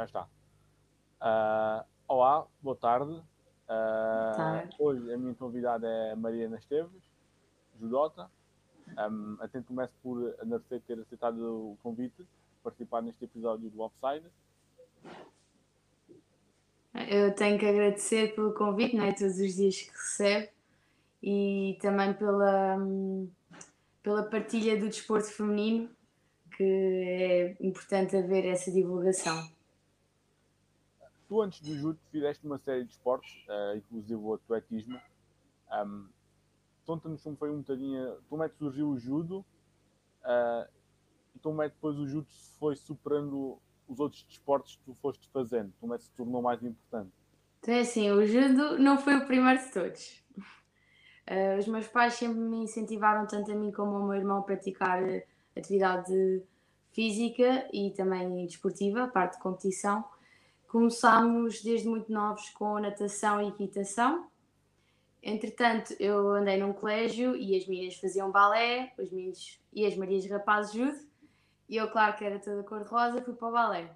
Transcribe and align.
já 0.00 0.04
está. 0.04 0.28
Uh, 1.20 1.84
olá, 2.08 2.46
boa 2.62 2.76
tarde. 2.76 3.12
Uh, 3.68 4.68
hoje 4.78 5.12
a 5.12 5.18
minha 5.18 5.34
convidada 5.34 5.86
é 5.86 6.14
Mariana 6.14 6.56
Esteves, 6.56 7.02
judota. 7.78 8.30
Um, 8.98 9.36
até 9.40 9.60
começo 9.60 9.94
por 10.02 10.34
agradecer 10.40 10.80
ter 10.80 10.98
aceitado 10.98 11.38
o 11.38 11.78
convite 11.82 12.26
participar 12.62 13.02
neste 13.02 13.24
episódio 13.24 13.70
do 13.70 13.80
Offside. 13.80 14.26
Eu 17.08 17.34
tenho 17.34 17.58
que 17.58 17.66
agradecer 17.66 18.34
pelo 18.34 18.52
convite, 18.54 18.96
não 18.96 19.04
é? 19.04 19.12
Todos 19.12 19.38
os 19.38 19.54
dias 19.54 19.82
que 19.82 19.90
recebe 19.90 20.50
e 21.22 21.78
também 21.80 22.12
pela, 22.14 22.78
pela 24.02 24.22
partilha 24.24 24.78
do 24.78 24.88
desporto 24.88 25.30
feminino, 25.30 25.88
que 26.56 26.64
é 26.64 27.56
importante 27.60 28.16
haver 28.16 28.46
essa 28.46 28.70
divulgação. 28.72 29.59
Tu, 31.30 31.40
antes 31.40 31.60
do 31.60 31.76
judo, 31.78 31.96
fizeste 32.10 32.44
uma 32.44 32.58
série 32.58 32.82
de 32.82 32.90
esportes, 32.90 33.32
uh, 33.46 33.76
inclusive 33.76 34.16
o 34.16 34.34
atletismo. 34.34 35.00
Um, 35.72 36.08
Conta-nos 36.84 37.22
como 37.22 37.36
foi 37.36 37.52
um 37.52 37.58
bocadinho. 37.58 38.16
Como 38.28 38.42
é 38.42 38.48
que 38.48 38.56
surgiu 38.56 38.88
o 38.88 38.98
judo 38.98 39.44
uh, 40.24 40.68
e 41.32 41.38
como 41.38 41.62
é 41.62 41.68
que 41.68 41.76
depois 41.76 41.96
o 41.96 42.04
judo 42.08 42.26
foi 42.58 42.74
superando 42.74 43.60
os 43.86 44.00
outros 44.00 44.24
desportos 44.24 44.74
que 44.74 44.82
tu 44.82 44.96
foste 45.00 45.30
fazendo? 45.32 45.72
Como 45.80 45.94
é 45.94 45.98
que 45.98 46.02
se 46.02 46.10
tornou 46.16 46.42
mais 46.42 46.60
importante? 46.64 47.12
Então 47.60 47.74
é 47.74 47.80
assim, 47.82 48.10
o 48.10 48.26
judo 48.26 48.76
não 48.80 48.98
foi 48.98 49.14
o 49.14 49.24
primeiro 49.24 49.60
de 49.60 49.72
todos. 49.72 50.24
Uh, 50.36 51.60
os 51.60 51.68
meus 51.68 51.86
pais 51.86 52.14
sempre 52.14 52.40
me 52.40 52.64
incentivaram, 52.64 53.24
tanto 53.28 53.52
a 53.52 53.54
mim 53.54 53.70
como 53.70 53.94
ao 53.94 54.02
meu 54.08 54.16
irmão, 54.16 54.38
a 54.38 54.42
praticar 54.42 55.00
atividade 55.56 56.42
física 56.90 57.68
e 57.72 57.92
também 57.92 58.46
desportiva, 58.46 59.06
parte 59.06 59.36
de 59.36 59.42
competição. 59.44 60.04
Começámos 60.70 61.62
desde 61.62 61.88
muito 61.88 62.12
novos 62.12 62.48
com 62.50 62.78
natação 62.78 63.42
e 63.42 63.48
equitação. 63.48 64.30
Entretanto, 65.20 65.96
eu 65.98 66.30
andei 66.30 66.58
num 66.58 66.72
colégio 66.72 67.34
e 67.34 67.56
as 67.56 67.66
meninas 67.66 67.96
faziam 67.96 68.30
balé, 68.30 68.94
os 68.96 69.10
meninos 69.10 69.60
e 69.72 69.84
as 69.84 69.96
Marias 69.96 70.30
Rapazes 70.30 70.72
judo, 70.72 70.96
e 71.68 71.76
eu, 71.76 71.90
claro 71.90 72.16
que 72.16 72.24
era 72.24 72.38
toda 72.38 72.62
cor-de-rosa, 72.62 73.20
fui 73.20 73.34
para 73.34 73.48
o 73.48 73.52
balé. 73.52 73.92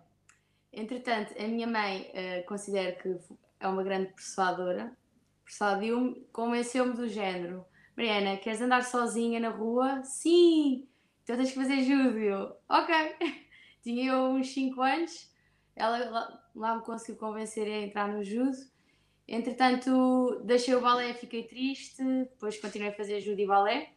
Entretanto, 0.73 1.33
a 1.41 1.47
minha 1.47 1.69
mãe 1.69 2.11
uh, 2.11 2.45
considero 2.49 2.99
que 2.99 3.19
é 3.61 3.69
uma 3.69 3.85
grande 3.85 4.13
persuadora, 4.13 4.97
persuadiu-me, 5.45 6.27
convenceu-me 6.33 6.95
do 6.95 7.07
género: 7.07 7.65
Mariana, 7.97 8.37
queres 8.37 8.61
andar 8.61 8.83
sozinha 8.83 9.39
na 9.39 9.51
rua? 9.51 10.03
Sim! 10.03 10.89
Então 11.23 11.37
tens 11.37 11.51
que 11.51 11.57
fazer 11.57 11.85
judo. 11.85 12.57
Ok. 12.69 12.95
Tinha 13.81 14.11
eu 14.11 14.25
uns 14.31 14.53
5 14.53 14.83
anos, 14.83 15.33
ela 15.77 16.44
lá, 16.55 16.77
me 16.77 16.83
conseguiu 16.83 17.17
convencer 17.17 17.67
a 17.67 17.83
entrar 17.83 18.09
no 18.09 18.23
judo 18.23 18.57
Entretanto, 19.27 20.43
deixei 20.45 20.75
o 20.75 20.81
balé, 20.81 21.15
fiquei 21.15 21.45
triste, 21.45 22.03
depois 22.03 22.59
continuei 22.61 22.91
a 22.91 22.95
fazer 22.95 23.21
judo 23.21 23.41
e 23.41 23.47
balé 23.47 23.93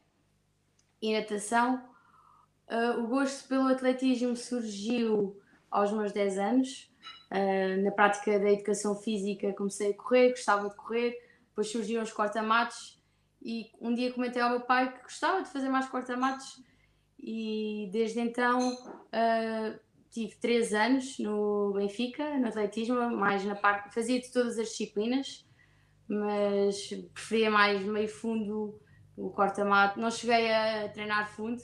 e 1.02 1.14
natação. 1.14 1.84
Uh, 2.70 3.04
o 3.04 3.08
gosto 3.08 3.48
pelo 3.48 3.68
atletismo 3.68 4.36
surgiu 4.36 5.40
aos 5.70 5.92
meus 5.92 6.14
10 6.14 6.38
anos. 6.38 6.90
Uh, 7.30 7.84
na 7.84 7.92
prática 7.92 8.40
da 8.40 8.50
educação 8.50 8.96
física 8.96 9.54
comecei 9.54 9.92
a 9.92 9.94
correr, 9.94 10.30
gostava 10.30 10.70
de 10.70 10.76
correr, 10.76 11.18
depois 11.50 11.70
surgiram 11.70 12.04
os 12.04 12.14
corta-matos 12.14 12.98
e 13.42 13.70
um 13.82 13.94
dia 13.94 14.14
comentei 14.14 14.42
ao 14.42 14.50
meu 14.50 14.62
pai 14.62 14.94
que 14.94 15.04
gostava 15.04 15.44
de 15.44 15.50
fazer 15.50 15.68
mais 15.68 15.88
corta-matos 15.90 16.64
e 17.20 17.90
desde 17.92 18.22
então 18.22 18.74
uh, 18.74 19.80
tive 20.18 20.36
três 20.38 20.74
anos 20.74 21.20
no 21.20 21.74
Benfica, 21.74 22.40
no 22.40 22.48
atletismo, 22.48 22.96
mais 23.16 23.46
na 23.46 23.56
parte. 23.56 23.94
fazia 23.94 24.20
de 24.20 24.32
todas 24.32 24.58
as 24.58 24.70
disciplinas, 24.70 25.48
mas 26.08 26.90
preferia 27.14 27.52
mais 27.52 27.84
meio 27.84 28.08
fundo, 28.10 28.82
o 29.16 29.30
corta-mato. 29.30 30.00
Não 30.00 30.10
cheguei 30.10 30.52
a 30.52 30.90
treinar 30.90 31.30
fundo, 31.30 31.62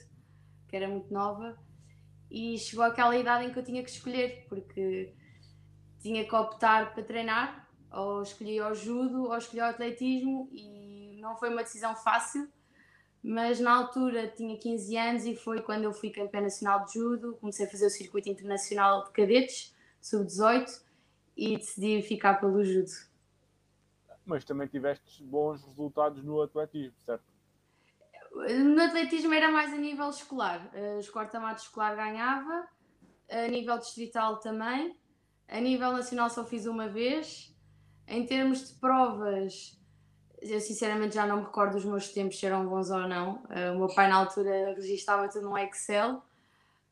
que 0.67 0.75
era 0.75 0.87
muito 0.87 1.11
nova, 1.11 1.57
e 2.29 2.59
chegou 2.59 2.85
aquela 2.85 3.17
idade 3.17 3.47
em 3.47 3.51
que 3.51 3.57
eu 3.57 3.63
tinha 3.63 3.83
que 3.83 3.89
escolher, 3.89 4.45
porque 4.47 5.15
tinha 5.99 6.23
que 6.23 6.35
optar 6.35 6.93
para 6.93 7.03
treinar, 7.03 7.67
ou 7.91 8.21
escolhi 8.21 8.61
o 8.61 8.75
judo, 8.75 9.29
ou 9.29 9.37
escolhi 9.37 9.61
o 9.61 9.65
atletismo, 9.65 10.47
e 10.51 11.17
não 11.19 11.35
foi 11.37 11.49
uma 11.49 11.63
decisão 11.63 11.95
fácil 11.95 12.47
mas 13.23 13.59
na 13.59 13.73
altura 13.73 14.27
tinha 14.27 14.57
15 14.57 14.97
anos 14.97 15.25
e 15.25 15.33
foi 15.33 15.61
quando 15.61 15.85
eu 15.85 15.93
fui 15.93 16.09
campeã 16.09 16.41
nacional 16.41 16.85
de 16.85 16.95
judo, 16.95 17.37
comecei 17.39 17.65
a 17.65 17.69
fazer 17.69 17.85
o 17.85 17.89
circuito 17.89 18.27
internacional 18.29 19.05
de 19.05 19.11
cadetes, 19.11 19.73
sub-18, 20.01 20.83
e 21.37 21.57
decidi 21.57 22.01
ficar 22.01 22.35
pelo 22.39 22.63
judo. 22.63 22.91
Mas 24.25 24.43
também 24.43 24.67
tiveste 24.67 25.23
bons 25.23 25.63
resultados 25.65 26.21
no 26.23 26.41
atletismo, 26.41 26.95
certo? 27.05 27.23
No 28.33 28.81
atletismo 28.81 29.33
era 29.33 29.49
mais 29.51 29.71
a 29.71 29.77
nível 29.77 30.09
escolar. 30.09 30.71
Os 30.99 31.09
corta-matos 31.09 31.63
escolar 31.63 31.95
ganhava, 31.95 32.67
a 33.29 33.47
nível 33.47 33.77
distrital 33.77 34.39
também, 34.39 34.97
a 35.47 35.59
nível 35.59 35.91
nacional 35.93 36.29
só 36.29 36.43
fiz 36.43 36.65
uma 36.65 36.89
vez. 36.89 37.55
Em 38.07 38.25
termos 38.25 38.67
de 38.67 38.79
provas, 38.79 39.79
eu 40.43 40.59
sinceramente 40.59 41.15
já 41.15 41.25
não 41.25 41.37
me 41.37 41.43
recordo 41.43 41.77
os 41.77 41.85
meus 41.85 42.09
tempos 42.09 42.39
se 42.39 42.45
eram 42.45 42.67
bons 42.67 42.89
ou 42.89 43.07
não. 43.07 43.35
Uh, 43.45 43.75
o 43.75 43.79
meu 43.79 43.87
pai 43.93 44.07
na 44.07 44.17
altura 44.17 44.73
registava 44.75 45.29
tudo 45.29 45.49
no 45.49 45.57
Excel. 45.57 46.21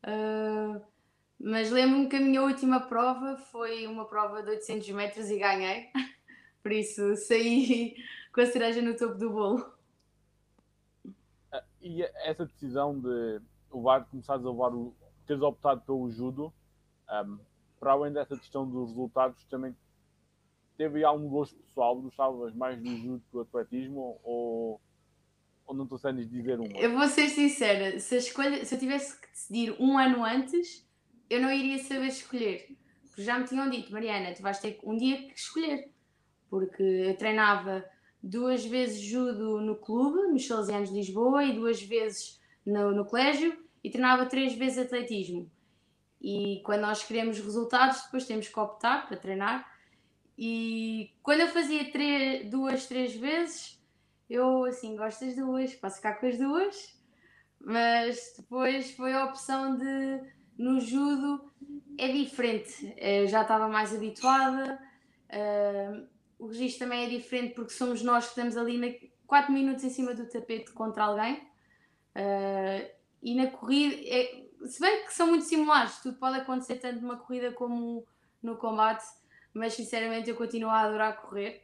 Uh, 0.03 0.81
mas 1.39 1.71
lembro-me 1.71 2.07
que 2.07 2.15
a 2.15 2.19
minha 2.19 2.41
última 2.41 2.79
prova 2.79 3.37
foi 3.37 3.87
uma 3.87 4.05
prova 4.05 4.41
de 4.43 4.49
800 4.51 4.89
metros 4.89 5.29
e 5.29 5.37
ganhei. 5.37 5.89
Por 6.61 6.71
isso 6.71 7.15
saí 7.15 7.95
com 8.33 8.41
a 8.41 8.45
cereja 8.45 8.81
no 8.81 8.95
topo 8.95 9.15
do 9.15 9.29
bolo. 9.31 9.73
Ah, 11.51 11.63
e 11.81 12.03
essa 12.03 12.45
decisão 12.45 12.99
de 12.99 13.41
levar, 13.73 14.05
começares 14.05 14.45
a 14.45 14.49
levar 14.49 14.73
o. 14.73 14.93
teres 15.25 15.41
optado 15.41 15.81
pelo 15.81 16.09
judo, 16.11 16.53
um, 17.09 17.39
para 17.79 17.93
além 17.93 18.13
dessa 18.13 18.37
questão 18.37 18.67
dos 18.67 18.89
resultados, 18.89 19.43
também 19.45 19.75
teve 20.81 21.03
algum 21.03 21.29
gosto 21.29 21.55
pessoal? 21.57 22.01
Gostavas 22.01 22.55
mais 22.55 22.81
do 22.81 22.89
judo 22.97 23.19
que 23.19 23.31
do 23.31 23.41
atletismo 23.41 24.19
ou, 24.23 24.81
ou 25.67 25.75
não 25.75 25.83
estou 25.83 25.99
sendo 25.99 26.25
dizer 26.25 26.59
uma? 26.59 26.75
Eu 26.75 26.93
vou 26.93 27.07
ser 27.07 27.29
sincera, 27.29 27.99
se, 27.99 28.17
escolha, 28.17 28.65
se 28.65 28.73
eu 28.73 28.79
tivesse 28.79 29.21
que 29.21 29.29
decidir 29.29 29.75
um 29.79 29.95
ano 29.95 30.23
antes, 30.23 30.87
eu 31.29 31.39
não 31.39 31.51
iria 31.51 31.77
saber 31.77 32.07
escolher. 32.07 32.75
Porque 33.03 33.21
já 33.21 33.37
me 33.37 33.45
tinham 33.45 33.69
dito, 33.69 33.91
Mariana, 33.91 34.33
tu 34.33 34.41
vais 34.41 34.59
ter 34.59 34.79
um 34.83 34.97
dia 34.97 35.17
que 35.17 35.37
escolher. 35.37 35.91
Porque 36.49 36.81
eu 36.81 37.15
treinava 37.15 37.85
duas 38.21 38.65
vezes 38.65 38.99
judo 38.99 39.61
no 39.61 39.75
clube, 39.75 40.31
nos 40.31 40.47
Salesianos 40.47 40.89
de 40.89 40.95
Lisboa, 40.95 41.43
e 41.43 41.53
duas 41.53 41.79
vezes 41.81 42.41
no, 42.65 42.91
no 42.91 43.05
colégio, 43.05 43.55
e 43.83 43.89
treinava 43.91 44.25
três 44.25 44.55
vezes 44.55 44.79
atletismo. 44.79 45.49
E 46.19 46.61
quando 46.65 46.81
nós 46.81 47.03
queremos 47.03 47.39
resultados, 47.39 48.01
depois 48.03 48.25
temos 48.25 48.47
que 48.47 48.59
optar 48.59 49.07
para 49.07 49.17
treinar 49.17 49.70
e 50.43 51.13
quando 51.21 51.41
eu 51.41 51.49
fazia 51.49 51.91
três, 51.91 52.49
duas, 52.49 52.87
três 52.87 53.15
vezes, 53.15 53.79
eu 54.27 54.65
assim, 54.65 54.95
gosto 54.95 55.23
das 55.23 55.35
duas, 55.35 55.75
posso 55.75 55.97
ficar 55.97 56.15
com 56.15 56.25
as 56.25 56.35
duas, 56.35 56.99
mas 57.59 58.33
depois 58.35 58.89
foi 58.89 59.13
a 59.13 59.25
opção 59.25 59.77
de 59.77 60.19
no 60.57 60.79
judo 60.79 61.47
é 61.95 62.07
diferente, 62.07 62.91
eu 62.97 63.27
já 63.27 63.43
estava 63.43 63.67
mais 63.67 63.93
habituada, 63.93 64.81
uh, 65.29 66.07
o 66.39 66.47
registro 66.47 66.85
também 66.85 67.05
é 67.05 67.09
diferente 67.09 67.53
porque 67.53 67.73
somos 67.73 68.01
nós 68.01 68.23
que 68.23 68.29
estamos 68.31 68.57
ali 68.57 68.79
na, 68.79 68.87
4 69.27 69.53
minutos 69.53 69.83
em 69.83 69.91
cima 69.91 70.15
do 70.15 70.27
tapete 70.27 70.71
contra 70.71 71.03
alguém 71.03 71.35
uh, 71.35 72.91
e 73.21 73.35
na 73.35 73.45
corrida, 73.51 73.95
é, 74.07 74.43
se 74.65 74.81
bem 74.81 75.05
que 75.05 75.13
são 75.13 75.27
muito 75.27 75.45
similares, 75.45 76.01
tudo 76.01 76.17
pode 76.17 76.39
acontecer 76.39 76.77
tanto 76.77 76.99
numa 76.99 77.17
corrida 77.17 77.51
como 77.51 78.07
no 78.41 78.57
combate 78.57 79.05
mas 79.53 79.73
sinceramente 79.73 80.29
eu 80.29 80.35
continuo 80.35 80.69
a 80.69 80.81
adorar 80.81 81.17
correr. 81.21 81.63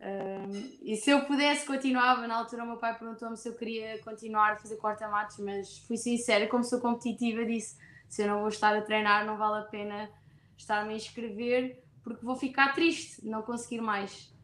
Um, 0.00 0.50
e 0.82 0.96
se 0.96 1.10
eu 1.10 1.26
pudesse, 1.26 1.66
continuava. 1.66 2.26
Na 2.26 2.36
altura, 2.36 2.64
o 2.64 2.66
meu 2.66 2.76
pai 2.78 2.98
perguntou-me 2.98 3.36
se 3.36 3.48
eu 3.48 3.54
queria 3.54 3.98
continuar 3.98 4.52
a 4.52 4.56
fazer 4.56 4.76
corta-matos, 4.76 5.38
mas 5.38 5.78
fui 5.86 5.96
sincera, 5.96 6.48
como 6.48 6.64
sou 6.64 6.80
competitiva, 6.80 7.44
disse: 7.44 7.78
se 8.08 8.22
eu 8.22 8.28
não 8.28 8.40
vou 8.40 8.48
estar 8.48 8.74
a 8.74 8.80
treinar, 8.82 9.26
não 9.26 9.36
vale 9.36 9.62
a 9.62 9.68
pena 9.68 10.10
estar-me 10.56 10.92
a 10.92 10.96
inscrever, 10.96 11.82
porque 12.02 12.24
vou 12.24 12.36
ficar 12.36 12.74
triste 12.74 13.26
não 13.26 13.42
conseguir 13.42 13.80
mais. 13.80 14.34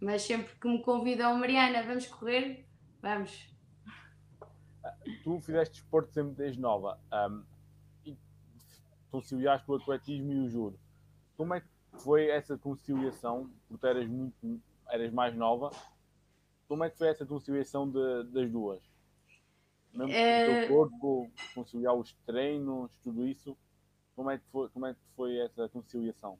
Mas 0.00 0.22
sempre 0.22 0.54
que 0.54 0.68
me 0.68 0.82
convidam, 0.82 1.36
Mariana, 1.36 1.82
vamos 1.82 2.06
correr? 2.06 2.66
Vamos. 3.02 3.48
Tu 5.22 5.40
fizeste 5.40 5.74
desporto 5.74 6.12
sempre 6.12 6.34
desde 6.34 6.60
nova 6.60 6.98
um, 7.12 7.44
e 8.04 8.16
conciliaste 9.10 9.70
o 9.70 9.74
atletismo 9.74 10.32
e 10.32 10.40
o 10.40 10.48
juro. 10.48 10.80
Como 11.36 11.54
é 11.54 11.60
que 11.60 11.68
foi 12.02 12.28
essa 12.28 12.56
conciliação, 12.56 13.50
porque 13.68 13.86
eras 13.86 14.08
muito 14.08 14.60
eras 14.88 15.12
mais 15.12 15.34
nova, 15.36 15.70
como 16.68 16.84
é 16.84 16.90
que 16.90 16.98
foi 16.98 17.08
essa 17.08 17.24
conciliação 17.24 17.88
de, 17.88 18.24
das 18.30 18.50
duas? 18.50 18.80
Mesmo 19.92 20.12
é... 20.12 20.44
o 20.44 20.46
teu 20.46 20.68
corpo, 20.68 21.30
conciliar 21.54 21.94
os 21.94 22.12
treinos, 22.26 22.96
tudo 23.02 23.26
isso, 23.26 23.56
Como 24.14 24.30
é 24.30 24.38
que 24.38 24.44
foi, 24.52 24.68
como 24.68 24.86
é 24.86 24.94
que 24.94 25.00
foi 25.16 25.38
essa 25.38 25.68
conciliação? 25.68 26.38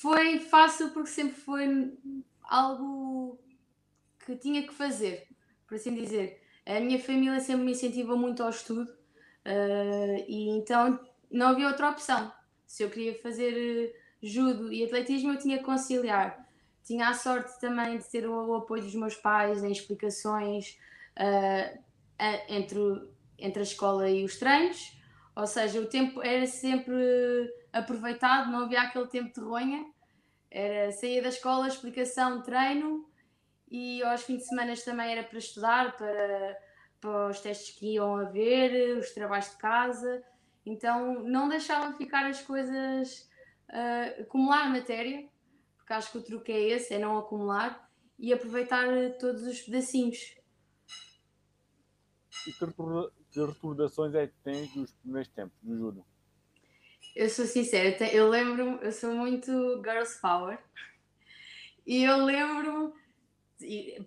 Foi 0.00 0.38
fácil 0.40 0.90
porque 0.90 1.10
sempre 1.10 1.34
foi 1.34 1.98
algo 2.42 3.38
que 4.24 4.36
tinha 4.36 4.62
que 4.62 4.72
fazer, 4.72 5.26
por 5.66 5.74
assim 5.74 5.94
dizer. 5.94 6.40
A 6.66 6.80
minha 6.80 6.98
família 6.98 7.40
sempre 7.40 7.64
me 7.64 7.72
incentivou 7.72 8.16
muito 8.16 8.42
ao 8.42 8.50
estudo 8.50 8.90
uh, 8.90 10.24
e 10.26 10.48
então 10.50 10.98
não 11.30 11.48
havia 11.48 11.68
outra 11.68 11.90
opção. 11.90 12.32
Se 12.66 12.82
eu 12.82 12.90
queria 12.90 13.20
fazer 13.20 13.94
judo 14.26 14.72
e 14.72 14.84
atletismo, 14.84 15.32
eu 15.32 15.38
tinha 15.38 15.58
que 15.58 15.64
conciliar. 15.64 16.46
Tinha 16.82 17.08
a 17.08 17.14
sorte 17.14 17.58
também 17.60 17.98
de 17.98 18.04
ter 18.04 18.26
o 18.28 18.54
apoio 18.54 18.82
dos 18.82 18.94
meus 18.94 19.14
pais 19.14 19.62
em 19.62 19.72
explicações 19.72 20.78
uh, 21.18 21.78
entre, 22.48 22.78
entre 23.38 23.60
a 23.60 23.62
escola 23.62 24.08
e 24.08 24.24
os 24.24 24.38
treinos, 24.38 24.96
ou 25.36 25.46
seja, 25.46 25.80
o 25.80 25.86
tempo 25.86 26.22
era 26.22 26.46
sempre 26.46 26.94
aproveitado, 27.72 28.50
não 28.50 28.64
havia 28.64 28.82
aquele 28.82 29.06
tempo 29.08 29.34
de 29.34 29.40
ronha. 29.40 29.84
Era 30.50 30.92
sair 30.92 31.20
da 31.20 31.28
escola, 31.28 31.66
explicação, 31.66 32.40
treino 32.42 33.04
e 33.68 34.02
aos 34.04 34.22
fins 34.22 34.38
de 34.38 34.44
semana 34.44 34.72
também 34.84 35.10
era 35.10 35.24
para 35.24 35.38
estudar, 35.38 35.96
para, 35.96 36.56
para 37.00 37.28
os 37.28 37.40
testes 37.40 37.76
que 37.76 37.94
iam 37.94 38.16
haver, 38.16 38.96
os 38.96 39.10
trabalhos 39.10 39.50
de 39.50 39.56
casa. 39.56 40.22
Então 40.64 41.24
não 41.24 41.48
deixava 41.48 41.92
ficar 41.96 42.24
as 42.26 42.40
coisas 42.40 43.28
uh, 43.70 44.22
acumular 44.22 44.70
matéria, 44.70 45.28
porque 45.76 45.92
acho 45.92 46.12
que 46.12 46.18
o 46.18 46.22
truque 46.22 46.52
é 46.52 46.60
esse, 46.70 46.94
é 46.94 46.98
não 46.98 47.18
acumular 47.18 47.90
e 48.18 48.32
aproveitar 48.32 48.86
todos 49.18 49.42
os 49.46 49.60
pedacinhos. 49.60 50.36
E 52.46 52.52
que, 52.52 53.40
recordações 53.40 54.14
é 54.14 54.26
que 54.26 54.34
tens 54.42 54.72
dos 54.72 54.92
primeiros 54.92 55.28
tempos 55.28 55.56
do 55.62 55.76
judo? 55.76 56.04
Eu 57.14 57.28
sou 57.28 57.46
sincera, 57.46 57.96
eu 58.12 58.28
lembro 58.28 58.80
eu 58.82 58.90
sou 58.90 59.14
muito 59.14 59.52
girls 59.82 60.20
power 60.20 60.58
e 61.86 62.02
eu 62.02 62.24
lembro 62.24 62.92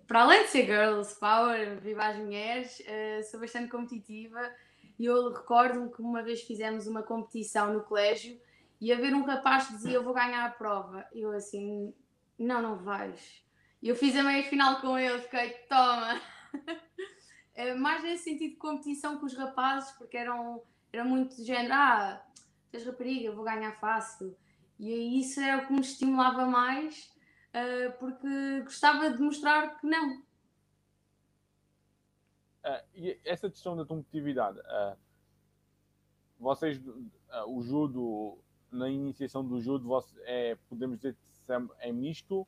para 0.06 0.22
além 0.22 0.42
de 0.42 0.50
ser 0.50 0.66
girls 0.66 1.18
power, 1.18 1.80
viva 1.80 2.06
as 2.06 2.18
mulheres, 2.18 2.80
uh, 2.80 3.30
sou 3.30 3.40
bastante 3.40 3.70
competitiva 3.70 4.52
e 4.98 5.06
eu 5.06 5.32
recordo-me 5.32 5.90
que 5.90 6.02
uma 6.02 6.22
vez 6.22 6.42
fizemos 6.42 6.86
uma 6.86 7.02
competição 7.02 7.72
no 7.72 7.82
colégio 7.82 8.38
e 8.80 8.92
haver 8.92 9.14
um 9.14 9.24
rapaz 9.24 9.66
que 9.66 9.74
dizia 9.74 9.94
eu 9.94 10.04
vou 10.04 10.14
ganhar 10.14 10.44
a 10.44 10.50
prova. 10.50 11.06
Eu 11.12 11.32
assim, 11.32 11.94
não, 12.38 12.62
não 12.62 12.76
vais. 12.76 13.42
E 13.82 13.88
eu 13.88 13.96
fiz 13.96 14.16
a 14.16 14.22
meia 14.22 14.42
final 14.44 14.80
com 14.80 14.98
ele, 14.98 15.20
fiquei, 15.20 15.50
toma. 15.68 16.20
É 17.54 17.74
mais 17.74 18.04
nesse 18.04 18.22
sentido 18.22 18.52
de 18.52 18.56
competição 18.56 19.18
com 19.18 19.26
os 19.26 19.34
rapazes, 19.34 19.90
porque 19.98 20.16
eram, 20.16 20.62
era 20.92 21.04
muito 21.04 21.34
de 21.34 21.44
género, 21.44 21.74
ah, 21.74 22.24
és 22.72 22.86
rapariga, 22.86 23.32
vou 23.32 23.44
ganhar 23.44 23.72
fácil. 23.80 24.38
E 24.78 25.18
isso 25.20 25.40
era 25.40 25.60
o 25.60 25.66
que 25.66 25.72
me 25.72 25.80
estimulava 25.80 26.46
mais, 26.46 27.10
uh, 27.48 27.98
porque 27.98 28.60
gostava 28.62 29.10
de 29.10 29.20
mostrar 29.20 29.76
que 29.80 29.88
não. 29.88 30.18
Uh, 32.64 32.84
e 32.94 33.20
essa 33.24 33.50
questão 33.50 33.76
da 33.76 33.84
competitividade, 33.84 34.60
uh, 34.60 34.96
vocês, 36.38 36.80
o 37.48 37.60
judo 37.60 38.38
na 38.70 38.88
iniciação 38.88 39.44
do 39.44 39.60
judo, 39.60 39.88
é, 40.24 40.56
podemos 40.68 40.98
dizer 40.98 41.14
que 41.14 41.52
é 41.80 41.92
misto 41.92 42.46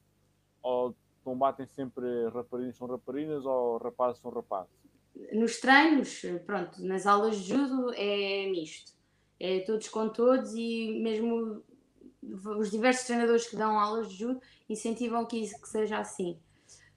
ou 0.63 0.95
combatem 1.25 1.67
sempre 1.67 2.29
raparigas 2.29 2.77
são 2.77 2.87
raparigas 2.87 3.45
ou 3.45 3.79
rapazes 3.79 4.21
são 4.21 4.31
rapazes? 4.31 4.73
Nos 5.33 5.59
treinos, 5.59 6.23
pronto, 6.47 6.83
nas 6.83 7.07
aulas 7.07 7.37
de 7.37 7.49
judo 7.49 7.93
é 7.95 8.47
misto. 8.51 8.93
É 9.39 9.61
todos 9.61 9.89
com 9.89 10.09
todos 10.09 10.55
e 10.55 11.01
mesmo 11.03 11.63
os 12.23 12.71
diversos 12.71 13.07
treinadores 13.07 13.49
que 13.49 13.57
dão 13.57 13.79
aulas 13.79 14.11
de 14.11 14.19
judo 14.19 14.41
incentivam 14.69 15.25
que 15.25 15.39
isso 15.39 15.61
que 15.61 15.69
seja 15.69 15.99
assim. 15.99 16.39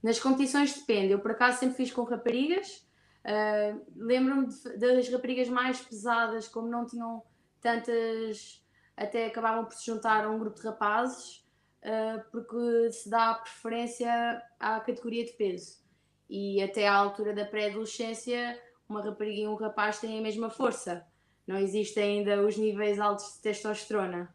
Nas 0.01 0.19
competições 0.19 0.77
depende. 0.77 1.13
Eu 1.13 1.19
por 1.19 1.31
acaso 1.31 1.59
sempre 1.59 1.77
fiz 1.77 1.91
com 1.91 2.03
raparigas. 2.03 2.85
Uh, 3.23 3.81
Lembro-me 3.95 4.47
das 4.77 5.07
raparigas 5.09 5.47
mais 5.47 5.79
pesadas, 5.79 6.47
como 6.47 6.67
não 6.67 6.85
tinham 6.85 7.23
tantas 7.61 8.62
até 8.95 9.27
acabavam 9.27 9.65
por 9.65 9.73
se 9.73 9.85
juntar 9.85 10.25
a 10.25 10.29
um 10.29 10.39
grupo 10.39 10.59
de 10.59 10.65
rapazes, 10.65 11.45
uh, 11.81 12.23
porque 12.31 12.91
se 12.91 13.09
dá 13.09 13.33
preferência 13.35 14.41
à 14.59 14.79
categoria 14.79 15.25
de 15.25 15.33
peso. 15.33 15.81
E 16.29 16.61
até 16.61 16.87
à 16.87 16.95
altura 16.95 17.33
da 17.33 17.45
pré-adolescência, 17.45 18.61
uma 18.87 19.03
rapariga 19.03 19.41
e 19.41 19.47
um 19.47 19.55
rapaz 19.55 19.99
têm 19.99 20.19
a 20.19 20.21
mesma 20.21 20.49
força. 20.49 21.05
Não 21.45 21.57
existem 21.57 22.19
ainda 22.19 22.45
os 22.45 22.57
níveis 22.57 22.99
altos 22.99 23.35
de 23.35 23.41
testosterona. 23.41 24.33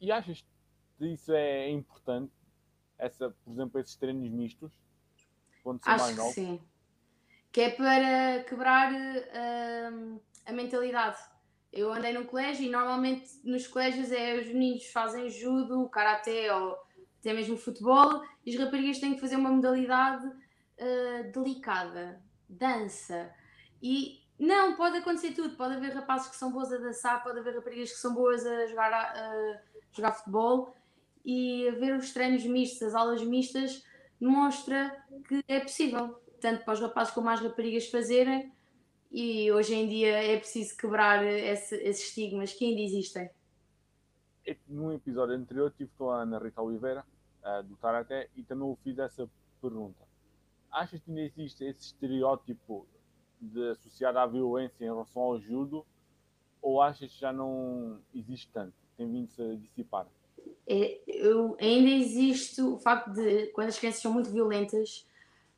E 0.00 0.12
achas 0.12 0.44
que 0.98 1.06
isso 1.06 1.32
é 1.32 1.68
importante? 1.70 2.32
Essa, 2.98 3.30
por 3.30 3.52
exemplo, 3.52 3.80
esses 3.80 3.96
treinos 3.96 4.30
mistos? 4.30 4.70
Quando 5.62 5.82
são 5.82 5.92
Acho 5.92 6.04
mais 6.04 6.16
novos? 6.16 6.34
que 6.34 6.40
sim. 6.40 6.60
Que 7.50 7.60
é 7.62 7.70
para 7.70 8.44
quebrar 8.44 8.92
uh, 8.92 10.20
a 10.44 10.52
mentalidade 10.52 11.18
eu 11.76 11.92
andei 11.92 12.12
num 12.12 12.24
colégio 12.24 12.64
e 12.64 12.70
normalmente 12.70 13.28
nos 13.44 13.66
colégios 13.66 14.10
é 14.10 14.40
os 14.40 14.46
meninos 14.48 14.86
fazem 14.86 15.28
judo, 15.28 15.88
karaté 15.90 16.52
ou 16.54 16.76
até 17.20 17.34
mesmo 17.34 17.56
futebol 17.56 18.22
e 18.44 18.50
as 18.50 18.58
raparigas 18.58 18.98
têm 18.98 19.14
que 19.14 19.20
fazer 19.20 19.36
uma 19.36 19.50
modalidade 19.50 20.26
uh, 20.26 21.32
delicada, 21.32 22.22
dança. 22.48 23.30
E 23.82 24.20
não, 24.38 24.74
pode 24.74 24.98
acontecer 24.98 25.32
tudo. 25.32 25.56
Pode 25.56 25.74
haver 25.74 25.92
rapazes 25.92 26.28
que 26.28 26.36
são 26.36 26.50
boas 26.50 26.72
a 26.72 26.78
dançar, 26.78 27.22
pode 27.22 27.38
haver 27.38 27.56
raparigas 27.56 27.92
que 27.92 27.98
são 27.98 28.14
boas 28.14 28.44
a 28.46 28.66
jogar, 28.66 28.92
a, 28.92 29.60
jogar 29.92 30.12
futebol 30.12 30.74
e 31.24 31.68
haver 31.68 31.94
os 31.94 32.12
treinos 32.12 32.44
mistos, 32.44 32.82
as 32.82 32.94
aulas 32.94 33.22
mistas, 33.22 33.84
mostra 34.20 34.96
que 35.28 35.42
é 35.48 35.60
possível, 35.60 36.22
tanto 36.40 36.64
para 36.64 36.74
os 36.74 36.80
rapazes 36.80 37.12
como 37.12 37.28
as 37.28 37.40
raparigas 37.40 37.88
fazerem 37.88 38.52
e 39.10 39.50
hoje 39.52 39.74
em 39.74 39.88
dia 39.88 40.22
é 40.22 40.38
preciso 40.38 40.76
quebrar 40.76 41.24
esse, 41.24 41.74
esses 41.76 42.08
estigmas 42.08 42.52
que 42.52 42.64
ainda 42.64 42.80
existem. 42.80 43.30
Num 44.68 44.92
episódio 44.92 45.34
anterior 45.34 45.72
tive 45.76 45.90
com 45.96 46.10
a 46.10 46.22
Ana 46.22 46.38
Rita 46.38 46.62
Oliveira, 46.62 47.04
do 47.64 47.76
Taraté, 47.76 48.28
e 48.36 48.42
também 48.42 48.68
o 48.68 48.76
fiz 48.82 48.98
essa 48.98 49.28
pergunta. 49.60 50.04
Achas 50.70 51.00
que 51.00 51.10
ainda 51.10 51.22
existe 51.22 51.64
esse 51.64 51.80
estereótipo 51.80 52.86
de, 53.40 53.70
associado 53.70 54.18
à 54.18 54.26
violência 54.26 54.84
em 54.84 54.86
relação 54.86 55.22
ao 55.22 55.40
judo, 55.40 55.86
ou 56.60 56.82
achas 56.82 57.12
que 57.12 57.20
já 57.20 57.32
não 57.32 58.00
existe 58.14 58.50
tanto, 58.52 58.74
tem 58.96 59.10
vindo-se 59.10 59.40
a 59.40 59.54
dissipar? 59.54 60.06
É, 60.66 61.00
eu, 61.06 61.56
ainda 61.60 61.90
existe 61.90 62.60
o 62.60 62.78
facto 62.78 63.12
de, 63.12 63.46
quando 63.48 63.68
as 63.68 63.78
crianças 63.78 64.02
são 64.02 64.12
muito 64.12 64.30
violentas, 64.30 65.06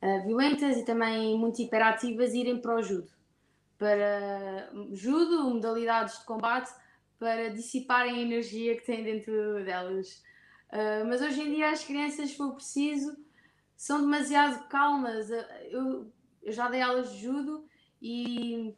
uh, 0.02 0.26
violentas 0.26 0.76
e 0.76 0.84
também 0.84 1.38
muito 1.38 1.60
hiperativas, 1.60 2.34
irem 2.34 2.60
para 2.60 2.76
o 2.76 2.82
judo 2.82 3.17
para 3.78 4.70
judo, 4.92 5.44
modalidades 5.50 6.18
de 6.18 6.24
combate, 6.24 6.70
para 7.18 7.48
dissiparem 7.48 8.16
a 8.16 8.22
energia 8.22 8.76
que 8.76 8.84
têm 8.84 9.04
dentro 9.04 9.64
delas. 9.64 10.22
Uh, 10.70 11.06
mas 11.08 11.22
hoje 11.22 11.40
em 11.40 11.54
dia 11.54 11.70
as 11.70 11.84
crianças, 11.84 12.30
se 12.30 12.36
for 12.36 12.54
preciso, 12.54 13.16
são 13.76 14.00
demasiado 14.00 14.68
calmas. 14.68 15.30
Eu, 15.70 16.12
eu 16.42 16.52
já 16.52 16.68
dei 16.68 16.82
aulas 16.82 17.12
de 17.12 17.18
judo 17.20 17.66
e 18.02 18.74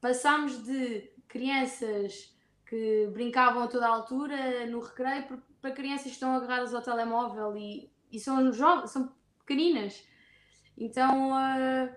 passámos 0.00 0.64
de 0.64 1.10
crianças 1.28 2.36
que 2.66 3.08
brincavam 3.12 3.62
a 3.62 3.68
toda 3.68 3.86
a 3.86 3.90
altura 3.90 4.66
no 4.66 4.80
recreio 4.80 5.42
para 5.60 5.72
crianças 5.72 6.04
que 6.04 6.10
estão 6.10 6.34
agarradas 6.34 6.74
ao 6.74 6.82
telemóvel 6.82 7.56
e, 7.56 7.90
e 8.10 8.18
são 8.18 8.52
jovens, 8.52 8.90
são 8.90 9.12
pequeninas. 9.40 10.04
Então 10.76 11.32
uh, 11.32 11.94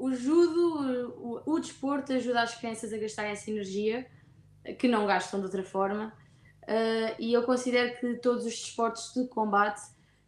o 0.00 0.14
judo, 0.14 1.12
o, 1.18 1.54
o, 1.54 1.60
desporto 1.60 2.14
ajuda 2.14 2.40
as 2.40 2.54
crianças 2.54 2.90
a 2.90 2.96
gastarem 2.96 3.32
essa 3.32 3.50
energia 3.50 4.10
que 4.78 4.88
não 4.88 5.06
gastam 5.06 5.40
de 5.40 5.46
outra 5.46 5.62
forma. 5.62 6.12
Uh, 6.62 7.14
e 7.18 7.34
eu 7.34 7.42
considero 7.42 7.98
que 8.00 8.14
todos 8.14 8.46
os 8.46 8.54
desportos 8.54 9.12
de 9.12 9.28
combate 9.28 9.82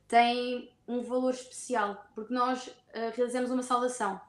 têm 0.07 0.77
um 0.87 1.03
valor 1.03 1.33
especial, 1.33 2.07
porque 2.15 2.35
nós 2.35 2.67
uh, 2.67 3.13
realizamos 3.15 3.51
uma 3.51 3.63
saudação, 3.63 4.21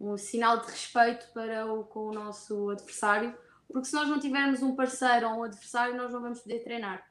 um 0.00 0.16
sinal 0.16 0.60
de 0.60 0.70
respeito 0.70 1.30
para 1.34 1.70
o, 1.70 1.84
com 1.84 2.06
o 2.08 2.12
nosso 2.12 2.70
adversário, 2.70 3.36
porque 3.68 3.88
se 3.88 3.94
nós 3.94 4.08
não 4.08 4.18
tivermos 4.18 4.62
um 4.62 4.74
parceiro 4.74 5.28
ou 5.28 5.40
um 5.40 5.42
adversário, 5.42 5.94
nós 5.94 6.10
não 6.10 6.22
vamos 6.22 6.40
poder 6.40 6.60
treinar. 6.60 7.06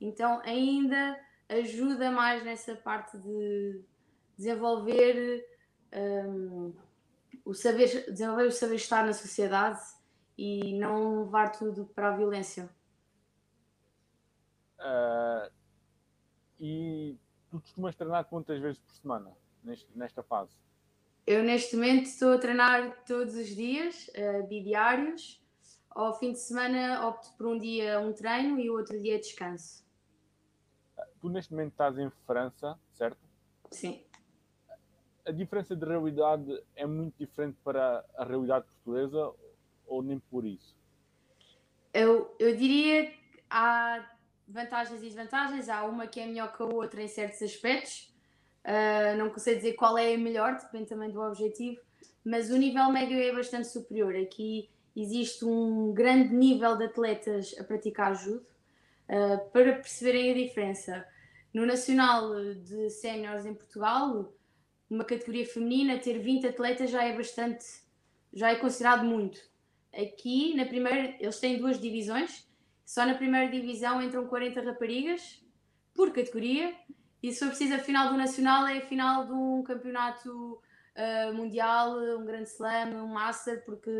Então, 0.00 0.40
ainda 0.44 1.16
ajuda 1.48 2.10
mais 2.10 2.42
nessa 2.42 2.74
parte 2.74 3.16
de 3.18 3.84
desenvolver 4.36 5.51
um, 5.94 6.74
o 7.44 7.54
saber, 7.54 8.10
desenvolver 8.10 8.46
o 8.46 8.52
saber 8.52 8.76
estar 8.76 9.04
na 9.04 9.12
sociedade 9.12 9.80
e 10.36 10.78
não 10.78 11.24
levar 11.24 11.50
tudo 11.52 11.86
para 11.86 12.08
a 12.08 12.16
violência. 12.16 12.68
Uh, 14.78 15.52
e 16.58 17.16
tu 17.50 17.60
costumas 17.60 17.94
treinar 17.94 18.24
quantas 18.24 18.60
vezes 18.60 18.80
por 18.80 18.94
semana 18.94 19.30
neste, 19.62 19.86
nesta 19.96 20.22
fase? 20.22 20.56
Eu 21.26 21.42
neste 21.44 21.76
momento 21.76 22.06
estou 22.06 22.32
a 22.32 22.38
treinar 22.38 23.04
todos 23.04 23.34
os 23.36 23.48
dias, 23.48 24.08
uh, 24.08 24.46
bidiários, 24.48 25.40
ao 25.90 26.18
fim 26.18 26.32
de 26.32 26.40
semana 26.40 27.06
opto 27.06 27.32
por 27.36 27.46
um 27.46 27.58
dia 27.58 28.00
um 28.00 28.12
treino 28.12 28.58
e 28.58 28.70
o 28.70 28.74
outro 28.74 29.00
dia 29.00 29.18
descanso. 29.18 29.84
Tu 31.20 31.28
neste 31.28 31.52
momento 31.52 31.72
estás 31.72 31.98
em 31.98 32.10
França, 32.26 32.78
certo? 32.92 33.18
Sim. 33.70 34.04
A 35.24 35.30
diferença 35.30 35.76
de 35.76 35.84
realidade 35.84 36.62
é 36.74 36.84
muito 36.84 37.14
diferente 37.16 37.56
para 37.62 38.04
a 38.16 38.24
realidade 38.24 38.66
portuguesa 38.66 39.32
ou 39.86 40.02
nem 40.02 40.18
por 40.18 40.44
isso? 40.44 40.76
Eu, 41.94 42.34
eu 42.38 42.56
diria 42.56 43.06
que 43.06 43.42
há 43.48 44.04
vantagens 44.48 45.00
e 45.00 45.04
desvantagens. 45.04 45.68
Há 45.68 45.84
uma 45.84 46.06
que 46.06 46.20
é 46.20 46.26
melhor 46.26 46.56
que 46.56 46.62
a 46.62 46.66
outra 46.66 47.02
em 47.02 47.08
certos 47.08 47.42
aspectos. 47.42 48.12
Uh, 48.64 49.16
não 49.16 49.30
consigo 49.30 49.56
dizer 49.56 49.72
qual 49.74 49.98
é 49.98 50.14
a 50.14 50.18
melhor, 50.18 50.56
depende 50.56 50.88
também 50.88 51.10
do 51.10 51.20
objetivo, 51.20 51.80
mas 52.24 52.50
o 52.50 52.56
nível 52.56 52.90
médio 52.90 53.18
é 53.18 53.32
bastante 53.34 53.66
superior. 53.66 54.14
Aqui 54.14 54.70
existe 54.94 55.44
um 55.44 55.92
grande 55.92 56.32
nível 56.32 56.76
de 56.76 56.84
atletas 56.84 57.54
a 57.58 57.64
praticar 57.64 58.14
judo. 58.14 58.46
Uh, 59.08 59.50
para 59.50 59.74
perceberem 59.74 60.30
a 60.30 60.34
diferença, 60.34 61.06
no 61.52 61.66
Nacional 61.66 62.54
de 62.54 62.88
Séniores 62.88 63.44
em 63.44 63.52
Portugal, 63.52 64.32
uma 64.92 65.04
categoria 65.04 65.46
feminina, 65.46 65.98
ter 65.98 66.18
20 66.18 66.46
atletas 66.48 66.90
já 66.90 67.02
é 67.02 67.16
bastante, 67.16 67.64
já 68.32 68.50
é 68.50 68.56
considerado 68.56 69.04
muito. 69.04 69.40
Aqui, 69.94 70.54
na 70.54 70.66
primeira, 70.66 71.16
eles 71.18 71.40
têm 71.40 71.58
duas 71.58 71.80
divisões, 71.80 72.46
só 72.84 73.06
na 73.06 73.14
primeira 73.14 73.50
divisão 73.50 74.02
entram 74.02 74.26
40 74.26 74.60
raparigas 74.60 75.42
por 75.94 76.12
categoria, 76.12 76.74
e 77.22 77.32
se 77.32 77.38
for 77.38 77.48
preciso, 77.48 77.74
a 77.74 77.78
final 77.78 78.10
do 78.10 78.18
Nacional 78.18 78.66
é 78.66 78.78
a 78.78 78.86
final 78.86 79.26
de 79.26 79.32
um 79.32 79.62
campeonato 79.62 80.60
uh, 80.96 81.32
mundial, 81.34 81.96
um 82.18 82.24
grande 82.26 82.48
slam, 82.48 83.02
um 83.02 83.06
master, 83.06 83.64
porque 83.64 83.90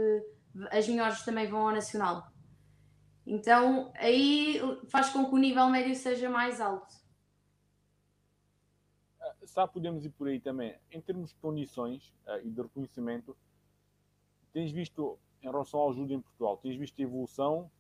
as 0.71 0.87
melhores 0.89 1.23
também 1.23 1.49
vão 1.49 1.69
ao 1.69 1.73
Nacional. 1.73 2.31
Então, 3.27 3.93
aí 3.95 4.61
faz 4.91 5.09
com 5.09 5.25
que 5.25 5.35
o 5.35 5.39
nível 5.39 5.69
médio 5.71 5.95
seja 5.95 6.29
mais 6.29 6.61
alto. 6.61 7.02
Só 9.45 9.67
podemos 9.67 10.05
ir 10.05 10.11
por 10.11 10.29
aí 10.29 10.41
também. 10.41 10.77
Em 10.91 11.01
termos 11.01 11.31
de 11.31 11.37
condições 11.37 12.13
uh, 12.27 12.39
e 12.45 12.51
de 12.51 12.63
reconhecimento, 12.63 13.37
tens 14.53 14.71
visto, 14.71 15.19
em 15.43 15.51
relação 15.51 15.81
ao 15.81 15.93
judo 15.93 16.13
em 16.13 16.21
Portugal, 16.21 16.57
tens 16.59 16.77
visto 16.77 17.01
evolução. 17.01 17.71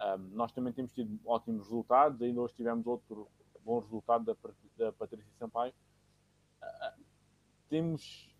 Um, 0.00 0.18
nós 0.34 0.52
também 0.52 0.72
temos 0.72 0.92
tido 0.92 1.18
ótimos 1.24 1.64
resultados. 1.64 2.20
Ainda 2.22 2.40
hoje 2.40 2.54
tivemos 2.54 2.86
outro 2.86 3.28
bom 3.64 3.80
resultado 3.80 4.24
da, 4.24 4.36
da 4.76 4.92
Patrícia 4.92 5.32
Sampaio. 5.38 5.72
Uh, 6.62 7.04
temos. 7.68 8.34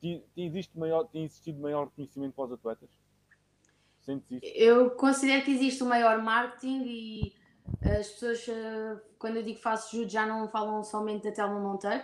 Tem, 0.00 0.24
existe 0.36 0.76
maior, 0.78 1.04
tem 1.04 1.24
existido 1.24 1.60
maior 1.60 1.84
reconhecimento 1.84 2.34
para 2.34 2.44
os 2.46 2.52
atletas? 2.52 2.90
Sentes 4.00 4.30
isso? 4.32 4.52
Eu 4.56 4.90
considero 4.90 5.44
que 5.44 5.52
existe 5.52 5.82
um 5.84 5.88
maior 5.88 6.20
marketing 6.20 6.82
e 6.86 7.41
as 7.84 8.08
pessoas, 8.10 8.46
eh, 8.48 8.96
quando 9.18 9.36
eu 9.36 9.42
digo 9.42 9.58
faço 9.58 9.96
judo, 9.96 10.10
já 10.10 10.26
não 10.26 10.48
falam 10.48 10.82
somente 10.82 11.24
da 11.24 11.32
Telma 11.32 11.60
Monteiro, 11.60 12.02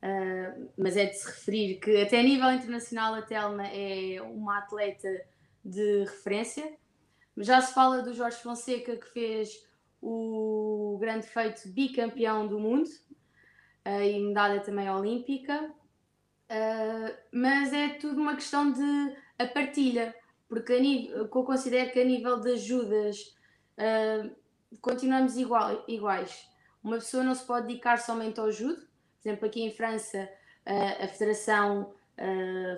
eh, 0.00 0.54
mas 0.76 0.96
é 0.96 1.06
de 1.06 1.14
se 1.14 1.26
referir 1.26 1.80
que 1.80 2.02
até 2.02 2.20
a 2.20 2.22
nível 2.22 2.50
internacional 2.50 3.14
a 3.14 3.22
Telma 3.22 3.66
é 3.66 4.20
uma 4.20 4.58
atleta 4.58 5.08
de 5.64 6.00
referência. 6.00 6.76
Já 7.36 7.60
se 7.60 7.72
fala 7.72 8.02
do 8.02 8.12
Jorge 8.12 8.38
Fonseca 8.38 8.96
que 8.96 9.06
fez 9.06 9.66
o 10.00 10.98
grande 11.00 11.26
feito 11.26 11.68
bicampeão 11.68 12.46
do 12.46 12.58
mundo 12.58 12.88
uh, 13.86 14.02
e 14.02 14.18
medalha 14.20 14.60
também 14.60 14.90
olímpica. 14.90 15.72
Mas 17.32 17.72
é 17.72 17.90
tudo 17.94 18.20
uma 18.20 18.34
questão 18.34 18.70
de 18.70 19.16
a 19.38 19.46
partilha, 19.46 20.14
porque 20.46 20.74
a 20.74 20.78
nível, 20.78 21.16
eu 21.16 21.28
considero 21.28 21.90
que 21.90 22.00
a 22.00 22.04
nível 22.04 22.40
de 22.40 22.52
ajudas 22.52 23.34
continuamos 24.80 25.36
igual, 25.36 25.84
iguais. 25.86 26.48
Uma 26.82 26.96
pessoa 26.96 27.22
não 27.22 27.34
se 27.34 27.44
pode 27.44 27.66
dedicar 27.68 27.98
somente 27.98 28.40
ao 28.40 28.50
judo, 28.50 28.80
por 29.22 29.28
exemplo, 29.28 29.46
aqui 29.46 29.62
em 29.62 29.72
França 29.72 30.28
a 30.64 31.08
federação 31.08 31.92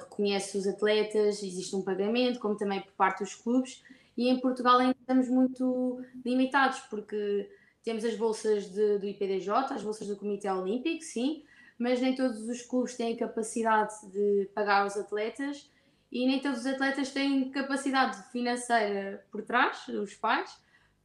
reconhece 0.01 0.57
os 0.57 0.67
atletas, 0.67 1.43
existe 1.43 1.75
um 1.75 1.83
pagamento, 1.83 2.39
como 2.39 2.57
também 2.57 2.81
por 2.81 2.93
parte 2.93 3.23
dos 3.23 3.35
clubes, 3.35 3.83
e 4.17 4.29
em 4.29 4.39
Portugal 4.41 4.79
ainda 4.79 4.97
estamos 4.99 5.29
muito 5.29 6.01
limitados, 6.25 6.81
porque 6.91 7.51
temos 7.83 8.05
as 8.05 8.17
bolsas 8.17 8.71
de, 8.71 8.99
do 8.99 9.07
IPDJ, 9.07 9.51
as 9.71 9.83
bolsas 9.83 10.07
do 10.07 10.17
Comitê 10.17 10.49
Olímpico, 10.51 11.03
sim, 11.03 11.45
mas 11.79 12.01
nem 12.01 12.15
todos 12.15 12.49
os 12.49 12.63
clubes 12.63 12.97
têm 12.97 13.17
capacidade 13.17 13.93
de 14.11 14.49
pagar 14.55 14.87
os 14.87 14.97
atletas 14.97 15.69
e 16.11 16.27
nem 16.27 16.41
todos 16.41 16.61
os 16.61 16.67
atletas 16.67 17.11
têm 17.11 17.51
capacidade 17.51 18.31
financeira 18.31 19.27
por 19.31 19.43
trás, 19.43 19.89
os 19.89 20.15
pais, 20.15 20.57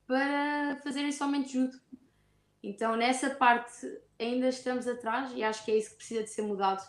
para 0.10 0.76
fazerem 0.78 1.12
somente 1.12 1.54
judo. 1.54 1.80
Então, 2.64 2.96
nessa 2.96 3.30
parte, 3.30 3.86
ainda 4.20 4.50
estamos 4.50 4.88
atrás 4.88 5.32
e 5.36 5.44
acho 5.44 5.64
que 5.64 5.70
é 5.70 5.78
isso 5.78 5.92
que 5.92 5.98
precisa 5.98 6.24
de 6.24 6.32
ser 6.32 6.42
mudado 6.42 6.84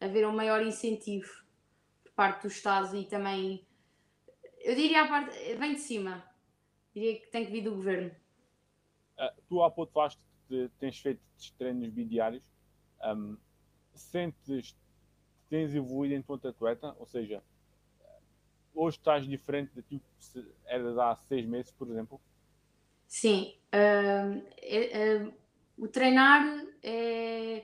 haver 0.00 0.26
um 0.26 0.34
maior 0.34 0.64
incentivo 0.64 1.30
por 2.02 2.12
parte 2.12 2.42
do 2.42 2.48
Estado 2.48 2.96
e 2.96 3.04
também 3.04 3.62
eu 4.60 4.74
diria 4.74 5.02
a 5.02 5.06
parte. 5.06 5.36
Vem 5.54 5.74
de 5.74 5.80
cima. 5.80 6.24
Diria 6.94 7.20
que 7.20 7.26
tem 7.26 7.44
que 7.44 7.52
vir 7.52 7.62
do 7.62 7.72
governo. 7.72 8.10
Uh, 9.18 9.42
tu 9.46 9.62
há 9.62 9.70
pouco 9.70 9.92
falaste 9.92 10.18
que 10.48 10.70
tens 10.78 10.98
feito 10.98 11.20
treinos 11.58 11.90
bidiários. 11.90 12.42
Um, 13.04 13.36
sentes 13.92 14.74
tens 15.50 15.74
evoluído 15.74 16.14
enquanto 16.14 16.48
atleta? 16.48 16.96
Ou 16.98 17.04
seja, 17.04 17.42
hoje 18.74 18.96
estás 18.96 19.26
diferente 19.26 19.74
daquilo 19.74 20.00
que 20.00 20.54
eras 20.64 20.96
há 20.96 21.14
seis 21.16 21.44
meses, 21.44 21.70
por 21.70 21.90
exemplo? 21.90 22.18
Sim. 23.12 23.52
Uh, 23.74 24.42
é, 24.62 25.22
uh, 25.22 25.34
o 25.76 25.86
treinar 25.86 26.64
é, 26.82 27.62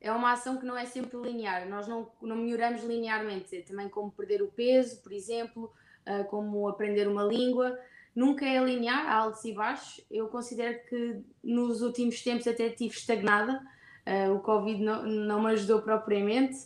é 0.00 0.12
uma 0.12 0.30
ação 0.30 0.56
que 0.56 0.64
não 0.64 0.78
é 0.78 0.84
sempre 0.84 1.18
linear. 1.18 1.68
Nós 1.68 1.88
não, 1.88 2.08
não 2.22 2.36
melhoramos 2.36 2.84
linearmente. 2.84 3.56
É 3.56 3.62
também 3.62 3.88
como 3.88 4.12
perder 4.12 4.40
o 4.40 4.46
peso, 4.46 5.02
por 5.02 5.12
exemplo 5.12 5.72
uh, 6.06 6.24
como 6.28 6.68
aprender 6.68 7.08
uma 7.08 7.24
língua. 7.24 7.76
Nunca 8.14 8.46
é 8.46 8.62
linear, 8.64 9.04
há 9.04 9.16
altos 9.16 9.44
e 9.44 9.52
baixos. 9.52 10.04
Eu 10.08 10.28
considero 10.28 10.78
que 10.88 11.24
nos 11.42 11.82
últimos 11.82 12.22
tempos 12.22 12.46
até 12.46 12.68
estive 12.68 12.94
estagnada. 12.94 13.60
Uh, 14.06 14.32
o 14.32 14.38
Covid 14.38 14.80
não, 14.80 15.02
não 15.02 15.42
me 15.42 15.50
ajudou 15.54 15.82
propriamente. 15.82 16.56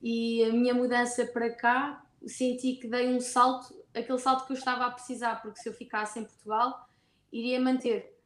E 0.00 0.44
a 0.44 0.52
minha 0.52 0.74
mudança 0.74 1.26
para 1.26 1.50
cá, 1.50 2.06
senti 2.24 2.74
que 2.74 2.86
dei 2.86 3.08
um 3.08 3.20
salto, 3.20 3.74
aquele 3.92 4.18
salto 4.20 4.46
que 4.46 4.52
eu 4.52 4.56
estava 4.56 4.86
a 4.86 4.92
precisar, 4.92 5.42
porque 5.42 5.58
se 5.58 5.68
eu 5.68 5.72
ficasse 5.72 6.20
em 6.20 6.24
Portugal, 6.24 6.87
iria 7.32 7.60
manter. 7.60 8.16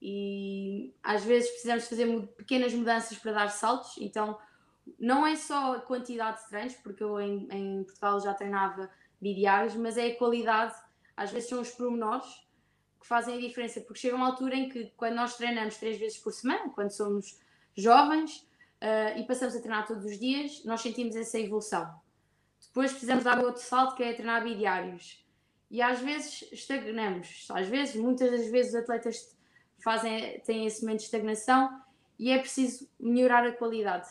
E 0.00 0.94
às 1.02 1.24
vezes 1.24 1.50
precisamos 1.50 1.88
fazer 1.88 2.26
pequenas 2.36 2.72
mudanças 2.72 3.18
para 3.18 3.32
dar 3.32 3.48
saltos, 3.48 3.96
então 3.98 4.38
não 4.98 5.26
é 5.26 5.34
só 5.34 5.74
a 5.74 5.80
quantidade 5.80 6.40
de 6.40 6.48
treinos, 6.48 6.74
porque 6.74 7.02
eu 7.02 7.20
em, 7.20 7.48
em 7.50 7.84
Portugal 7.84 8.20
já 8.20 8.32
treinava 8.32 8.88
bidiários, 9.20 9.74
mas 9.74 9.96
é 9.96 10.06
a 10.06 10.16
qualidade, 10.16 10.74
às 11.16 11.30
vezes 11.30 11.48
são 11.48 11.60
os 11.60 11.70
pormenores 11.70 12.26
que 13.00 13.06
fazem 13.06 13.36
a 13.36 13.40
diferença, 13.40 13.80
porque 13.80 14.00
chega 14.00 14.16
uma 14.16 14.26
altura 14.26 14.54
em 14.54 14.68
que 14.68 14.92
quando 14.96 15.14
nós 15.14 15.36
treinamos 15.36 15.76
três 15.76 15.98
vezes 15.98 16.18
por 16.18 16.32
semana, 16.32 16.70
quando 16.70 16.90
somos 16.90 17.38
jovens 17.76 18.38
uh, 18.82 19.18
e 19.18 19.24
passamos 19.26 19.56
a 19.56 19.60
treinar 19.60 19.86
todos 19.86 20.04
os 20.04 20.18
dias, 20.18 20.64
nós 20.64 20.80
sentimos 20.80 21.16
essa 21.16 21.38
evolução. 21.38 21.92
Depois 22.66 22.90
precisamos 22.90 23.24
dar 23.24 23.42
outro 23.44 23.62
salto 23.62 23.94
que 23.94 24.02
é 24.02 24.12
treinar 24.12 24.42
bidiários. 24.42 25.24
E 25.70 25.82
às 25.82 26.00
vezes 26.00 26.48
estagnamos, 26.50 27.46
às 27.50 27.68
vezes, 27.68 27.96
muitas 27.96 28.30
das 28.30 28.48
vezes 28.48 28.72
os 28.72 28.80
atletas 28.80 29.36
fazem, 29.82 30.40
têm 30.40 30.66
esse 30.66 30.82
momento 30.82 31.00
de 31.00 31.04
estagnação 31.04 31.82
e 32.18 32.30
é 32.30 32.38
preciso 32.38 32.88
melhorar 32.98 33.46
a 33.46 33.52
qualidade. 33.52 34.08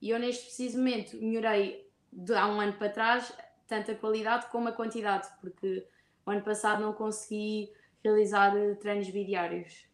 E 0.00 0.10
eu 0.10 0.18
neste 0.18 0.44
preciso 0.44 0.78
momento 0.78 1.16
melhorei 1.16 1.88
de 2.12 2.34
há 2.34 2.46
um 2.46 2.60
ano 2.60 2.74
para 2.74 2.90
trás 2.90 3.32
tanto 3.66 3.92
a 3.92 3.94
qualidade 3.94 4.46
como 4.50 4.68
a 4.68 4.72
quantidade, 4.72 5.28
porque 5.40 5.86
o 6.26 6.30
ano 6.30 6.42
passado 6.42 6.82
não 6.82 6.92
consegui 6.92 7.72
realizar 8.02 8.56
eh, 8.56 8.74
treinos 8.74 9.08
bidiários. 9.10 9.86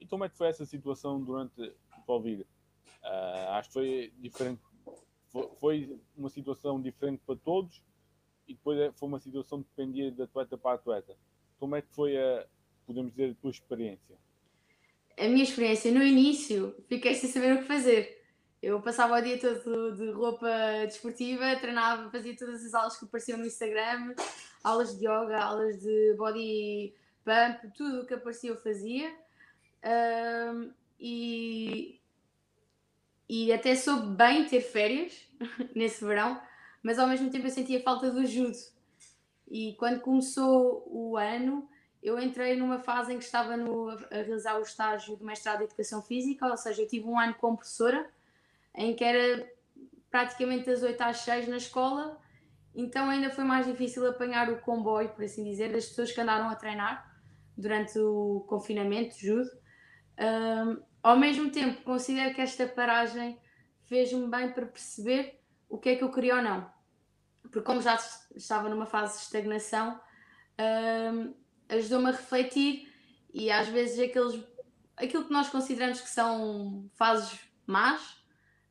E 0.00 0.06
como 0.06 0.24
é 0.24 0.28
que 0.28 0.36
foi 0.36 0.48
essa 0.48 0.64
situação 0.64 1.20
durante 1.20 1.60
o 1.60 2.02
Covid? 2.06 2.42
Uh, 2.42 3.48
acho 3.50 3.68
que 3.68 3.72
foi 3.72 4.14
diferente. 4.18 4.62
Foi 5.58 5.98
uma 6.16 6.28
situação 6.28 6.80
diferente 6.80 7.22
para 7.26 7.36
todos 7.36 7.82
e 8.52 8.54
depois 8.54 8.78
é, 8.78 8.92
foi 8.92 9.08
uma 9.08 9.20
situação 9.20 9.62
que 9.62 9.68
dependia 9.76 10.10
de 10.10 10.22
atleta 10.22 10.56
para 10.56 10.74
atleta. 10.74 11.16
Como 11.58 11.76
é 11.76 11.82
que 11.82 11.88
foi 11.92 12.16
a, 12.16 12.46
podemos 12.86 13.10
dizer, 13.12 13.30
a 13.30 13.34
tua 13.40 13.50
experiência? 13.50 14.16
A 15.18 15.28
minha 15.28 15.44
experiência 15.44 15.92
no 15.92 16.02
início, 16.02 16.74
fiquei 16.88 17.14
sem 17.14 17.28
saber 17.28 17.54
o 17.54 17.58
que 17.58 17.64
fazer 17.64 18.22
eu 18.62 18.80
passava 18.80 19.18
o 19.18 19.20
dia 19.20 19.38
todo 19.40 19.96
de 19.96 20.12
roupa 20.12 20.48
desportiva, 20.86 21.56
treinava, 21.56 22.08
fazia 22.10 22.36
todas 22.36 22.64
as 22.64 22.72
aulas 22.72 22.96
que 22.96 23.04
apareciam 23.04 23.38
no 23.38 23.44
Instagram, 23.44 24.14
aulas 24.62 24.96
de 24.96 25.04
yoga, 25.04 25.36
aulas 25.36 25.80
de 25.80 26.14
body 26.16 26.94
pump, 27.24 27.76
tudo 27.76 28.02
o 28.02 28.06
que 28.06 28.14
aparecia 28.14 28.50
eu 28.50 28.56
fazia. 28.56 29.12
Um, 29.84 30.72
e, 31.00 32.00
e 33.28 33.52
até 33.52 33.74
soube 33.74 34.14
bem 34.16 34.46
ter 34.46 34.60
férias 34.60 35.28
nesse 35.74 36.04
verão, 36.04 36.40
mas 36.82 36.98
ao 36.98 37.06
mesmo 37.06 37.30
tempo 37.30 37.46
eu 37.46 37.50
sentia 37.50 37.82
falta 37.82 38.10
do 38.10 38.26
judo. 38.26 38.56
E 39.50 39.74
quando 39.78 40.00
começou 40.00 40.84
o 40.86 41.16
ano, 41.16 41.68
eu 42.02 42.18
entrei 42.18 42.56
numa 42.56 42.78
fase 42.78 43.12
em 43.12 43.18
que 43.18 43.24
estava 43.24 43.56
no, 43.56 43.90
a 43.90 43.96
realizar 44.10 44.58
o 44.58 44.62
estágio 44.62 45.16
de 45.16 45.24
mestrado 45.24 45.58
de 45.58 45.64
Educação 45.64 46.02
Física, 46.02 46.46
ou 46.46 46.56
seja, 46.56 46.82
eu 46.82 46.88
tive 46.88 47.06
um 47.06 47.18
ano 47.18 47.34
como 47.34 47.56
professora, 47.56 48.10
em 48.74 48.94
que 48.94 49.04
era 49.04 49.48
praticamente 50.10 50.66
das 50.66 50.82
8 50.82 51.00
às 51.00 51.18
6 51.18 51.48
na 51.48 51.56
escola, 51.56 52.20
então 52.74 53.08
ainda 53.08 53.30
foi 53.30 53.44
mais 53.44 53.66
difícil 53.66 54.06
apanhar 54.08 54.50
o 54.50 54.60
comboio, 54.60 55.10
por 55.10 55.24
assim 55.24 55.44
dizer, 55.44 55.72
das 55.72 55.86
pessoas 55.86 56.10
que 56.10 56.20
andaram 56.20 56.48
a 56.48 56.56
treinar 56.56 57.12
durante 57.56 57.98
o 57.98 58.44
confinamento, 58.48 59.14
judo. 59.18 59.50
Um, 60.18 60.82
ao 61.02 61.18
mesmo 61.18 61.50
tempo, 61.50 61.82
considero 61.82 62.34
que 62.34 62.40
esta 62.40 62.66
paragem 62.66 63.38
fez-me 63.84 64.26
bem 64.26 64.52
para 64.52 64.66
perceber 64.66 65.41
o 65.72 65.78
que 65.78 65.88
é 65.88 65.96
que 65.96 66.04
eu 66.04 66.12
queria 66.12 66.36
ou 66.36 66.42
não. 66.42 66.70
Porque 67.40 67.62
como 67.62 67.80
já 67.80 67.98
estava 68.34 68.68
numa 68.68 68.84
fase 68.84 69.16
de 69.16 69.22
estagnação, 69.22 69.98
um, 70.60 71.34
ajudou-me 71.70 72.08
a 72.08 72.12
refletir 72.12 72.92
e 73.32 73.50
às 73.50 73.68
vezes 73.68 73.98
aqueles, 73.98 74.44
aquilo 74.94 75.24
que 75.24 75.32
nós 75.32 75.48
consideramos 75.48 76.02
que 76.02 76.10
são 76.10 76.90
fases 76.92 77.40
más 77.66 78.22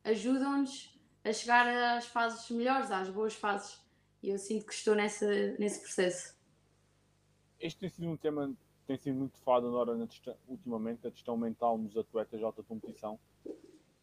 ajudam-nos 0.04 0.96
a 1.24 1.34
chegar 1.34 1.68
às 1.98 2.06
fases 2.06 2.48
melhores, 2.52 2.92
às 2.92 3.10
boas 3.10 3.34
fases. 3.34 3.82
E 4.22 4.30
eu 4.30 4.38
sinto 4.38 4.68
que 4.68 4.74
estou 4.74 4.94
nessa, 4.94 5.26
nesse 5.58 5.82
processo. 5.82 6.40
Este 7.60 7.80
tem 7.80 7.90
sido 7.90 8.08
um 8.08 8.18
tema 8.18 8.56
tem 8.86 8.98
sido 8.98 9.16
muito 9.16 9.40
falado 9.40 9.68
agora 9.68 9.98
ultimamente, 10.48 11.08
a 11.08 11.12
questão 11.12 11.36
mental 11.36 11.78
nos 11.78 11.98
atletas 11.98 12.40
de 12.40 12.46
alta 12.46 12.62
competição. 12.62 13.20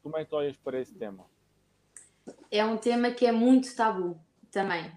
Como 0.03 0.17
é 0.17 0.25
que 0.25 0.35
olhas 0.35 0.57
para 0.57 0.81
esse 0.81 0.95
tema? 0.95 1.27
É 2.51 2.65
um 2.65 2.77
tema 2.77 3.11
que 3.11 3.27
é 3.27 3.33
muito 3.33 3.75
tabu 3.75 4.21
também. 4.51 4.91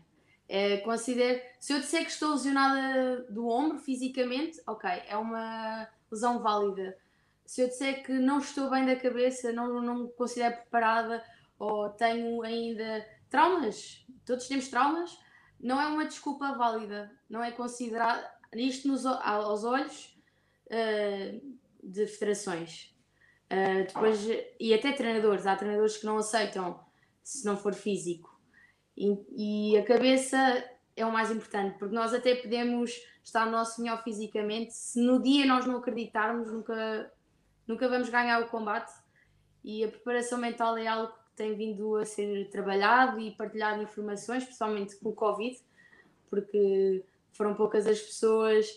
É, 0.48 0.78
considero, 0.78 1.40
se 1.60 1.72
eu 1.72 1.80
disser 1.80 2.04
que 2.04 2.12
estou 2.12 2.32
lesionada 2.32 3.26
do 3.30 3.48
ombro 3.48 3.78
fisicamente, 3.78 4.62
ok, 4.68 4.90
é 5.08 5.16
uma 5.16 5.88
lesão 6.12 6.40
válida. 6.40 6.98
Se 7.46 7.62
eu 7.62 7.68
disser 7.70 8.04
que 8.04 8.12
não 8.12 8.40
estou 8.40 8.70
bem 8.70 8.86
da 8.86 8.98
cabeça, 8.98 9.54
não, 9.54 9.82
não 9.82 10.04
me 10.04 10.12
considero 10.12 10.56
preparada 10.56 11.24
ou 11.58 11.90
tenho 11.92 12.42
ainda 12.42 13.06
traumas, 13.30 14.06
todos 14.26 14.48
temos 14.48 14.68
traumas, 14.68 15.18
não 15.58 15.80
é 15.80 15.88
uma 15.88 16.06
desculpa 16.06 16.52
válida, 16.54 17.10
não 17.30 17.42
é 17.42 17.52
considerado 17.52 18.28
isto 18.54 18.88
nos, 18.88 19.06
aos 19.06 19.64
olhos 19.64 20.18
uh, 20.66 21.58
de 21.82 22.08
federações. 22.08 22.94
Uh, 23.50 23.86
depois, 23.88 24.20
e 24.60 24.74
até 24.74 24.92
treinadores, 24.92 25.46
há 25.46 25.56
treinadores 25.56 25.98
que 25.98 26.06
não 26.06 26.18
aceitam 26.18 26.91
se 27.24 27.46
não 27.46 27.58
for 27.58 27.74
físico. 27.74 28.40
E, 28.98 29.74
e, 29.74 29.78
a 29.78 29.84
cabeça 29.84 30.38
é 30.96 31.06
o 31.06 31.12
mais 31.12 31.32
importante, 31.32 31.78
porque 31.78 31.96
nós 31.96 32.14
até 32.14 32.36
podemos 32.36 32.92
estar 33.24 33.46
no 33.46 33.52
nosso 33.52 33.82
melhor 33.82 34.04
fisicamente, 34.04 34.74
se 34.74 35.00
no 35.00 35.22
dia 35.22 35.46
nós 35.46 35.66
não 35.66 35.78
acreditarmos, 35.78 36.52
nunca, 36.52 37.12
nunca 37.68 37.88
vamos 37.88 38.10
ganhar 38.10 38.42
o 38.42 38.50
combate. 38.50 38.92
E 39.64 39.84
a 39.84 39.88
preparação 39.88 40.38
mental 40.38 40.78
é 40.78 40.88
algo 40.88 41.14
que 41.14 41.36
tem 41.36 41.56
vindo 41.56 41.96
a 41.96 42.06
ser 42.06 42.50
trabalhado 42.50 43.20
e 43.20 43.32
partilhado 43.32 43.82
informações, 43.82 44.44
principalmente 44.44 44.96
com 44.98 45.10
o 45.10 45.14
Covid, 45.14 45.58
porque 46.30 47.06
foram 47.34 47.54
poucas 47.56 47.88
as 47.88 48.02
pessoas 48.02 48.68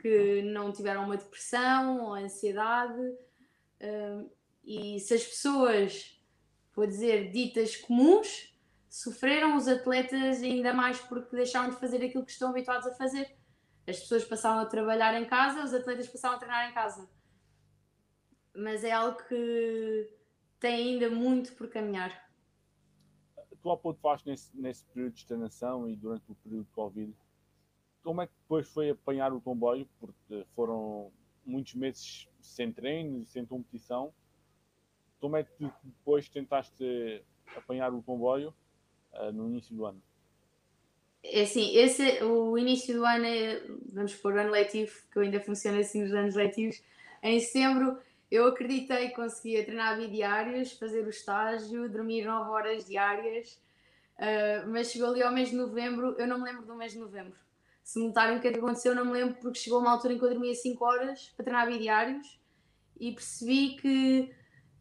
que 0.00 0.42
não 0.42 0.72
tiveram 0.72 1.04
uma 1.04 1.16
depressão 1.16 2.00
ou 2.06 2.14
ansiedade. 2.14 3.14
E 4.64 4.98
se 5.00 5.14
as 5.14 5.24
pessoas, 5.24 6.19
vou 6.80 6.86
dizer, 6.86 7.30
ditas 7.30 7.76
comuns, 7.76 8.54
sofreram 8.88 9.54
os 9.54 9.68
atletas 9.68 10.42
ainda 10.42 10.72
mais 10.72 10.98
porque 10.98 11.36
deixaram 11.36 11.68
de 11.68 11.76
fazer 11.76 12.02
aquilo 12.02 12.24
que 12.24 12.32
estão 12.32 12.48
habituados 12.48 12.86
a 12.86 12.94
fazer. 12.94 13.36
As 13.86 14.00
pessoas 14.00 14.24
passaram 14.24 14.60
a 14.60 14.66
trabalhar 14.66 15.20
em 15.20 15.26
casa, 15.26 15.62
os 15.62 15.74
atletas 15.74 16.08
passaram 16.08 16.36
a 16.36 16.38
treinar 16.38 16.70
em 16.70 16.72
casa. 16.72 17.06
Mas 18.56 18.82
é 18.82 18.92
algo 18.92 19.22
que 19.28 20.10
tem 20.58 20.94
ainda 20.94 21.10
muito 21.10 21.52
por 21.52 21.68
caminhar. 21.68 22.30
Tu 23.62 23.70
há 23.70 23.76
pouco 23.76 24.00
falaste 24.00 24.24
nesse, 24.24 24.56
nesse 24.56 24.86
período 24.86 25.12
de 25.12 25.20
estagnação 25.20 25.86
e 25.86 25.94
durante 25.94 26.32
o 26.32 26.34
período 26.36 26.64
de 26.64 26.72
Covid. 26.72 27.14
Como 28.02 28.22
é 28.22 28.26
que 28.26 28.32
depois 28.40 28.66
foi 28.68 28.88
apanhar 28.88 29.34
o 29.34 29.40
comboio? 29.40 29.86
Porque 29.98 30.46
foram 30.54 31.12
muitos 31.44 31.74
meses 31.74 32.26
sem 32.40 32.72
treino 32.72 33.18
e 33.18 33.26
sem 33.26 33.44
competição. 33.44 34.14
Como 35.20 35.36
é 35.36 35.44
que 35.44 35.70
depois 35.84 36.28
tentaste 36.28 37.22
apanhar 37.56 37.92
o 37.92 38.02
comboio 38.02 38.54
uh, 39.12 39.32
no 39.32 39.48
início 39.48 39.74
do 39.74 39.84
ano? 39.84 40.02
É 41.22 41.42
assim, 41.42 41.76
esse, 41.76 42.22
o 42.24 42.56
início 42.56 42.94
do 42.94 43.04
ano 43.04 43.26
é, 43.26 43.62
vamos 43.92 44.14
pôr 44.14 44.38
ano 44.38 44.50
letivo, 44.50 44.92
que 45.12 45.18
eu 45.18 45.22
ainda 45.22 45.38
funciona 45.40 45.78
assim 45.78 46.02
nos 46.02 46.14
anos 46.14 46.34
letivos. 46.34 46.82
Em 47.22 47.38
setembro 47.38 47.98
eu 48.30 48.46
acreditei 48.46 49.08
que 49.08 49.16
conseguia 49.16 49.64
treinar 49.64 49.98
bidiários, 49.98 50.72
fazer 50.72 51.04
o 51.04 51.10
estágio, 51.10 51.90
dormir 51.90 52.24
9 52.24 52.50
horas 52.50 52.86
diárias, 52.86 53.60
uh, 54.16 54.68
mas 54.68 54.90
chegou 54.90 55.08
ali 55.08 55.22
ao 55.22 55.32
mês 55.32 55.50
de 55.50 55.56
novembro, 55.56 56.14
eu 56.18 56.26
não 56.26 56.38
me 56.38 56.44
lembro 56.44 56.64
do 56.64 56.74
mês 56.74 56.92
de 56.92 56.98
novembro. 56.98 57.38
Se 57.82 57.98
me 57.98 58.06
notarem 58.06 58.38
o 58.38 58.40
que 58.40 58.48
é 58.48 58.52
que 58.52 58.58
aconteceu, 58.58 58.94
não 58.94 59.04
me 59.04 59.12
lembro, 59.12 59.34
porque 59.40 59.58
chegou 59.58 59.80
uma 59.80 59.90
altura 59.90 60.14
em 60.14 60.18
que 60.18 60.24
eu 60.24 60.30
dormia 60.30 60.54
5 60.54 60.84
horas 60.84 61.28
para 61.36 61.44
treinar 61.44 61.66
bidiários 61.66 62.40
e 62.98 63.12
percebi 63.12 63.76
que 63.76 64.32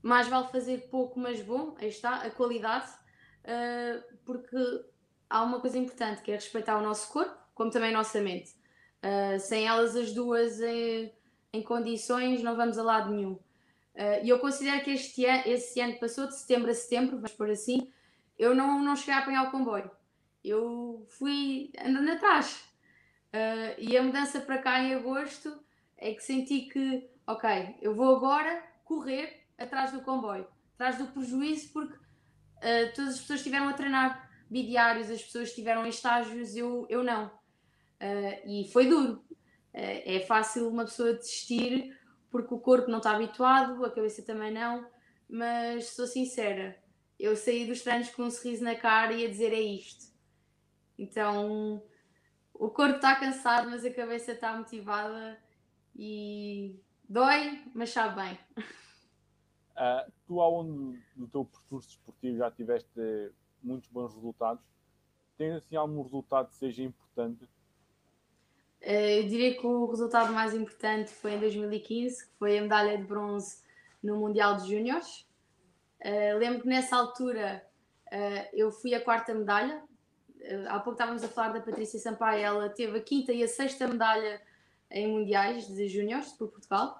mais 0.01 0.27
vale 0.27 0.47
fazer 0.47 0.89
pouco, 0.89 1.19
mas 1.19 1.41
bom, 1.41 1.75
aí 1.79 1.89
está, 1.89 2.15
a 2.17 2.31
qualidade, 2.31 2.89
uh, 3.43 4.17
porque 4.25 4.57
há 5.29 5.43
uma 5.43 5.59
coisa 5.59 5.77
importante 5.77 6.21
que 6.21 6.31
é 6.31 6.35
respeitar 6.35 6.77
o 6.77 6.81
nosso 6.81 7.11
corpo, 7.11 7.37
como 7.53 7.69
também 7.69 7.89
a 7.89 7.97
nossa 7.97 8.19
mente. 8.21 8.51
Uh, 9.03 9.39
sem 9.39 9.67
elas 9.67 9.95
as 9.95 10.11
duas 10.11 10.59
em, 10.61 11.13
em, 11.53 11.61
condições 11.61 12.43
não 12.43 12.55
vamos 12.55 12.77
a 12.77 12.83
lado 12.83 13.13
nenhum. 13.13 13.33
Uh, 13.33 14.23
e 14.23 14.29
eu 14.29 14.39
considero 14.39 14.83
que 14.83 14.91
este 14.91 15.25
ano, 15.25 15.43
esse 15.45 15.79
ano 15.79 15.99
passou, 15.99 16.27
de 16.27 16.37
setembro 16.37 16.71
a 16.71 16.73
setembro, 16.73 17.15
vamos 17.17 17.33
por 17.33 17.49
assim, 17.49 17.91
eu 18.37 18.55
não, 18.55 18.81
não 18.81 18.95
cheguei 18.95 19.13
a 19.13 19.19
apanhar 19.19 19.47
o 19.47 19.51
comboio. 19.51 19.91
Eu 20.43 21.05
fui 21.09 21.71
andando 21.83 22.11
atrás. 22.11 22.63
Uh, 23.33 23.75
e 23.77 23.97
a 23.97 24.01
mudança 24.01 24.39
para 24.39 24.57
cá 24.57 24.81
em 24.81 24.95
agosto 24.95 25.59
é 25.97 26.13
que 26.13 26.23
senti 26.23 26.61
que, 26.61 27.09
ok, 27.27 27.75
eu 27.81 27.93
vou 27.93 28.15
agora 28.15 28.63
correr 28.85 29.38
atrás 29.59 29.91
do 29.91 30.01
comboio, 30.01 30.47
atrás 30.75 30.97
do 30.97 31.07
prejuízo, 31.07 31.71
porque 31.73 31.93
uh, 31.93 32.93
todas 32.95 33.15
as 33.15 33.21
pessoas 33.21 33.39
estiveram 33.39 33.67
a 33.67 33.73
treinar 33.73 34.29
bidiários, 34.49 35.09
as 35.09 35.21
pessoas 35.21 35.49
estiveram 35.49 35.85
em 35.85 35.89
estágios, 35.89 36.55
eu, 36.55 36.85
eu 36.89 37.03
não. 37.03 37.27
Uh, 37.27 38.47
e 38.47 38.69
foi 38.71 38.87
duro. 38.87 39.23
Uh, 39.73 40.01
é 40.05 40.19
fácil 40.21 40.67
uma 40.67 40.85
pessoa 40.85 41.13
desistir 41.13 41.95
porque 42.31 42.53
o 42.53 42.59
corpo 42.59 42.89
não 42.89 42.99
está 42.99 43.11
habituado, 43.11 43.83
a 43.83 43.91
cabeça 43.91 44.21
também 44.21 44.51
não, 44.51 44.87
mas 45.27 45.89
sou 45.89 46.05
sincera, 46.05 46.77
eu 47.19 47.35
saí 47.35 47.65
dos 47.65 47.81
treinos 47.81 48.09
com 48.11 48.23
um 48.23 48.31
sorriso 48.31 48.63
na 48.63 48.75
cara 48.75 49.13
e 49.13 49.25
a 49.25 49.29
dizer 49.29 49.51
é 49.51 49.59
isto. 49.59 50.05
Então 50.97 51.83
o 52.53 52.69
corpo 52.69 52.95
está 52.95 53.15
cansado, 53.15 53.69
mas 53.69 53.83
a 53.83 53.93
cabeça 53.93 54.33
está 54.33 54.55
motivada 54.55 55.37
e 55.95 56.79
dói, 57.07 57.63
mas 57.73 57.89
sabe 57.89 58.21
bem. 58.21 58.39
Uh, 59.79 60.11
tu, 60.27 60.41
ao 60.41 60.61
longo 60.61 60.97
do 61.15 61.25
teu 61.25 61.45
percurso 61.45 61.87
desportivo, 61.87 62.37
já 62.37 62.51
tiveste 62.51 63.31
muitos 63.63 63.89
bons 63.89 64.13
resultados. 64.13 64.61
Tens 65.37 65.55
assim 65.55 65.77
algum 65.77 66.01
resultado 66.01 66.49
que 66.49 66.57
seja 66.57 66.83
importante? 66.83 67.45
Uh, 68.81 69.21
eu 69.21 69.23
diria 69.29 69.57
que 69.57 69.65
o 69.65 69.85
resultado 69.85 70.33
mais 70.33 70.53
importante 70.53 71.11
foi 71.11 71.35
em 71.35 71.39
2015, 71.39 72.27
que 72.27 72.33
foi 72.33 72.57
a 72.57 72.61
medalha 72.61 72.97
de 72.97 73.05
bronze 73.05 73.63
no 74.03 74.17
Mundial 74.17 74.57
de 74.57 74.69
Júniores. 74.69 75.25
Uh, 76.01 76.37
lembro 76.37 76.63
que 76.63 76.67
nessa 76.67 76.97
altura 76.97 77.65
eu 78.53 78.71
fui 78.71 78.95
a 78.95 78.99
quarta 78.99 79.35
medalha. 79.35 79.83
há 80.67 80.79
pouco 80.79 80.93
estávamos 80.93 81.23
a 81.23 81.27
falar 81.27 81.49
da 81.49 81.61
Patrícia 81.61 81.99
Sampaio, 81.99 82.43
ela 82.43 82.67
teve 82.67 82.97
a 82.97 83.01
quinta 83.01 83.31
e 83.31 83.43
a 83.43 83.47
sexta 83.47 83.87
medalha 83.87 84.41
em 84.89 85.07
Mundiais 85.07 85.67
de 85.67 85.87
Júniores 85.87 86.31
por 86.31 86.49
Portugal. 86.49 86.99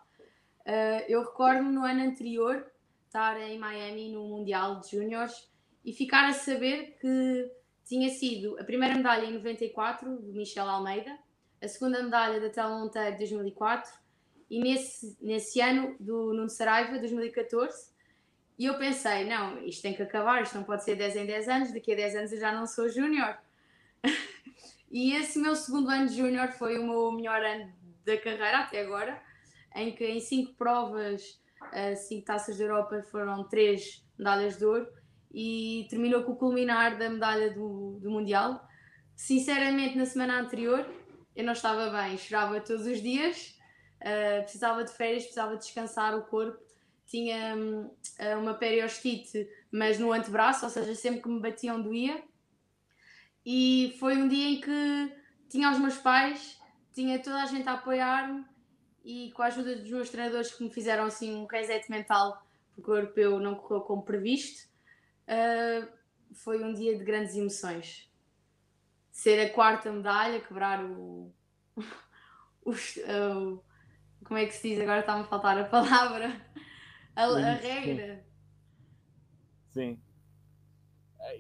Uh, 0.70 1.04
eu 1.08 1.24
recordo-me 1.24 1.72
no 1.72 1.84
ano 1.84 2.04
anterior 2.04 2.64
estar 3.08 3.42
em 3.42 3.58
Miami 3.58 4.12
no 4.12 4.28
Mundial 4.28 4.80
de 4.80 4.92
Júniores 4.92 5.50
e 5.84 5.92
ficar 5.92 6.30
a 6.30 6.34
saber 6.34 6.96
que 7.02 7.52
tinha 7.84 8.08
sido 8.12 8.56
a 8.60 8.64
primeira 8.64 8.94
medalha 8.94 9.26
em 9.26 9.34
94 9.34 10.22
de 10.22 10.32
Michel 10.32 10.70
Almeida, 10.70 11.18
a 11.60 11.68
segunda 11.68 12.04
medalha 12.04 12.40
da 12.40 12.52
Tela 12.52 12.78
Monteiro 12.78 13.14
de 13.14 13.18
2004 13.18 13.92
e 14.48 14.60
nesse, 14.60 15.18
nesse 15.20 15.60
ano 15.60 15.96
do 16.00 16.34
Nuno 16.34 16.50
Saraiva, 16.50 17.00
2014. 17.00 17.90
E 18.60 18.66
eu 18.66 18.78
pensei, 18.78 19.26
não, 19.26 19.66
isto 19.66 19.82
tem 19.82 19.96
que 19.96 20.04
acabar, 20.04 20.44
isto 20.44 20.56
não 20.56 20.64
pode 20.64 20.84
ser 20.84 20.96
10 20.96 21.16
em 21.16 21.26
10 21.26 21.50
anos, 21.50 21.74
daqui 21.74 21.94
a 21.94 21.96
10 21.96 22.16
anos 22.16 22.32
eu 22.32 22.40
já 22.40 22.52
não 22.52 22.68
sou 22.68 22.88
júnior. 22.88 23.40
e 24.92 25.16
esse 25.16 25.40
meu 25.40 25.56
segundo 25.56 25.90
ano 25.90 26.08
de 26.08 26.16
júnior 26.16 26.50
foi 26.50 26.78
o 26.78 26.84
meu 26.84 27.12
melhor 27.12 27.44
ano 27.44 27.74
da 28.06 28.16
carreira 28.18 28.60
até 28.60 28.82
agora 28.82 29.29
em 29.76 29.92
que 29.92 30.06
em 30.06 30.20
cinco 30.20 30.54
provas, 30.54 31.40
uh, 31.62 31.96
cinco 31.96 32.26
taças 32.26 32.58
da 32.58 32.64
Europa, 32.64 33.04
foram 33.12 33.44
três 33.48 34.04
medalhas 34.18 34.58
de 34.58 34.66
ouro 34.66 34.88
e 35.32 35.88
terminou 35.90 36.24
com 36.24 36.32
o 36.32 36.36
culminar 36.36 36.98
da 36.98 37.10
medalha 37.10 37.54
do, 37.54 38.00
do 38.02 38.10
Mundial. 38.10 38.68
sinceramente, 39.16 39.98
na 39.98 40.06
semana 40.06 40.40
anterior 40.40 40.86
eu 41.36 41.46
não 41.46 41.54
estava 41.54 41.90
bem, 41.90 42.18
chorava 42.18 42.60
todos 42.60 42.86
os 42.86 43.02
dias, 43.02 43.56
uh, 44.02 44.42
precisava 44.42 44.84
de 44.84 44.92
férias, 44.92 45.24
precisava 45.24 45.56
descansar 45.56 46.18
o 46.18 46.24
corpo. 46.24 46.60
Tinha 47.08 47.56
uh, 47.56 48.40
uma 48.40 48.54
periostite, 48.54 49.48
mas 49.72 49.98
no 49.98 50.12
antebraço, 50.12 50.66
ou 50.66 50.72
seja, 50.72 50.94
sempre 50.94 51.22
que 51.22 51.30
me 51.30 51.40
batiam 51.40 51.82
doía. 51.82 52.22
E 53.46 53.96
foi 54.00 54.16
um 54.18 54.28
dia 54.28 54.50
em 54.50 54.62
que 54.62 55.16
tinha 55.50 55.72
os 55.72 55.80
meus 55.80 55.98
pais, 55.98 56.60
tinha 56.94 57.18
toda 57.20 57.42
a 57.42 57.46
gente 57.46 57.68
a 57.68 57.74
apoiar-me 57.74 58.46
e 59.04 59.32
com 59.32 59.42
a 59.42 59.48
ajuda 59.48 59.76
dos 59.76 59.90
meus 59.90 60.10
treinadores 60.10 60.54
que 60.54 60.64
me 60.64 60.70
fizeram 60.70 61.06
assim 61.06 61.36
um 61.36 61.46
reset 61.46 61.90
mental, 61.90 62.46
porque 62.76 62.90
o 62.90 62.96
europeu 62.96 63.40
não 63.40 63.56
correu 63.56 63.82
como 63.82 64.04
previsto, 64.04 64.68
uh, 65.28 65.88
foi 66.34 66.64
um 66.64 66.74
dia 66.74 66.98
de 66.98 67.04
grandes 67.04 67.36
emoções. 67.36 68.10
Ser 69.12 69.40
a 69.40 69.54
quarta 69.54 69.92
medalha, 69.92 70.40
quebrar 70.40 70.84
o. 70.84 71.34
o, 72.64 72.72
o 72.72 73.64
como 74.24 74.38
é 74.38 74.46
que 74.46 74.54
se 74.54 74.70
diz? 74.70 74.80
Agora 74.80 75.00
está-me 75.00 75.22
a 75.22 75.28
faltar 75.28 75.58
a 75.58 75.66
palavra. 75.66 76.30
A, 77.16 77.24
a 77.24 77.54
regra. 77.54 78.24
Sim. 79.70 80.00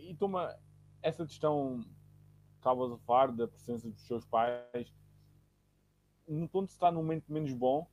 E 0.02 0.16
toma 0.16 0.58
essa 1.02 1.26
questão 1.26 1.86
estavas 2.56 2.92
a 2.92 2.98
falar 3.00 3.32
da 3.32 3.48
presença 3.48 3.90
dos 3.90 4.06
seus 4.06 4.26
pais 4.26 4.94
quando 6.52 6.68
se 6.68 6.74
está 6.74 6.92
num 6.92 7.02
momento 7.02 7.26
menos 7.32 7.52
bom 7.54 7.88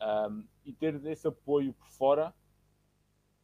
um, 0.00 0.44
e 0.64 0.72
ter 0.72 1.04
esse 1.06 1.26
apoio 1.26 1.72
por 1.72 1.88
fora 1.88 2.34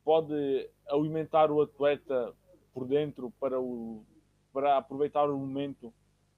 pode 0.04 0.70
alimentar 0.88 1.50
o 1.50 1.60
atleta 1.60 2.34
por 2.72 2.86
dentro 2.86 3.32
para, 3.38 3.60
o, 3.60 4.04
para 4.52 4.76
aproveitar 4.76 5.28
o 5.28 5.36
momento 5.36 5.92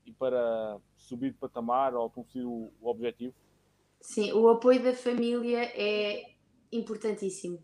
e 0.04 0.12
para 0.12 0.78
subir 0.96 1.32
de 1.32 1.38
patamar 1.38 1.94
ou 1.94 2.10
conseguir 2.10 2.44
o, 2.44 2.72
o 2.80 2.88
objetivo? 2.88 3.34
Sim, 4.00 4.32
o 4.32 4.48
apoio 4.48 4.82
da 4.82 4.94
família 4.94 5.62
é 5.74 6.34
importantíssimo. 6.72 7.62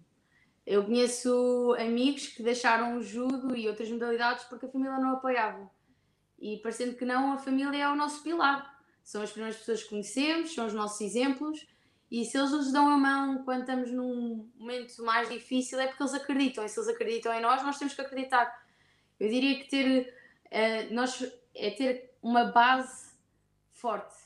Eu 0.66 0.84
conheço 0.84 1.74
amigos 1.78 2.28
que 2.28 2.42
deixaram 2.42 2.98
o 2.98 3.02
judo 3.02 3.56
e 3.56 3.68
outras 3.68 3.90
modalidades 3.90 4.44
porque 4.44 4.66
a 4.66 4.68
família 4.68 4.98
não 4.98 5.14
apoiava. 5.14 5.70
E 6.38 6.58
parecendo 6.58 6.96
que 6.96 7.04
não, 7.04 7.32
a 7.32 7.38
família 7.38 7.84
é 7.84 7.88
o 7.88 7.96
nosso 7.96 8.22
pilar 8.22 8.75
são 9.06 9.22
as 9.22 9.30
primeiras 9.30 9.56
pessoas 9.56 9.84
que 9.84 9.90
conhecemos, 9.90 10.52
são 10.52 10.66
os 10.66 10.74
nossos 10.74 11.00
exemplos, 11.00 11.64
e 12.10 12.24
se 12.24 12.36
eles 12.36 12.50
nos 12.50 12.72
dão 12.72 12.90
a 12.90 12.98
mão 12.98 13.44
quando 13.44 13.60
estamos 13.60 13.92
num 13.92 14.50
momento 14.56 15.00
mais 15.04 15.28
difícil 15.28 15.78
é 15.78 15.86
porque 15.86 16.02
eles 16.02 16.12
acreditam, 16.12 16.64
e 16.64 16.68
se 16.68 16.80
eles 16.80 16.88
acreditam 16.88 17.32
em 17.32 17.40
nós, 17.40 17.62
nós 17.62 17.78
temos 17.78 17.94
que 17.94 18.00
acreditar. 18.00 18.66
Eu 19.20 19.28
diria 19.28 19.60
que 19.60 19.70
ter, 19.70 20.12
uh, 20.46 20.92
nós, 20.92 21.24
é 21.54 21.70
ter 21.70 22.16
uma 22.20 22.46
base 22.46 23.14
forte. 23.70 24.16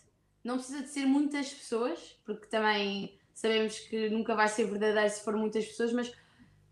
Não 0.42 0.56
precisa 0.56 0.80
de 0.80 0.88
ser 0.88 1.04
muitas 1.04 1.52
pessoas, 1.52 2.18
porque 2.24 2.46
também 2.46 3.20
sabemos 3.34 3.78
que 3.80 4.08
nunca 4.08 4.34
vai 4.34 4.48
ser 4.48 4.64
verdadeiro 4.64 5.10
se 5.10 5.22
for 5.22 5.36
muitas 5.36 5.66
pessoas, 5.66 5.92
mas 5.92 6.10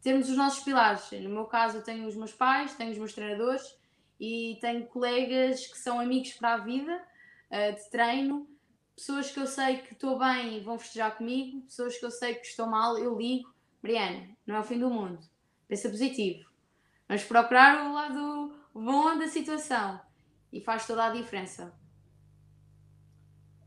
termos 0.00 0.30
os 0.30 0.36
nossos 0.36 0.64
pilares. 0.64 1.12
No 1.12 1.28
meu 1.28 1.44
caso, 1.44 1.76
eu 1.76 1.82
tenho 1.82 2.08
os 2.08 2.16
meus 2.16 2.32
pais, 2.32 2.74
tenho 2.74 2.90
os 2.90 2.98
meus 2.98 3.12
treinadores 3.12 3.76
e 4.18 4.56
tenho 4.62 4.86
colegas 4.86 5.66
que 5.66 5.76
são 5.76 6.00
amigos 6.00 6.32
para 6.32 6.54
a 6.54 6.56
vida 6.56 7.06
uh, 7.50 7.74
de 7.74 7.90
treino, 7.90 8.48
pessoas 8.94 9.30
que 9.30 9.38
eu 9.38 9.46
sei 9.46 9.78
que 9.78 9.92
estou 9.92 10.18
bem 10.18 10.62
vão 10.62 10.78
festejar 10.78 11.16
comigo, 11.16 11.62
pessoas 11.62 11.96
que 11.96 12.04
eu 12.04 12.10
sei 12.10 12.34
que 12.34 12.46
estou 12.46 12.66
mal, 12.66 12.98
eu 12.98 13.16
ligo, 13.16 13.54
Mariana, 13.82 14.36
não 14.46 14.56
é 14.56 14.60
o 14.60 14.64
fim 14.64 14.78
do 14.78 14.90
mundo, 14.90 15.18
pensa 15.66 15.88
positivo. 15.88 16.48
Vamos 17.08 17.24
procurar 17.24 17.88
o 17.88 17.94
lado 17.94 18.54
bom 18.74 19.18
da 19.18 19.28
situação 19.28 20.00
e 20.52 20.60
faz 20.60 20.86
toda 20.86 21.06
a 21.06 21.10
diferença. 21.10 21.72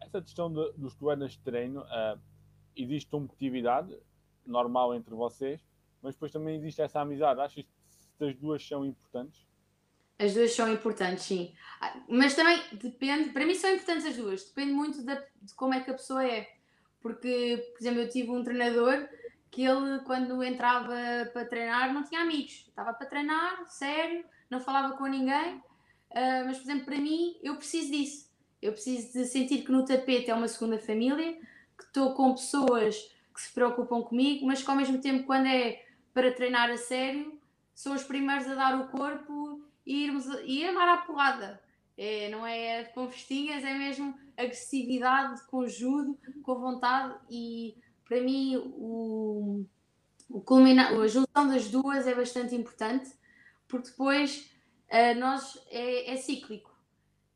Essa 0.02 0.22
questão 0.22 0.52
de, 0.52 0.74
dos 0.74 0.96
duelos 0.96 1.32
de 1.32 1.40
treino, 1.40 1.82
uh, 1.82 2.20
existe 2.76 3.10
competitividade 3.10 3.98
normal 4.46 4.94
entre 4.94 5.14
vocês, 5.14 5.66
mas 6.02 6.16
depois 6.16 6.32
também 6.32 6.58
existe 6.58 6.82
essa 6.82 7.00
amizade. 7.00 7.40
Achas 7.40 7.66
que 8.18 8.26
as 8.26 8.36
duas 8.36 8.66
são 8.66 8.86
importantes? 8.86 9.48
As 10.22 10.36
duas 10.36 10.54
são 10.54 10.72
importantes, 10.72 11.26
sim. 11.26 11.52
Ah, 11.82 11.96
mas 12.08 12.36
também 12.36 12.62
depende, 12.74 13.32
para 13.32 13.44
mim 13.44 13.56
são 13.56 13.74
importantes 13.74 14.06
as 14.06 14.16
duas, 14.16 14.44
depende 14.44 14.72
muito 14.72 15.04
de 15.04 15.56
como 15.56 15.74
é 15.74 15.80
que 15.80 15.90
a 15.90 15.96
pessoa 15.96 16.24
é. 16.24 16.48
Porque, 17.02 17.72
por 17.72 17.82
exemplo, 17.82 18.02
eu 18.02 18.10
tive 18.10 18.30
um 18.30 18.44
treinador 18.44 19.10
que 19.50 19.64
ele, 19.64 20.00
quando 20.06 20.44
entrava 20.44 20.94
para 21.34 21.46
treinar, 21.46 21.92
não 21.92 22.04
tinha 22.04 22.22
amigos. 22.22 22.66
Estava 22.68 22.94
para 22.94 23.08
treinar, 23.08 23.66
sério, 23.68 24.24
não 24.48 24.60
falava 24.60 24.96
com 24.96 25.08
ninguém. 25.08 25.56
Uh, 26.12 26.46
mas, 26.46 26.58
por 26.58 26.66
exemplo, 26.66 26.86
para 26.86 26.98
mim, 26.98 27.36
eu 27.42 27.56
preciso 27.56 27.92
disso. 27.92 28.30
Eu 28.62 28.74
preciso 28.74 29.12
de 29.14 29.26
sentir 29.26 29.64
que 29.64 29.72
no 29.72 29.84
tapete 29.84 30.30
é 30.30 30.36
uma 30.36 30.48
segunda 30.48 30.78
família, 30.78 31.34
que 31.76 31.84
estou 31.84 32.14
com 32.14 32.32
pessoas 32.34 33.12
que 33.34 33.42
se 33.42 33.52
preocupam 33.52 34.04
comigo, 34.04 34.46
mas 34.46 34.62
que 34.62 34.70
ao 34.70 34.78
mesmo 34.78 35.02
tempo, 35.02 35.26
quando 35.26 35.48
é 35.48 35.84
para 36.14 36.32
treinar 36.32 36.70
a 36.70 36.78
sério, 36.78 37.40
são 37.74 37.96
os 37.96 38.04
primeiros 38.04 38.48
a 38.48 38.54
dar 38.54 38.80
o 38.80 38.90
corpo 38.90 39.71
e 39.86 40.06
irmos 40.06 40.26
e 40.46 40.66
andar 40.66 40.88
à 40.88 40.98
porrada. 40.98 41.62
É, 41.98 42.30
não 42.30 42.46
é 42.48 42.86
com 42.86 43.10
festinhas, 43.10 43.64
é 43.64 43.74
mesmo 43.74 44.18
agressividade, 44.38 45.46
com 45.48 45.68
judo, 45.68 46.18
com 46.42 46.56
vontade 46.56 47.16
e 47.30 47.78
para 48.06 48.22
mim 48.22 48.58
o, 48.58 49.66
o 50.30 50.42
culminar, 50.42 50.94
a 50.94 51.08
junção 51.08 51.48
das 51.48 51.70
duas 51.70 52.08
é 52.08 52.16
bastante 52.16 52.56
importante 52.56 53.12
porque 53.68 53.90
depois 53.90 54.52
uh, 54.90 55.20
nós 55.20 55.58
é, 55.70 56.12
é 56.12 56.18
cíclico. 56.18 56.72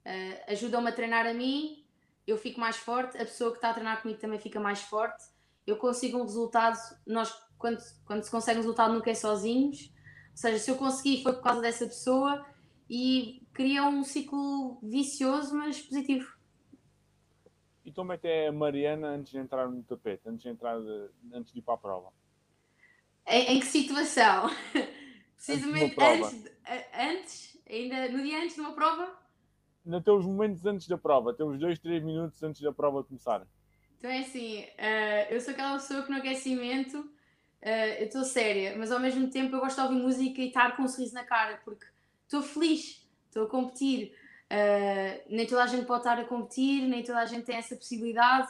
Uh, 0.06 0.52
Ajudam-me 0.52 0.90
a 0.90 0.94
treinar 0.94 1.26
a 1.26 1.34
mim, 1.34 1.86
eu 2.28 2.38
fico 2.38 2.60
mais 2.60 2.78
forte, 2.78 3.18
a 3.18 3.26
pessoa 3.26 3.52
que 3.52 3.58
está 3.58 3.70
a 3.70 3.74
treinar 3.74 4.02
comigo 4.02 4.20
também 4.20 4.40
fica 4.40 4.60
mais 4.60 4.82
forte, 4.82 5.24
eu 5.66 5.78
consigo 5.78 6.18
um 6.18 6.24
resultado, 6.24 6.78
nós 7.06 7.34
quando, 7.58 7.80
quando 8.06 8.24
se 8.24 8.30
consegue 8.30 8.60
um 8.60 8.62
resultado 8.62 8.94
nunca 8.94 9.10
é 9.10 9.16
sozinhos, 9.16 9.92
seja, 10.38 10.60
se 10.60 10.70
eu 10.70 10.76
consegui 10.76 11.24
foi 11.24 11.34
por 11.34 11.42
causa 11.42 11.62
dessa 11.62 11.86
pessoa 11.86 12.46
e 12.90 13.42
cria 13.54 13.86
um 13.86 14.04
ciclo 14.04 14.80
vicioso, 14.84 15.56
mas 15.56 15.82
positivo. 15.82 16.36
E 17.84 17.92
como 17.92 18.14
é 18.14 18.18
que 18.18 18.28
é 18.28 18.48
a 18.48 18.52
Mariana 18.52 19.10
antes 19.10 19.32
de 19.32 19.38
entrar 19.38 19.70
no 19.70 19.84
tapete, 19.84 20.28
antes 20.28 20.42
de, 20.42 20.50
entrar 20.50 20.76
antes 21.34 21.54
de 21.54 21.60
ir 21.60 21.62
para 21.62 21.76
a 21.76 21.78
prova? 21.78 22.12
Em, 23.28 23.56
em 23.56 23.60
que 23.60 23.66
situação? 23.66 24.50
Precisamente 25.36 25.96
antes, 26.02 26.34
antes, 26.34 26.96
antes, 26.98 27.62
ainda 27.70 28.10
no 28.10 28.24
dia 28.24 28.42
antes 28.42 28.56
de 28.56 28.62
uma 28.62 28.74
prova? 28.74 29.14
Nos 29.86 30.04
teus 30.04 30.26
momentos 30.26 30.66
antes 30.66 30.88
da 30.88 30.98
prova, 30.98 31.34
temos 31.34 31.60
dois, 31.60 31.78
três 31.78 32.04
minutos 32.04 32.42
antes 32.42 32.60
da 32.62 32.72
prova 32.72 33.04
começar. 33.04 33.46
Então 34.00 34.10
é 34.10 34.20
assim, 34.20 34.62
uh, 34.64 35.32
eu 35.34 35.40
sou 35.40 35.54
aquela 35.54 35.74
pessoa 35.74 36.04
que 36.04 36.10
no 36.10 36.18
aquecimento 36.18 37.08
uh, 37.66 38.00
eu 38.00 38.06
estou 38.06 38.24
séria, 38.24 38.76
mas 38.78 38.92
ao 38.92 39.00
mesmo 39.00 39.30
tempo 39.30 39.56
eu 39.56 39.60
gosto 39.60 39.76
de 39.76 39.82
ouvir 39.82 39.96
música 39.96 40.42
e 40.42 40.48
estar 40.48 40.76
com 40.78 40.84
um 40.84 40.88
sorriso 40.88 41.16
na 41.16 41.24
cara, 41.24 41.60
porque 41.66 41.86
estou 42.24 42.44
feliz, 42.44 43.06
estou 43.28 43.46
a 43.46 43.50
competir. 43.50 44.16
Uh, 44.46 45.24
nem 45.28 45.48
toda 45.48 45.64
a 45.64 45.68
gente 45.68 45.86
pode 45.86 46.02
estar 46.02 46.20
a 46.20 46.26
competir, 46.26 46.84
nem 46.88 47.04
toda 47.04 47.20
a 47.20 47.26
gente 47.26 47.46
tem 47.46 47.58
essa 47.58 47.76
possibilidade, 47.76 48.48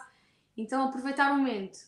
então 0.58 0.84
aproveitar 0.84 1.32
o 1.32 1.38
momento. 1.38 1.80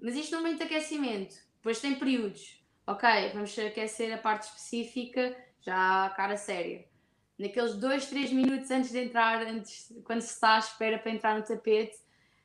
Mas 0.00 0.14
isto 0.14 0.36
no 0.36 0.42
momento 0.42 0.58
de 0.58 0.64
aquecimento, 0.64 1.34
depois 1.56 1.80
tem 1.80 1.96
períodos. 1.96 2.62
Ok, 2.86 3.08
vamos 3.34 3.56
aquecer 3.58 4.12
a 4.12 4.18
parte 4.18 4.44
específica, 4.44 5.36
já 5.60 6.06
a 6.06 6.10
cara 6.10 6.36
séria. 6.36 6.84
Naqueles 7.38 7.74
2, 7.74 8.06
3 8.06 8.32
minutos 8.32 8.70
antes 8.70 8.90
de 8.90 8.98
entrar, 8.98 9.44
antes, 9.46 9.92
quando 10.04 10.20
se 10.20 10.32
está 10.34 10.56
à 10.56 10.58
espera 10.58 10.98
para 10.98 11.10
entrar 11.10 11.36
no 11.36 11.44
tapete, 11.44 11.96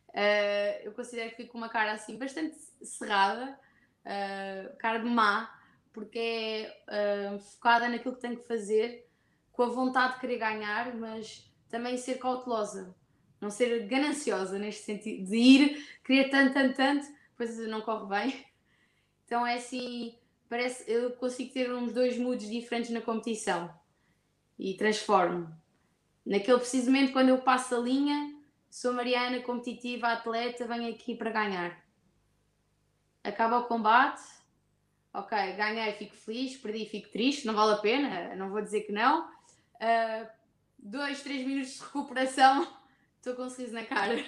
uh, 0.10 0.84
eu 0.84 0.92
considero 0.94 1.30
que 1.32 1.38
fico 1.38 1.52
com 1.52 1.58
uma 1.58 1.70
cara 1.70 1.94
assim 1.94 2.18
bastante 2.18 2.56
cerrada, 2.82 3.60
uh, 4.08 4.78
cara 4.78 5.00
de 5.00 5.06
má, 5.06 5.54
porque 5.92 6.20
é 6.20 7.34
uh, 7.36 7.40
focada 7.40 7.90
naquilo 7.90 8.16
que 8.16 8.22
tem 8.22 8.36
que 8.36 8.48
fazer, 8.48 9.08
com 9.52 9.64
a 9.64 9.70
vontade 9.70 10.16
de 10.16 10.20
querer 10.22 10.38
ganhar, 10.38 10.96
mas 10.96 11.52
também 11.70 11.98
ser 11.98 12.20
cautelosa, 12.20 12.96
não 13.42 13.50
ser 13.50 13.86
gananciosa 13.88 14.58
neste 14.58 14.84
sentido, 14.84 15.30
de 15.30 15.36
ir, 15.36 15.88
querer 16.04 16.30
tanto, 16.30 16.54
tanto, 16.54 16.76
tanto, 16.76 17.08
depois 17.32 17.58
não 17.68 17.82
corre 17.82 18.08
bem. 18.08 18.46
Então 19.26 19.46
é 19.46 19.56
assim, 19.56 20.16
parece 20.48 20.90
eu 20.90 21.12
consigo 21.12 21.54
ter 21.54 21.72
uns 21.74 21.92
dois 21.92 22.18
moods 22.18 22.50
diferentes 22.50 22.92
na 22.92 23.02
competição 23.02 23.74
e 24.58 24.76
transformo. 24.76 25.52
Naquele 26.26 26.60
precisamente 26.60 27.12
quando 27.12 27.30
eu 27.30 27.40
passo 27.40 27.76
a 27.76 27.80
linha, 27.80 28.36
sou 28.70 28.94
Mariana, 28.94 29.42
competitiva, 29.42 30.08
atleta, 30.08 30.68
venho 30.68 30.94
aqui 30.94 31.16
para 31.16 31.32
ganhar 31.32 31.87
acaba 33.28 33.60
o 33.60 33.66
combate, 33.66 34.22
ok, 35.14 35.54
ganhei, 35.54 35.94
fico 35.94 36.16
feliz, 36.16 36.56
perdi, 36.58 36.86
fico 36.86 37.10
triste, 37.10 37.46
não 37.46 37.54
vale 37.54 37.74
a 37.74 37.78
pena, 37.78 38.36
não 38.36 38.50
vou 38.50 38.62
dizer 38.62 38.82
que 38.82 38.92
não. 38.92 39.28
Uh, 39.76 40.28
dois, 40.80 41.22
três 41.22 41.46
minutos 41.46 41.74
de 41.74 41.84
recuperação, 41.84 42.68
estou 43.18 43.36
com 43.36 43.44
um 43.44 43.50
sorriso 43.50 43.74
na 43.74 43.86
cara. 43.86 44.24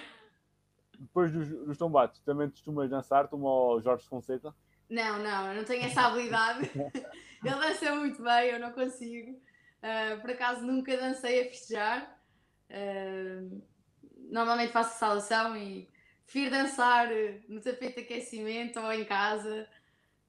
Depois 0.98 1.32
dos, 1.32 1.48
dos 1.48 1.78
combates, 1.78 2.20
também 2.20 2.50
costumas 2.50 2.90
dançar 2.90 3.28
como 3.28 3.46
o 3.46 3.80
Jorge 3.80 4.06
Fonseca? 4.06 4.54
Não, 4.88 5.18
não, 5.20 5.48
eu 5.48 5.54
não 5.54 5.64
tenho 5.64 5.84
essa 5.84 6.02
habilidade. 6.02 6.70
Ele 7.42 7.54
dança 7.54 7.94
muito 7.94 8.22
bem, 8.22 8.50
eu 8.50 8.58
não 8.58 8.72
consigo. 8.72 9.32
Uh, 9.32 10.20
por 10.20 10.30
acaso 10.30 10.60
nunca 10.60 10.94
dancei 10.96 11.40
a 11.40 11.44
festejar. 11.44 12.20
Uh, 12.68 13.62
normalmente 14.30 14.72
faço 14.72 14.98
salação 14.98 15.56
e 15.56 15.88
prefiro 16.30 16.50
dançar 16.52 17.08
no 17.48 17.60
tapete 17.60 17.96
de 17.96 18.00
aquecimento 18.02 18.78
ou 18.78 18.92
em 18.92 19.04
casa. 19.04 19.68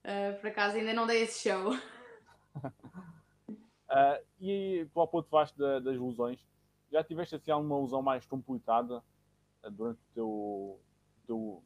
Uh, 0.04 0.40
por 0.40 0.48
acaso 0.48 0.78
ainda 0.78 0.94
não 0.94 1.06
dei 1.06 1.22
esse 1.22 1.48
show. 1.48 1.76
Uh, 3.88 4.18
e 4.42 4.88
tu 4.92 5.00
há 5.00 5.06
pouco 5.06 5.30
falaste 5.30 5.56
da, 5.56 5.80
das 5.80 5.96
lesões. 6.00 6.40
Já 6.92 7.04
tiveste 7.04 7.36
assim 7.36 7.52
alguma 7.52 7.80
lesão 7.80 8.02
mais 8.02 8.26
complicada 8.26 9.04
uh, 9.64 9.70
durante 9.70 10.00
o 10.00 10.14
teu, 10.16 10.82
teu, 11.28 11.64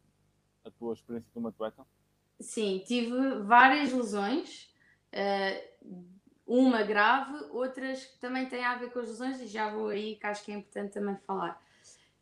a 0.65 0.71
tua 0.71 0.93
experiência 0.93 1.31
como 1.33 1.47
atleta? 1.47 1.87
Sim, 2.41 2.83
tive 2.85 3.39
várias 3.43 3.93
lesões. 3.93 4.69
Uma 6.45 6.83
grave, 6.83 7.41
outras 7.51 8.03
que 8.03 8.19
também 8.19 8.49
têm 8.49 8.65
a 8.65 8.75
ver 8.75 8.91
com 8.91 8.99
as 8.99 9.07
lesões, 9.07 9.39
e 9.39 9.47
já 9.47 9.71
vou 9.71 9.87
aí 9.87 10.17
que 10.17 10.27
acho 10.27 10.43
que 10.43 10.51
é 10.51 10.55
importante 10.55 10.91
também 10.91 11.15
falar. 11.25 11.64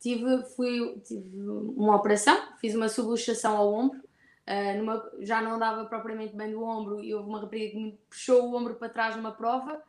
Tive, 0.04 0.44
fui, 0.54 1.00
tive 1.00 1.40
uma 1.40 1.96
operação, 1.96 2.36
fiz 2.60 2.74
uma 2.74 2.90
subluxação 2.90 3.56
ao 3.56 3.72
ombro, 3.72 3.98
uh, 3.98 4.76
numa, 4.76 5.10
já 5.20 5.40
não 5.40 5.54
andava 5.54 5.86
propriamente 5.86 6.36
bem 6.36 6.50
do 6.50 6.62
ombro 6.62 7.02
e 7.02 7.14
houve 7.14 7.28
uma 7.28 7.40
rapariga 7.40 7.72
que 7.72 7.78
me 7.78 7.98
puxou 8.10 8.50
o 8.50 8.54
ombro 8.54 8.74
para 8.74 8.90
trás 8.90 9.16
numa 9.16 9.32
prova 9.32 9.82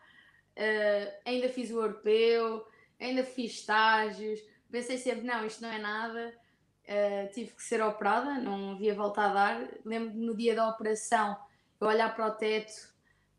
Uh, 0.55 1.11
ainda 1.25 1.49
fiz 1.49 1.69
o 1.69 1.81
europeu, 1.81 2.65
ainda 2.99 3.23
fiz 3.23 3.51
estágios. 3.53 4.39
Pensei 4.71 4.97
sempre, 4.97 5.25
não, 5.25 5.45
isto 5.45 5.61
não 5.61 5.69
é 5.69 5.77
nada. 5.77 6.33
Uh, 6.87 7.33
tive 7.33 7.51
que 7.51 7.63
ser 7.63 7.81
operada, 7.81 8.35
não 8.35 8.71
havia 8.71 8.95
volta 8.95 9.21
a 9.21 9.33
dar. 9.33 9.67
Lembro-me 9.83 10.25
no 10.25 10.35
dia 10.35 10.55
da 10.55 10.69
operação, 10.69 11.37
eu 11.79 11.87
olhar 11.87 12.15
para 12.15 12.27
o 12.27 12.31
teto, 12.31 12.73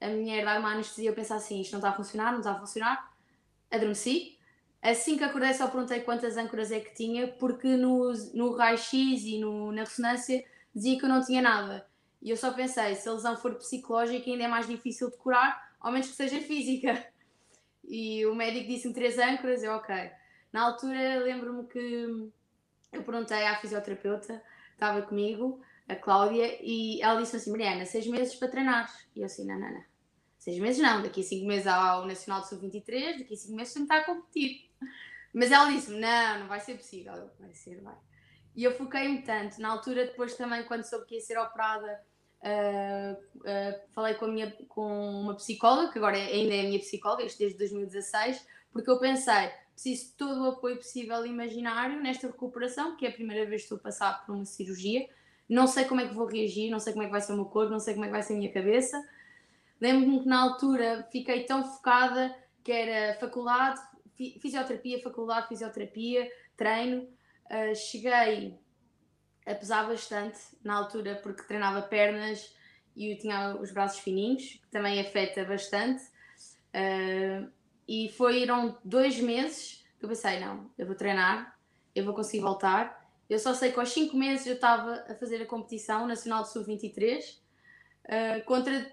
a 0.00 0.08
mulher 0.08 0.44
dar-me 0.44 0.66
anestesia, 0.66 1.10
eu 1.10 1.14
pensar 1.14 1.36
assim: 1.36 1.60
isto 1.60 1.72
não 1.72 1.78
está 1.78 1.90
a 1.90 1.94
funcionar, 1.94 2.32
não 2.32 2.40
está 2.40 2.52
a 2.52 2.58
funcionar. 2.58 3.12
Adormeci. 3.70 4.35
Assim 4.88 5.18
que 5.18 5.24
acordei, 5.24 5.52
só 5.52 5.66
perguntei 5.66 6.00
quantas 6.02 6.36
âncoras 6.36 6.70
é 6.70 6.78
que 6.78 6.94
tinha, 6.94 7.26
porque 7.26 7.66
no, 7.76 8.12
no 8.32 8.54
raio-x 8.54 8.92
e 9.24 9.40
no, 9.40 9.72
na 9.72 9.80
ressonância 9.80 10.44
dizia 10.72 10.96
que 10.96 11.04
eu 11.04 11.08
não 11.08 11.24
tinha 11.24 11.42
nada. 11.42 11.84
E 12.22 12.30
eu 12.30 12.36
só 12.36 12.52
pensei: 12.52 12.94
se 12.94 13.08
a 13.08 13.12
lesão 13.12 13.36
for 13.36 13.56
psicológica, 13.56 14.30
ainda 14.30 14.44
é 14.44 14.48
mais 14.48 14.68
difícil 14.68 15.10
de 15.10 15.16
curar 15.16 15.74
ao 15.80 15.90
menos 15.90 16.06
que 16.06 16.14
seja 16.14 16.40
física. 16.40 17.04
E 17.82 18.24
o 18.26 18.34
médico 18.36 18.68
disse-me 18.68 18.94
três 18.94 19.18
âncoras, 19.18 19.64
eu 19.64 19.72
ok. 19.72 19.92
Na 20.52 20.62
altura 20.62 21.18
lembro-me 21.18 21.66
que 21.66 22.32
eu 22.92 23.02
perguntei 23.02 23.44
à 23.44 23.56
fisioterapeuta, 23.56 24.40
estava 24.72 25.02
comigo, 25.02 25.60
a 25.88 25.96
Cláudia, 25.96 26.58
e 26.62 27.02
ela 27.02 27.20
disse 27.20 27.34
assim: 27.34 27.50
Mariana, 27.50 27.86
seis 27.86 28.06
meses 28.06 28.36
para 28.36 28.46
treinar. 28.46 28.92
E 29.16 29.20
eu 29.20 29.26
assim: 29.26 29.44
não, 29.44 29.58
não, 29.58 29.68
não. 29.68 29.84
Seis 30.38 30.60
meses 30.60 30.80
não, 30.80 31.02
daqui 31.02 31.22
a 31.22 31.24
cinco 31.24 31.44
meses 31.44 31.66
ao 31.66 32.06
Nacional 32.06 32.42
de 32.42 32.50
Sub-23, 32.50 33.18
daqui 33.18 33.34
a 33.34 33.36
cinco 33.36 33.56
meses 33.56 33.74
tenho 33.74 33.84
que 33.84 33.92
estar 33.92 34.04
a 34.04 34.14
competir. 34.14 34.65
Mas 35.32 35.52
ela 35.52 35.70
disse-me: 35.70 36.00
não, 36.00 36.40
não 36.40 36.48
vai 36.48 36.60
ser 36.60 36.76
possível. 36.76 37.30
Vai 37.38 37.54
ser, 37.54 37.80
vai. 37.80 37.96
E 38.54 38.64
eu 38.64 38.72
foquei-me 38.72 39.22
tanto. 39.22 39.60
Na 39.60 39.70
altura, 39.70 40.06
depois 40.06 40.34
também, 40.34 40.64
quando 40.64 40.84
soube 40.84 41.06
que 41.06 41.16
ia 41.16 41.20
ser 41.20 41.38
operada, 41.38 42.00
Uh, 42.46 43.14
uh, 43.38 43.80
falei 43.92 44.14
com, 44.14 44.26
minha, 44.28 44.52
com 44.68 45.20
uma 45.20 45.34
psicóloga, 45.34 45.90
que 45.90 45.98
agora 45.98 46.16
é, 46.16 46.26
ainda 46.26 46.54
é 46.54 46.60
a 46.60 46.64
minha 46.64 46.78
psicóloga, 46.78 47.24
isto 47.24 47.38
desde 47.38 47.58
2016, 47.58 48.46
porque 48.70 48.88
eu 48.88 49.00
pensei, 49.00 49.50
preciso 49.72 50.06
de 50.06 50.12
todo 50.12 50.42
o 50.42 50.48
apoio 50.50 50.76
possível 50.76 51.26
imaginário 51.26 52.00
nesta 52.00 52.28
recuperação, 52.28 52.96
que 52.96 53.04
é 53.04 53.08
a 53.08 53.12
primeira 53.12 53.48
vez 53.48 53.62
que 53.62 53.64
estou 53.64 53.78
a 53.78 53.80
passar 53.80 54.24
por 54.24 54.34
uma 54.34 54.44
cirurgia. 54.44 55.08
Não 55.48 55.66
sei 55.66 55.84
como 55.84 56.00
é 56.00 56.08
que 56.08 56.14
vou 56.14 56.26
reagir, 56.26 56.70
não 56.70 56.78
sei 56.78 56.92
como 56.92 57.02
é 57.02 57.06
que 57.06 57.12
vai 57.12 57.20
ser 57.20 57.32
o 57.32 57.36
meu 57.36 57.46
corpo, 57.46 57.72
não 57.72 57.80
sei 57.80 57.94
como 57.94 58.04
é 58.04 58.08
que 58.08 58.12
vai 58.12 58.22
ser 58.22 58.34
a 58.34 58.36
minha 58.36 58.52
cabeça. 58.52 59.02
Lembro-me 59.80 60.20
que 60.20 60.28
na 60.28 60.40
altura 60.40 61.06
fiquei 61.10 61.44
tão 61.44 61.64
focada 61.64 62.34
que 62.62 62.72
era 62.72 63.18
faculdade, 63.18 63.80
fisioterapia, 64.40 65.02
faculdade, 65.02 65.48
fisioterapia, 65.48 66.30
treino. 66.56 67.08
Uh, 67.50 67.74
cheguei 67.74 68.58
a 69.46 69.54
pesar 69.54 69.86
bastante 69.86 70.38
na 70.64 70.74
altura 70.74 71.20
porque 71.22 71.42
treinava 71.44 71.82
pernas 71.82 72.52
e 72.96 73.12
eu 73.12 73.18
tinha 73.18 73.54
os 73.56 73.70
braços 73.70 74.00
fininhos, 74.00 74.42
que 74.42 74.68
também 74.70 74.98
afeta 75.00 75.44
bastante. 75.44 76.02
Uh, 76.74 77.50
e 77.86 78.08
foram 78.16 78.78
dois 78.84 79.20
meses 79.20 79.84
que 79.98 80.04
eu 80.04 80.08
pensei: 80.08 80.40
não, 80.40 80.70
eu 80.76 80.86
vou 80.86 80.96
treinar, 80.96 81.56
eu 81.94 82.04
vou 82.04 82.14
conseguir 82.14 82.42
voltar. 82.42 83.04
Eu 83.28 83.38
só 83.38 83.54
sei 83.54 83.72
que 83.72 83.78
aos 83.78 83.90
cinco 83.90 84.16
meses 84.16 84.46
eu 84.46 84.54
estava 84.54 85.04
a 85.08 85.14
fazer 85.14 85.42
a 85.42 85.46
competição 85.46 86.06
nacional 86.06 86.42
de 86.42 86.52
sub-23 86.52 87.38
uh, 88.04 88.44
contra 88.44 88.92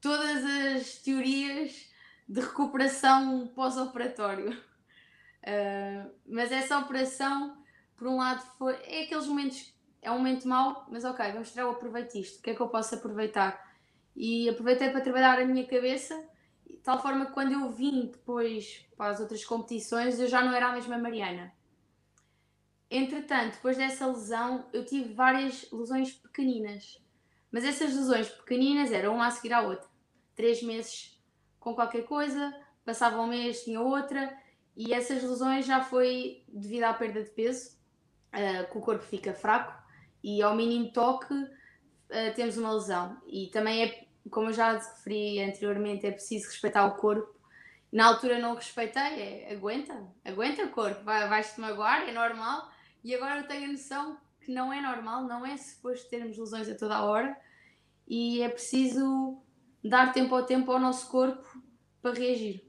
todas 0.00 0.44
as 0.44 0.96
teorias 0.98 1.89
de 2.30 2.40
recuperação 2.40 3.48
pós-operatório. 3.48 4.52
Uh, 4.52 6.10
mas 6.28 6.52
essa 6.52 6.78
operação, 6.78 7.60
por 7.96 8.06
um 8.06 8.18
lado, 8.18 8.40
foi 8.56 8.74
é 8.84 9.02
aqueles 9.02 9.26
momentos 9.26 9.74
é 10.00 10.10
um 10.10 10.18
momento 10.18 10.48
mau, 10.48 10.86
mas 10.88 11.04
ok, 11.04 11.32
vamos 11.32 11.50
tirar 11.50 11.66
o 11.66 11.72
aproveito 11.72 12.14
isto. 12.14 12.38
O 12.38 12.42
que 12.42 12.50
é 12.50 12.54
que 12.54 12.60
eu 12.60 12.68
posso 12.68 12.94
aproveitar? 12.94 13.68
E 14.16 14.48
aproveitei 14.48 14.90
para 14.90 15.00
trabalhar 15.00 15.38
a 15.38 15.44
minha 15.44 15.66
cabeça, 15.66 16.16
de 16.66 16.76
tal 16.76 17.02
forma 17.02 17.26
que 17.26 17.32
quando 17.32 17.52
eu 17.52 17.68
vim 17.70 18.06
depois 18.06 18.86
para 18.96 19.10
as 19.10 19.20
outras 19.20 19.44
competições, 19.44 20.18
eu 20.18 20.28
já 20.28 20.40
não 20.42 20.54
era 20.54 20.68
a 20.68 20.72
mesma 20.72 20.96
Mariana. 20.96 21.52
Entretanto, 22.90 23.54
depois 23.56 23.76
dessa 23.76 24.06
lesão, 24.06 24.68
eu 24.72 24.86
tive 24.86 25.12
várias 25.12 25.70
lesões 25.70 26.12
pequeninas. 26.12 27.02
Mas 27.50 27.64
essas 27.64 27.94
lesões 27.94 28.28
pequeninas 28.28 28.92
eram 28.92 29.16
uma 29.16 29.26
a 29.26 29.30
seguir 29.30 29.52
à 29.52 29.60
outra. 29.60 29.88
Três 30.34 30.62
meses 30.62 31.19
com 31.60 31.74
qualquer 31.74 32.04
coisa, 32.04 32.52
passava 32.84 33.20
um 33.20 33.26
mês, 33.26 33.62
tinha 33.62 33.80
outra, 33.80 34.36
e 34.76 34.92
essas 34.92 35.22
lesões 35.22 35.66
já 35.66 35.82
foi 35.84 36.42
devido 36.48 36.84
à 36.84 36.94
perda 36.94 37.22
de 37.22 37.30
peso, 37.30 37.76
uh, 38.34 38.70
que 38.70 38.78
o 38.78 38.80
corpo 38.80 39.04
fica 39.04 39.34
fraco, 39.34 39.72
e 40.24 40.42
ao 40.42 40.56
mínimo 40.56 40.90
toque 40.92 41.34
uh, 41.34 42.34
temos 42.34 42.56
uma 42.56 42.72
lesão. 42.72 43.20
E 43.26 43.48
também 43.48 43.84
é, 43.84 44.06
como 44.30 44.48
eu 44.48 44.52
já 44.52 44.72
referi 44.72 45.40
anteriormente, 45.40 46.06
é 46.06 46.10
preciso 46.10 46.46
respeitar 46.46 46.86
o 46.86 46.96
corpo. 46.96 47.38
Na 47.92 48.06
altura 48.06 48.38
não 48.38 48.54
respeitei, 48.54 49.02
é, 49.02 49.52
aguenta, 49.52 49.94
aguenta 50.24 50.64
o 50.64 50.70
corpo, 50.70 51.04
vai, 51.04 51.28
vais-te 51.28 51.60
magoar, 51.60 52.08
é 52.08 52.12
normal. 52.12 52.70
E 53.04 53.14
agora 53.14 53.40
eu 53.40 53.46
tenho 53.46 53.68
a 53.68 53.72
noção 53.72 54.18
que 54.40 54.52
não 54.52 54.72
é 54.72 54.80
normal, 54.80 55.24
não 55.24 55.44
é 55.44 55.56
suposto 55.56 56.08
termos 56.08 56.36
lesões 56.38 56.68
a 56.68 56.74
toda 56.74 56.96
a 56.96 57.04
hora 57.04 57.36
e 58.06 58.42
é 58.42 58.48
preciso 58.48 59.40
dar 59.88 60.12
tempo 60.12 60.34
ao 60.34 60.44
tempo 60.44 60.70
ao 60.70 60.78
nosso 60.78 61.10
corpo 61.10 61.62
para 62.02 62.14
reagir. 62.14 62.64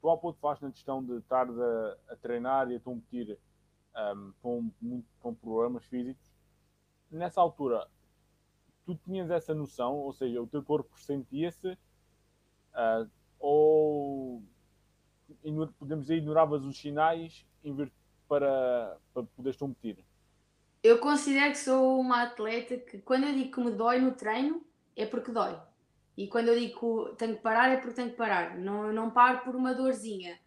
Tu 0.00 0.08
há 0.08 0.16
pouco 0.16 0.38
falaste 0.40 0.62
na 0.62 0.70
questão 0.70 1.04
de 1.04 1.18
estar 1.18 1.46
a, 1.48 1.96
a 2.08 2.16
treinar 2.16 2.70
e 2.70 2.76
a 2.76 2.80
competir 2.80 3.38
um, 3.94 4.32
com, 4.40 4.70
com 5.20 5.34
problemas 5.34 5.84
físicos, 5.84 6.30
nessa 7.10 7.40
altura 7.40 7.86
tu 8.84 8.94
tinhas 9.04 9.30
essa 9.30 9.54
noção, 9.54 9.94
ou 9.96 10.12
seja, 10.12 10.40
o 10.40 10.46
teu 10.46 10.62
corpo 10.62 10.98
sentia-se, 10.98 11.72
uh, 11.72 13.08
ou 13.38 14.42
podemos 15.78 16.06
dizer, 16.06 16.16
ignoravas 16.16 16.64
os 16.64 16.78
sinais 16.78 17.46
para, 18.28 18.98
para 19.14 19.22
poderes 19.22 19.58
competir? 19.58 20.04
Eu 20.82 20.98
considero 20.98 21.52
que 21.52 21.58
sou 21.58 22.00
uma 22.00 22.22
atleta 22.22 22.76
que 22.78 22.98
quando 22.98 23.24
eu 23.24 23.34
digo 23.34 23.52
que 23.52 23.60
me 23.60 23.70
dói 23.70 24.00
no 24.00 24.12
treino 24.12 24.64
é 24.96 25.06
porque 25.06 25.32
dói. 25.32 25.58
E 26.16 26.28
quando 26.28 26.48
eu 26.48 26.58
digo 26.58 27.14
tenho 27.16 27.36
que 27.36 27.42
parar 27.42 27.70
é 27.70 27.76
porque 27.76 27.94
tenho 27.94 28.10
que 28.10 28.16
parar. 28.16 28.58
Não, 28.58 28.92
não 28.92 29.10
paro 29.10 29.40
por 29.40 29.56
uma 29.56 29.74
dorzinha. 29.74 30.38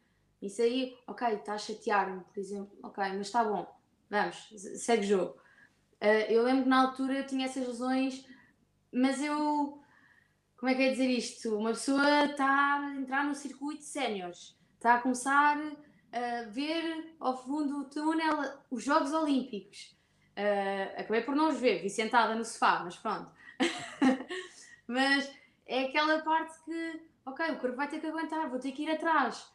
Isso 0.44 0.62
aí, 0.62 0.98
ok, 1.08 1.28
está 1.36 1.54
a 1.54 1.58
chatear-me, 1.58 2.22
por 2.22 2.38
exemplo, 2.38 2.78
ok, 2.84 3.02
mas 3.14 3.28
está 3.28 3.46
bom, 3.46 3.66
vamos, 4.10 4.54
segue 4.76 5.06
o 5.06 5.08
jogo. 5.08 5.38
Uh, 6.02 6.28
eu 6.30 6.44
lembro 6.44 6.64
que 6.64 6.70
na 6.70 6.82
altura 6.82 7.14
eu 7.14 7.26
tinha 7.26 7.46
essas 7.46 7.66
lesões, 7.66 8.28
mas 8.92 9.24
eu, 9.24 9.82
como 10.58 10.70
é 10.70 10.76
que 10.76 10.84
é 10.84 10.90
dizer 10.92 11.10
isto? 11.10 11.58
Uma 11.58 11.70
pessoa 11.70 12.26
está 12.26 12.82
a 12.82 12.96
entrar 12.98 13.24
no 13.26 13.34
circuito 13.34 13.80
de 13.80 13.86
séniores, 13.86 14.60
está 14.76 14.96
a 14.96 15.02
começar 15.02 15.58
a 16.12 16.44
ver 16.50 17.16
ao 17.22 17.42
fundo 17.42 17.78
do 17.78 17.90
túnel 17.90 18.38
os 18.70 18.84
Jogos 18.84 19.14
Olímpicos. 19.14 19.98
Uh, 20.38 21.00
acabei 21.00 21.22
por 21.22 21.38
não 21.38 21.48
os 21.48 21.58
ver, 21.58 21.82
vi 21.82 21.90
sentada 21.90 22.36
no 22.36 22.44
sofá, 22.44 22.82
mas 22.84 22.98
pronto. 22.98 23.32
mas 24.88 25.32
é 25.66 25.86
aquela 25.86 26.20
parte 26.20 26.54
que, 26.64 27.02
ok, 27.26 27.52
o 27.52 27.60
corpo 27.60 27.76
vai 27.76 27.88
ter 27.88 28.00
que 28.00 28.08
aguentar, 28.08 28.50
vou 28.50 28.60
ter 28.60 28.72
que 28.72 28.84
ir 28.84 28.92
atrás. 28.92 29.48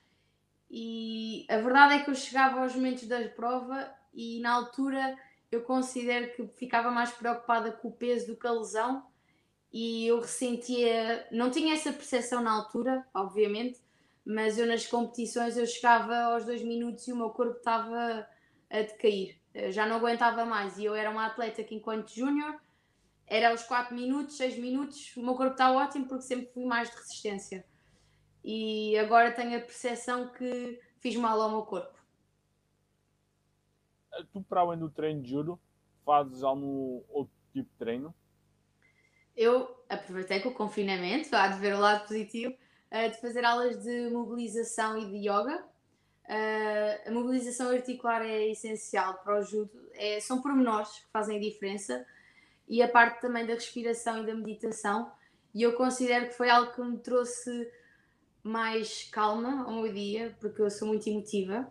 E 0.70 1.46
a 1.48 1.56
verdade 1.58 1.94
é 1.94 1.98
que 2.00 2.10
eu 2.10 2.14
chegava 2.14 2.60
aos 2.60 2.74
momentos 2.74 3.06
da 3.06 3.20
prova 3.28 3.90
e 4.12 4.40
na 4.40 4.52
altura 4.52 5.16
eu 5.50 5.62
considero 5.62 6.32
que 6.34 6.46
ficava 6.58 6.90
mais 6.90 7.10
preocupada 7.10 7.72
com 7.72 7.88
o 7.88 7.92
peso 7.92 8.26
do 8.26 8.36
que 8.36 8.46
a 8.46 8.52
lesão. 8.52 9.06
E 9.72 10.06
eu 10.06 10.20
ressentia, 10.20 11.26
não 11.30 11.50
tinha 11.50 11.74
essa 11.74 11.92
percepção 11.92 12.42
na 12.42 12.52
altura, 12.52 13.06
obviamente, 13.14 13.78
mas 14.24 14.58
eu 14.58 14.66
nas 14.66 14.86
competições 14.86 15.56
eu 15.56 15.66
chegava 15.66 16.16
aos 16.16 16.44
dois 16.44 16.62
minutos 16.62 17.06
e 17.06 17.12
o 17.12 17.16
meu 17.16 17.30
corpo 17.30 17.58
estava 17.58 18.26
a 18.70 18.78
decair, 18.82 19.38
eu 19.54 19.72
já 19.72 19.86
não 19.86 19.96
aguentava 19.96 20.44
mais. 20.44 20.78
E 20.78 20.84
eu 20.84 20.94
era 20.94 21.10
uma 21.10 21.26
atleta 21.26 21.62
que 21.64 21.74
enquanto 21.74 22.14
júnior 22.14 22.58
era 23.28 23.50
aos 23.50 23.62
4 23.62 23.94
minutos, 23.94 24.36
6 24.36 24.58
minutos, 24.58 25.16
o 25.16 25.22
meu 25.22 25.34
corpo 25.34 25.52
está 25.52 25.70
ótimo 25.70 26.06
porque 26.06 26.22
sempre 26.22 26.46
fui 26.52 26.64
mais 26.64 26.90
de 26.90 26.96
resistência. 26.96 27.64
e 28.42 28.96
agora 28.98 29.32
tenho 29.32 29.56
a 29.58 29.60
percepção 29.60 30.28
que 30.32 30.80
fiz 30.98 31.16
mal 31.16 31.40
ao 31.40 31.50
meu 31.50 31.62
corpo. 31.62 31.98
Tu, 34.32 34.42
para 34.42 34.60
além 34.60 34.78
do 34.78 34.90
treino 34.90 35.22
de 35.22 35.30
judo, 35.30 35.60
fazes 36.04 36.42
algum 36.42 37.02
outro 37.08 37.34
tipo 37.52 37.68
de 37.70 37.78
treino? 37.78 38.14
Eu 39.36 39.84
aproveitei 39.88 40.40
com 40.40 40.48
o 40.48 40.54
confinamento, 40.54 41.34
há 41.36 41.48
de 41.48 41.60
ver 41.60 41.74
o 41.74 41.78
lado 41.78 42.06
positivo, 42.06 42.54
uh, 42.90 43.10
de 43.10 43.20
fazer 43.20 43.44
aulas 43.44 43.82
de 43.82 44.10
mobilização 44.10 44.98
e 44.98 45.06
de 45.06 45.28
yoga. 45.28 45.64
Uh, 46.24 47.08
a 47.08 47.10
mobilização 47.12 47.70
articular 47.70 48.22
é 48.22 48.48
essencial 48.48 49.14
para 49.22 49.38
o 49.38 49.42
judo, 49.42 49.88
é, 49.94 50.20
são 50.20 50.42
pormenores 50.42 50.90
que 50.90 51.06
fazem 51.10 51.36
a 51.36 51.40
diferença 51.40 52.04
e 52.68 52.82
a 52.82 52.88
parte 52.88 53.20
também 53.20 53.46
da 53.46 53.54
respiração 53.54 54.22
e 54.22 54.26
da 54.26 54.34
meditação. 54.34 55.10
E 55.54 55.62
eu 55.62 55.74
considero 55.74 56.26
que 56.26 56.34
foi 56.34 56.50
algo 56.50 56.72
que 56.72 56.80
me 56.82 56.98
trouxe 56.98 57.70
mais 58.42 59.08
calma 59.10 59.64
ao 59.64 59.82
meu 59.82 59.92
dia, 59.92 60.36
porque 60.40 60.60
eu 60.60 60.70
sou 60.70 60.88
muito 60.88 61.08
emotiva, 61.08 61.70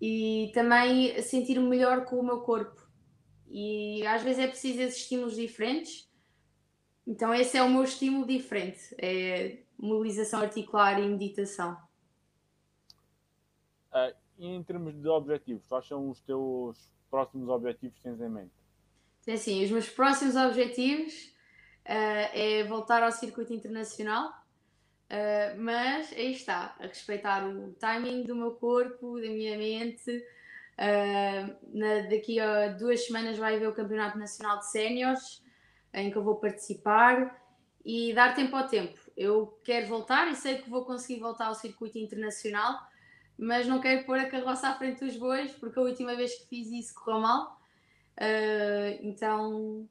e 0.00 0.50
também 0.52 1.20
sentir-me 1.22 1.66
melhor 1.66 2.04
com 2.04 2.16
o 2.16 2.24
meu 2.24 2.40
corpo. 2.40 2.86
E 3.48 4.04
às 4.06 4.22
vezes 4.22 4.44
é 4.44 4.48
preciso 4.48 4.80
esses 4.80 5.00
estímulos 5.00 5.36
diferentes. 5.36 6.10
Então 7.06 7.32
esse 7.32 7.56
é 7.56 7.62
o 7.62 7.70
meu 7.70 7.84
estímulo 7.84 8.26
diferente, 8.26 8.94
é 8.98 9.62
mobilização 9.78 10.40
articular 10.40 10.98
e 11.00 11.08
meditação. 11.08 11.76
Uh, 13.92 14.14
em 14.38 14.62
termos 14.64 14.94
de 15.00 15.08
objetivos, 15.08 15.66
quais 15.66 15.86
são 15.86 16.10
os 16.10 16.20
teus 16.20 16.90
próximos 17.08 17.48
objetivos 17.48 17.96
que 17.96 18.02
tens 18.02 18.20
em 18.20 18.28
mente? 18.28 18.55
Então, 19.26 19.34
assim, 19.34 19.64
os 19.64 19.72
meus 19.72 19.88
próximos 19.88 20.36
objetivos 20.36 21.12
uh, 21.84 22.30
é 22.32 22.62
voltar 22.62 23.02
ao 23.02 23.10
circuito 23.10 23.52
internacional, 23.52 24.28
uh, 24.30 25.60
mas 25.60 26.12
aí 26.12 26.30
está, 26.30 26.76
a 26.78 26.86
respeitar 26.86 27.44
o 27.44 27.72
timing 27.72 28.22
do 28.22 28.36
meu 28.36 28.52
corpo, 28.52 29.20
da 29.20 29.26
minha 29.26 29.58
mente. 29.58 30.24
Uh, 30.78 31.56
na, 31.76 32.08
daqui 32.08 32.38
a 32.38 32.68
duas 32.68 33.04
semanas 33.04 33.36
vai 33.36 33.56
haver 33.56 33.68
o 33.68 33.74
Campeonato 33.74 34.16
Nacional 34.16 34.60
de 34.60 34.70
Séniores, 34.70 35.42
em 35.92 36.08
que 36.08 36.16
eu 36.16 36.22
vou 36.22 36.36
participar 36.36 37.42
e 37.84 38.14
dar 38.14 38.32
tempo 38.32 38.54
ao 38.54 38.68
tempo. 38.68 38.96
Eu 39.16 39.58
quero 39.64 39.88
voltar 39.88 40.30
e 40.30 40.36
sei 40.36 40.58
que 40.58 40.70
vou 40.70 40.84
conseguir 40.84 41.18
voltar 41.18 41.46
ao 41.46 41.54
circuito 41.56 41.98
internacional, 41.98 42.78
mas 43.36 43.66
não 43.66 43.80
quero 43.80 44.06
pôr 44.06 44.20
a 44.20 44.30
carroça 44.30 44.68
à 44.68 44.74
frente 44.74 45.04
dos 45.04 45.16
bois, 45.16 45.50
porque 45.50 45.80
a 45.80 45.82
última 45.82 46.14
vez 46.14 46.32
que 46.36 46.46
fiz 46.46 46.70
isso 46.70 46.94
correu 46.94 47.22
mal. 47.22 47.56
Uh, 48.18 48.98
então, 49.02 49.88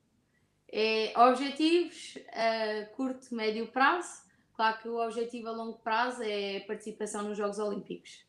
é 0.72 1.14
objetivos 1.18 2.18
a 2.32 2.86
curto, 2.96 3.34
médio 3.34 3.68
prazo. 3.68 4.24
Claro 4.56 4.82
que 4.82 4.90
o 4.90 4.98
objetivo 4.98 5.50
a 5.50 5.52
longo 5.52 5.78
prazo 5.80 6.24
é 6.24 6.58
a 6.58 6.66
participação 6.66 7.24
nos 7.24 7.38
Jogos 7.38 7.60
Olímpicos. 7.60 8.26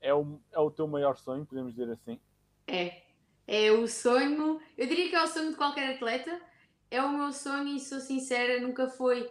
É 0.00 0.14
o, 0.14 0.40
é 0.52 0.58
o 0.58 0.70
teu 0.70 0.86
maior 0.86 1.16
sonho, 1.16 1.44
podemos 1.44 1.74
dizer 1.74 1.90
assim? 1.92 2.18
É. 2.66 3.02
É 3.46 3.72
o 3.72 3.88
sonho, 3.88 4.60
eu 4.76 4.86
diria 4.86 5.08
que 5.08 5.16
é 5.16 5.22
o 5.22 5.26
sonho 5.26 5.50
de 5.50 5.56
qualquer 5.56 5.94
atleta. 5.94 6.40
É 6.90 7.02
o 7.02 7.10
meu 7.10 7.32
sonho 7.32 7.76
e 7.76 7.80
sou 7.80 8.00
sincera, 8.00 8.60
nunca 8.60 8.88
foi. 8.88 9.30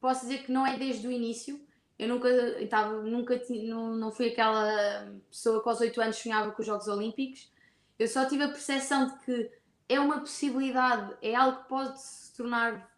Posso 0.00 0.22
dizer 0.22 0.44
que 0.44 0.52
não 0.52 0.66
é 0.66 0.76
desde 0.78 1.06
o 1.06 1.12
início. 1.12 1.60
Eu 1.98 2.08
nunca, 2.08 2.28
estava, 2.60 3.02
nunca 3.02 3.40
não, 3.64 3.94
não 3.94 4.10
fui 4.10 4.28
aquela 4.28 5.12
pessoa 5.28 5.62
que 5.62 5.68
aos 5.68 5.80
8 5.80 6.00
anos 6.00 6.16
sonhava 6.16 6.50
com 6.52 6.62
os 6.62 6.66
Jogos 6.66 6.88
Olímpicos 6.88 7.50
eu 8.00 8.08
só 8.08 8.24
tive 8.24 8.44
a 8.44 8.48
percepção 8.48 9.08
de 9.08 9.18
que 9.18 9.50
é 9.86 10.00
uma 10.00 10.20
possibilidade, 10.20 11.14
é 11.20 11.34
algo 11.34 11.62
que 11.62 11.68
pode 11.68 12.00
se 12.00 12.34
tornar 12.34 12.90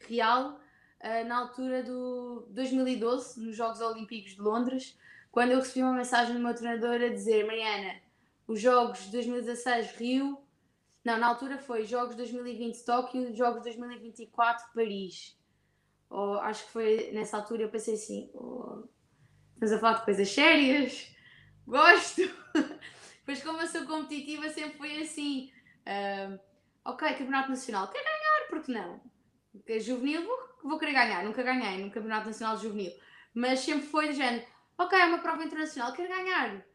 real 0.00 0.60
uh, 1.00 1.26
na 1.26 1.38
altura 1.38 1.82
do 1.82 2.46
2012, 2.50 3.40
nos 3.40 3.56
Jogos 3.56 3.80
Olímpicos 3.80 4.32
de 4.32 4.40
Londres, 4.42 4.98
quando 5.32 5.52
eu 5.52 5.60
recebi 5.60 5.82
uma 5.82 5.94
mensagem 5.94 6.34
do 6.34 6.42
meu 6.42 6.54
treinador 6.54 6.96
a 6.96 7.08
dizer: 7.08 7.46
Mariana, 7.46 8.02
os 8.46 8.60
Jogos 8.60 9.04
de 9.04 9.12
2016 9.12 9.92
Rio, 9.92 10.38
não, 11.02 11.16
na 11.16 11.28
altura 11.28 11.56
foi 11.56 11.86
Jogos 11.86 12.14
2020 12.14 12.84
Tóquio, 12.84 13.34
Jogos 13.34 13.62
2024 13.62 14.74
Paris. 14.74 15.40
Ou, 16.10 16.34
acho 16.40 16.66
que 16.66 16.72
foi 16.72 17.10
nessa 17.14 17.38
altura 17.38 17.62
eu 17.62 17.70
pensei 17.70 17.94
assim: 17.94 18.30
oh, 18.34 18.84
estamos 19.54 19.72
a 19.72 19.78
falar 19.78 19.98
de 20.00 20.04
coisas 20.04 20.28
sérias, 20.28 21.10
gosto. 21.66 22.20
Pois 23.30 23.44
como 23.44 23.60
eu 23.60 23.68
sou 23.68 23.86
competitiva, 23.86 24.48
sempre 24.48 24.76
foi 24.76 25.02
assim. 25.02 25.52
Uh, 25.86 26.36
ok, 26.84 27.10
Campeonato 27.10 27.50
Nacional, 27.50 27.86
quer 27.86 28.02
ganhar, 28.02 28.48
porque 28.48 28.72
não? 28.72 29.00
Juvenil, 29.78 30.26
vou, 30.26 30.70
vou 30.70 30.78
querer 30.80 30.94
ganhar. 30.94 31.22
Nunca 31.22 31.40
ganhei 31.40 31.84
no 31.84 31.92
Campeonato 31.92 32.26
Nacional 32.26 32.56
Juvenil. 32.56 32.92
Mas 33.32 33.60
sempre 33.60 33.86
foi 33.86 34.08
do 34.08 34.14
género, 34.14 34.44
ok, 34.76 34.98
é 34.98 35.04
uma 35.04 35.18
prova 35.18 35.44
internacional, 35.44 35.92
quero 35.92 36.08
ganhar. 36.08 36.66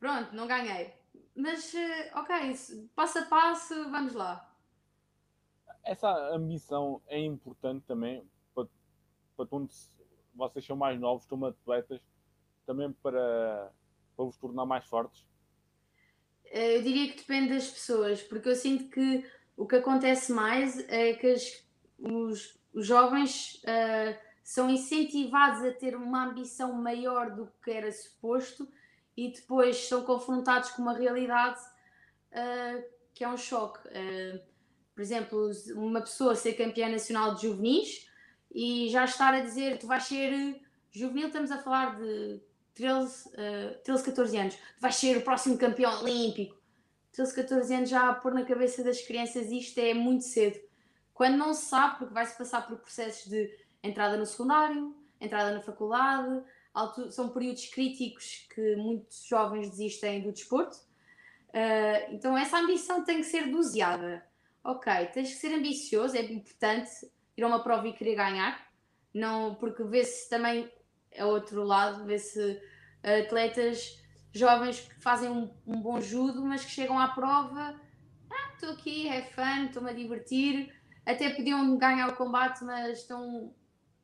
Pronto, 0.00 0.34
não 0.34 0.48
ganhei. 0.48 0.92
Mas, 1.36 1.72
uh, 1.72 2.18
ok, 2.18 2.52
passo 2.96 3.20
a 3.20 3.26
passo, 3.26 3.88
vamos 3.88 4.14
lá. 4.14 4.52
Essa 5.84 6.10
ambição 6.34 7.00
é 7.06 7.20
importante 7.20 7.84
também 7.86 8.28
para, 8.52 8.66
para 9.36 9.46
quando 9.46 9.70
vocês 10.34 10.66
são 10.66 10.74
mais 10.74 10.98
novos, 10.98 11.26
como 11.26 11.46
atletas, 11.46 12.00
também 12.66 12.92
para, 12.92 13.70
para 14.16 14.24
vos 14.24 14.36
tornar 14.36 14.66
mais 14.66 14.84
fortes 14.86 15.30
eu 16.52 16.82
diria 16.82 17.10
que 17.10 17.18
depende 17.18 17.54
das 17.54 17.66
pessoas, 17.66 18.22
porque 18.22 18.48
eu 18.48 18.54
sinto 18.54 18.90
que 18.90 19.24
o 19.56 19.66
que 19.66 19.76
acontece 19.76 20.32
mais 20.32 20.78
é 20.88 21.14
que 21.14 21.26
as, 21.28 21.64
os, 21.98 22.58
os, 22.74 22.86
jovens 22.86 23.62
uh, 23.64 24.16
são 24.42 24.68
incentivados 24.68 25.64
a 25.64 25.72
ter 25.72 25.96
uma 25.96 26.26
ambição 26.26 26.74
maior 26.74 27.30
do 27.30 27.50
que 27.64 27.70
era 27.70 27.90
suposto 27.90 28.68
e 29.16 29.32
depois 29.32 29.88
são 29.88 30.04
confrontados 30.04 30.70
com 30.72 30.82
uma 30.82 30.92
realidade 30.96 31.60
uh, 32.32 32.84
que 33.14 33.24
é 33.24 33.28
um 33.28 33.36
choque. 33.36 33.88
Uh, 33.88 34.40
por 34.94 35.00
exemplo, 35.00 35.50
uma 35.74 36.02
pessoa 36.02 36.34
ser 36.34 36.52
campeã 36.52 36.88
nacional 36.90 37.34
de 37.34 37.42
juvenis 37.42 38.06
e 38.54 38.90
já 38.90 39.04
estar 39.04 39.32
a 39.32 39.40
dizer 39.40 39.78
tu 39.78 39.86
vais 39.86 40.02
ser 40.02 40.60
juvenil, 40.90 41.28
estamos 41.28 41.50
a 41.50 41.56
falar 41.56 41.98
de 41.98 42.42
13, 42.74 43.28
uh, 43.28 43.82
13, 43.84 44.04
14 44.04 44.36
anos, 44.36 44.58
vais 44.80 44.94
ser 44.96 45.16
o 45.16 45.22
próximo 45.22 45.58
campeão 45.58 46.00
olímpico. 46.00 46.56
13, 47.12 47.34
14 47.34 47.74
anos 47.74 47.90
já 47.90 48.08
a 48.08 48.14
pôr 48.14 48.32
na 48.32 48.44
cabeça 48.44 48.82
das 48.82 49.02
crianças 49.02 49.50
isto 49.50 49.78
é 49.78 49.92
muito 49.92 50.24
cedo. 50.24 50.58
Quando 51.12 51.36
não 51.36 51.52
se 51.52 51.66
sabe, 51.66 51.98
porque 51.98 52.14
vai-se 52.14 52.36
passar 52.36 52.66
por 52.66 52.78
processos 52.78 53.30
de 53.30 53.54
entrada 53.82 54.16
no 54.16 54.24
secundário, 54.24 54.96
entrada 55.20 55.52
na 55.52 55.60
faculdade, 55.60 56.42
são 57.10 57.28
períodos 57.28 57.66
críticos 57.66 58.46
que 58.54 58.76
muitos 58.76 59.24
jovens 59.24 59.70
desistem 59.70 60.22
do 60.22 60.32
desporto. 60.32 60.76
Uh, 61.50 62.14
então 62.14 62.36
essa 62.36 62.58
ambição 62.58 63.04
tem 63.04 63.18
que 63.18 63.24
ser 63.24 63.50
doseada. 63.50 64.26
Ok, 64.64 64.92
tens 65.12 65.30
que 65.30 65.36
ser 65.36 65.54
ambicioso, 65.54 66.16
é 66.16 66.22
importante 66.22 66.90
ir 67.36 67.42
a 67.42 67.46
uma 67.46 67.62
prova 67.62 67.88
e 67.88 67.92
querer 67.92 68.14
ganhar, 68.14 68.72
não, 69.12 69.56
porque 69.56 69.82
vê-se 69.82 70.28
também 70.30 70.70
é 71.14 71.24
outro 71.24 71.62
lado, 71.62 72.04
vê-se 72.04 72.60
atletas 73.02 74.00
jovens 74.32 74.80
que 74.80 75.00
fazem 75.00 75.28
um, 75.28 75.50
um, 75.66 75.80
bom 75.80 76.00
judo, 76.00 76.44
mas 76.44 76.64
que 76.64 76.70
chegam 76.70 76.98
à 76.98 77.08
prova, 77.08 77.78
ah, 78.30 78.52
estou 78.54 78.70
aqui, 78.70 79.08
é 79.08 79.22
fã, 79.22 79.66
estou-me 79.66 79.90
a 79.90 79.92
divertir, 79.92 80.74
até 81.04 81.30
podiam 81.30 81.76
ganhar 81.76 82.08
o 82.08 82.16
combate, 82.16 82.64
mas 82.64 83.00
estão, 83.00 83.54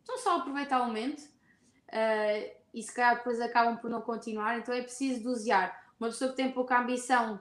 estão 0.00 0.18
só 0.18 0.36
a 0.36 0.40
aproveitar 0.40 0.82
o 0.82 0.86
momento 0.86 1.20
uh, 1.20 2.58
e 2.74 2.82
se 2.82 2.94
calhar 2.94 3.16
depois 3.16 3.40
acabam 3.40 3.78
por 3.78 3.88
não 3.88 4.02
continuar, 4.02 4.58
então 4.58 4.74
é 4.74 4.82
preciso 4.82 5.22
dosear. 5.22 5.88
Uma 5.98 6.08
pessoa 6.08 6.30
que 6.30 6.36
tem 6.36 6.52
pouca 6.52 6.78
ambição, 6.78 7.40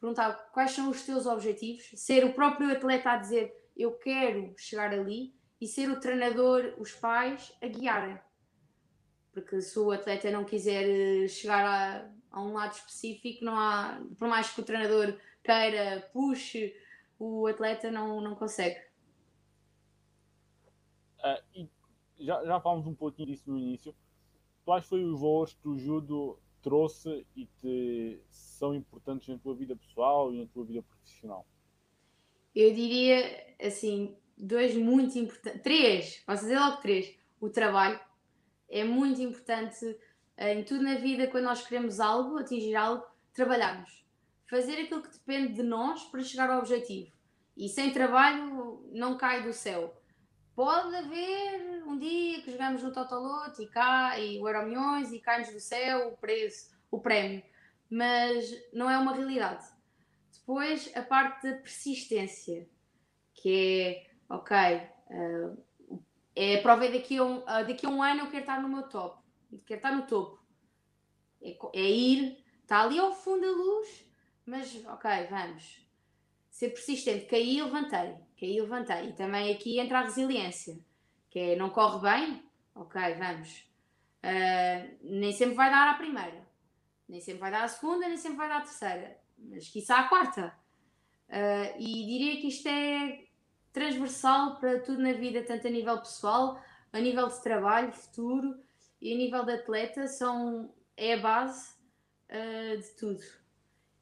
perguntar 0.00 0.32
quais 0.52 0.72
são 0.72 0.90
os 0.90 1.02
teus 1.02 1.26
objetivos, 1.26 1.88
ser 1.94 2.24
o 2.24 2.32
próprio 2.32 2.72
atleta 2.72 3.10
a 3.10 3.16
dizer 3.16 3.54
eu 3.76 3.92
quero 3.92 4.54
chegar 4.56 4.92
ali 4.92 5.34
e 5.60 5.66
ser 5.66 5.90
o 5.90 5.98
treinador, 5.98 6.74
os 6.78 6.92
pais 6.92 7.52
a 7.62 7.66
guiarem 7.66 8.18
porque 9.34 9.60
se 9.60 9.78
o 9.78 9.90
atleta 9.90 10.30
não 10.30 10.44
quiser 10.44 10.88
eh, 10.88 11.28
chegar 11.28 11.64
a, 11.64 12.10
a, 12.30 12.40
um 12.40 12.54
lado 12.54 12.72
específico, 12.72 13.44
não 13.44 13.58
há, 13.58 14.00
por 14.16 14.28
mais 14.28 14.50
que 14.50 14.60
o 14.60 14.64
treinador 14.64 15.18
queira, 15.42 16.08
puxe, 16.12 16.74
o 17.18 17.46
atleta 17.46 17.90
não, 17.90 18.20
não 18.20 18.36
consegue. 18.36 18.80
Uh, 21.18 21.42
e 21.54 21.68
já, 22.24 22.44
já 22.44 22.60
falamos 22.60 22.86
um 22.86 22.94
pouquinho 22.94 23.28
disso 23.28 23.50
no 23.50 23.58
início. 23.58 23.94
Quais 24.64 24.86
foram 24.86 25.12
os 25.12 25.20
valores 25.20 25.54
que 25.54 25.68
o 25.68 25.76
judo 25.76 26.38
trouxe 26.62 27.26
e 27.36 27.46
que 27.60 28.22
são 28.30 28.74
importantes 28.74 29.28
na 29.28 29.38
tua 29.38 29.54
vida 29.54 29.76
pessoal 29.76 30.32
e 30.32 30.40
na 30.40 30.46
tua 30.46 30.64
vida 30.64 30.82
profissional? 30.82 31.46
Eu 32.54 32.72
diria, 32.72 33.54
assim, 33.60 34.16
dois 34.36 34.74
muito 34.76 35.18
importantes. 35.18 35.62
Três, 35.62 36.22
posso 36.24 36.42
dizer 36.42 36.58
logo 36.58 36.76
três. 36.78 37.14
O 37.40 37.50
trabalho, 37.50 38.00
é 38.74 38.82
muito 38.82 39.22
importante 39.22 39.96
eh, 40.36 40.54
em 40.54 40.64
tudo 40.64 40.82
na 40.82 40.96
vida, 40.96 41.28
quando 41.28 41.44
nós 41.44 41.64
queremos 41.64 42.00
algo, 42.00 42.38
atingir 42.38 42.74
algo, 42.74 43.06
trabalharmos. 43.32 44.04
Fazer 44.50 44.80
aquilo 44.80 45.00
que 45.00 45.12
depende 45.12 45.54
de 45.54 45.62
nós 45.62 46.02
para 46.06 46.24
chegar 46.24 46.50
ao 46.50 46.58
objetivo. 46.58 47.12
E 47.56 47.68
sem 47.68 47.92
trabalho 47.92 48.84
não 48.92 49.16
cai 49.16 49.44
do 49.44 49.52
céu. 49.52 49.96
pode 50.56 50.94
haver 50.94 51.84
um 51.86 51.96
dia 51.96 52.42
que 52.42 52.50
jogamos 52.50 52.82
no 52.82 52.92
Totoloto 52.92 53.62
e 53.62 53.68
e 54.20 54.40
o 54.40 54.48
Euro 54.48 54.66
Milhões 54.66 55.12
e 55.12 55.20
cai-nos 55.20 55.52
do 55.52 55.60
céu 55.60 56.08
o 56.08 56.16
preço, 56.16 56.76
o 56.90 57.00
prémio, 57.00 57.44
mas 57.88 58.52
não 58.72 58.90
é 58.90 58.98
uma 58.98 59.14
realidade. 59.14 59.64
Depois, 60.32 60.90
a 60.96 61.02
parte 61.02 61.48
da 61.48 61.58
persistência, 61.58 62.68
que 63.34 64.08
é, 64.28 64.34
ok, 64.34 64.56
uh, 65.10 65.64
é 66.36 66.56
prova 66.58 66.84
é 66.84 66.90
daqui 66.90 67.18
a, 67.18 67.24
um, 67.24 67.38
uh, 67.38 67.44
daqui 67.44 67.86
a 67.86 67.88
um 67.88 68.02
ano 68.02 68.20
eu 68.20 68.30
quero 68.30 68.40
estar 68.42 68.60
no 68.60 68.68
meu 68.68 68.82
top, 68.88 69.22
quero 69.66 69.78
estar 69.78 69.92
no 69.92 70.06
topo. 70.06 70.42
É, 71.40 71.56
é 71.74 71.90
ir, 71.90 72.44
está 72.62 72.82
ali 72.82 72.98
ao 72.98 73.14
fundo 73.14 73.42
da 73.42 73.50
luz, 73.50 74.04
mas 74.44 74.84
ok, 74.86 75.10
vamos. 75.30 75.84
Ser 76.50 76.70
persistente, 76.70 77.26
caí 77.26 77.58
e 77.58 77.62
levantei, 77.62 78.14
caí 78.38 78.56
e 78.56 78.60
levantei. 78.60 79.08
E 79.08 79.12
também 79.12 79.52
aqui 79.52 79.78
entra 79.78 80.00
a 80.00 80.02
resiliência, 80.02 80.78
que 81.30 81.38
é 81.38 81.56
não 81.56 81.70
corre 81.70 82.00
bem, 82.00 82.42
ok, 82.74 83.14
vamos. 83.14 83.68
Uh, 84.24 84.98
nem 85.02 85.32
sempre 85.32 85.54
vai 85.54 85.70
dar 85.70 85.90
à 85.90 85.94
primeira, 85.94 86.48
nem 87.08 87.20
sempre 87.20 87.40
vai 87.40 87.50
dar 87.50 87.64
à 87.64 87.68
segunda, 87.68 88.08
nem 88.08 88.16
sempre 88.16 88.38
vai 88.38 88.48
dar 88.48 88.58
à 88.58 88.62
terceira, 88.62 89.18
mas 89.38 89.68
quiçá 89.68 90.00
à 90.00 90.08
quarta. 90.08 90.56
Uh, 91.28 91.78
e 91.78 92.06
diria 92.06 92.40
que 92.40 92.48
isto 92.48 92.68
é 92.68 93.23
transversal 93.74 94.56
para 94.60 94.80
tudo 94.80 95.02
na 95.02 95.12
vida, 95.12 95.42
tanto 95.42 95.66
a 95.66 95.70
nível 95.70 95.98
pessoal, 95.98 96.62
a 96.92 97.00
nível 97.00 97.28
de 97.28 97.42
trabalho, 97.42 97.92
futuro 97.92 98.56
e 99.00 99.12
a 99.12 99.16
nível 99.16 99.44
de 99.44 99.52
atleta, 99.52 100.06
são, 100.06 100.72
é 100.96 101.14
a 101.14 101.20
base 101.20 101.74
uh, 102.30 102.78
de 102.80 102.88
tudo. 102.96 103.20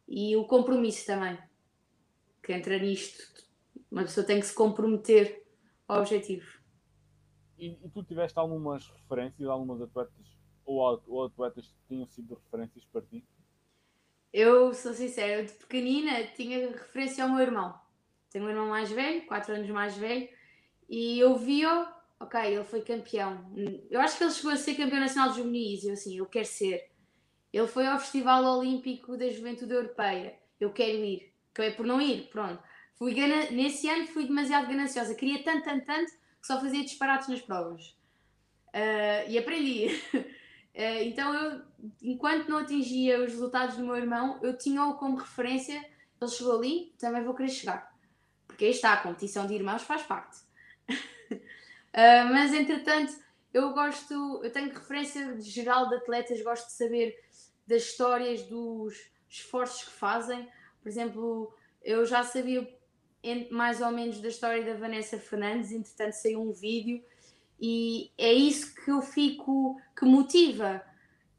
E 0.06 0.36
o 0.36 0.44
compromisso 0.46 1.06
também, 1.06 1.38
que 2.42 2.52
entra 2.52 2.78
nisto. 2.78 3.24
Uma 3.90 4.02
pessoa 4.02 4.26
tem 4.26 4.38
que 4.38 4.46
se 4.46 4.54
comprometer 4.54 5.42
ao 5.88 6.00
objetivo. 6.00 6.60
E, 7.58 7.78
e 7.82 7.88
tu 7.88 8.04
tiveste 8.04 8.38
algumas 8.38 8.86
referências, 8.88 9.48
algumas 9.48 9.80
atletas 9.80 10.38
ou, 10.66 11.02
ou 11.06 11.24
atletas 11.24 11.66
que 11.66 11.88
tinham 11.88 12.06
sido 12.08 12.34
referências 12.34 12.84
para 12.84 13.00
ti? 13.02 13.24
Eu 14.30 14.74
sou 14.74 14.92
sincera, 14.92 15.44
de 15.44 15.52
pequenina 15.52 16.26
tinha 16.36 16.70
referência 16.70 17.24
ao 17.24 17.30
meu 17.30 17.40
irmão. 17.40 17.81
Tenho 18.32 18.46
um 18.46 18.48
irmão 18.48 18.68
mais 18.68 18.90
velho, 18.90 19.26
4 19.26 19.54
anos 19.54 19.68
mais 19.68 19.94
velho, 19.94 20.26
e 20.88 21.18
eu 21.20 21.36
vi-o, 21.36 21.86
ok, 22.18 22.40
ele 22.40 22.64
foi 22.64 22.80
campeão. 22.80 23.44
Eu 23.90 24.00
acho 24.00 24.16
que 24.16 24.24
ele 24.24 24.32
chegou 24.32 24.52
a 24.52 24.56
ser 24.56 24.74
campeão 24.74 25.00
nacional 25.00 25.30
de 25.30 25.36
juvenis, 25.36 25.84
eu 25.84 25.92
assim, 25.92 26.16
eu 26.16 26.26
quero 26.26 26.46
ser. 26.46 26.90
Ele 27.52 27.66
foi 27.66 27.86
ao 27.86 27.98
Festival 27.98 28.42
Olímpico 28.44 29.16
da 29.18 29.28
Juventude 29.28 29.74
Europeia, 29.74 30.34
eu 30.58 30.72
quero 30.72 31.04
ir. 31.04 31.30
Acabei 31.52 31.72
por 31.72 31.84
não 31.84 32.00
ir, 32.00 32.28
pronto. 32.30 32.62
Fui 32.94 33.14
Nesse 33.50 33.88
ano 33.88 34.06
fui 34.06 34.26
demasiado 34.26 34.68
gananciosa, 34.68 35.14
queria 35.14 35.42
tanto, 35.42 35.64
tanto, 35.64 35.84
tanto, 35.84 36.10
que 36.12 36.46
só 36.46 36.58
fazia 36.58 36.82
disparates 36.82 37.28
nas 37.28 37.42
provas. 37.42 37.88
Uh, 38.68 39.28
e 39.28 39.36
aprendi. 39.36 39.88
Uh, 40.14 40.24
então 41.04 41.34
eu, 41.34 41.62
enquanto 42.00 42.48
não 42.48 42.58
atingia 42.58 43.20
os 43.20 43.32
resultados 43.32 43.76
do 43.76 43.84
meu 43.84 43.96
irmão, 43.96 44.40
eu 44.42 44.56
tinha-o 44.56 44.94
como 44.94 45.16
referência. 45.16 45.84
Ele 46.18 46.30
chegou 46.30 46.56
ali, 46.56 46.94
também 46.98 47.22
vou 47.22 47.34
querer 47.34 47.50
chegar. 47.50 47.91
Porque 48.52 48.66
aí 48.66 48.70
está, 48.70 48.92
a 48.92 48.96
competição 48.98 49.46
de 49.46 49.54
irmãos 49.54 49.82
faz 49.82 50.02
parte. 50.02 50.38
uh, 50.90 51.34
mas 52.30 52.52
entretanto, 52.52 53.12
eu 53.52 53.72
gosto, 53.72 54.40
eu 54.42 54.50
tenho 54.50 54.72
referência 54.72 55.40
geral 55.40 55.88
de 55.88 55.96
atletas, 55.96 56.42
gosto 56.42 56.66
de 56.66 56.72
saber 56.72 57.18
das 57.66 57.82
histórias, 57.82 58.42
dos 58.42 58.94
esforços 59.28 59.84
que 59.84 59.90
fazem. 59.90 60.48
Por 60.82 60.88
exemplo, 60.88 61.54
eu 61.82 62.04
já 62.04 62.22
sabia 62.22 62.68
mais 63.50 63.80
ou 63.80 63.90
menos 63.90 64.20
da 64.20 64.28
história 64.28 64.64
da 64.64 64.74
Vanessa 64.74 65.18
Fernandes, 65.18 65.72
entretanto 65.72 66.12
saiu 66.14 66.42
um 66.42 66.52
vídeo 66.52 67.02
e 67.60 68.10
é 68.18 68.32
isso 68.32 68.74
que 68.74 68.90
eu 68.90 69.00
fico, 69.00 69.80
que 69.96 70.04
motiva 70.04 70.84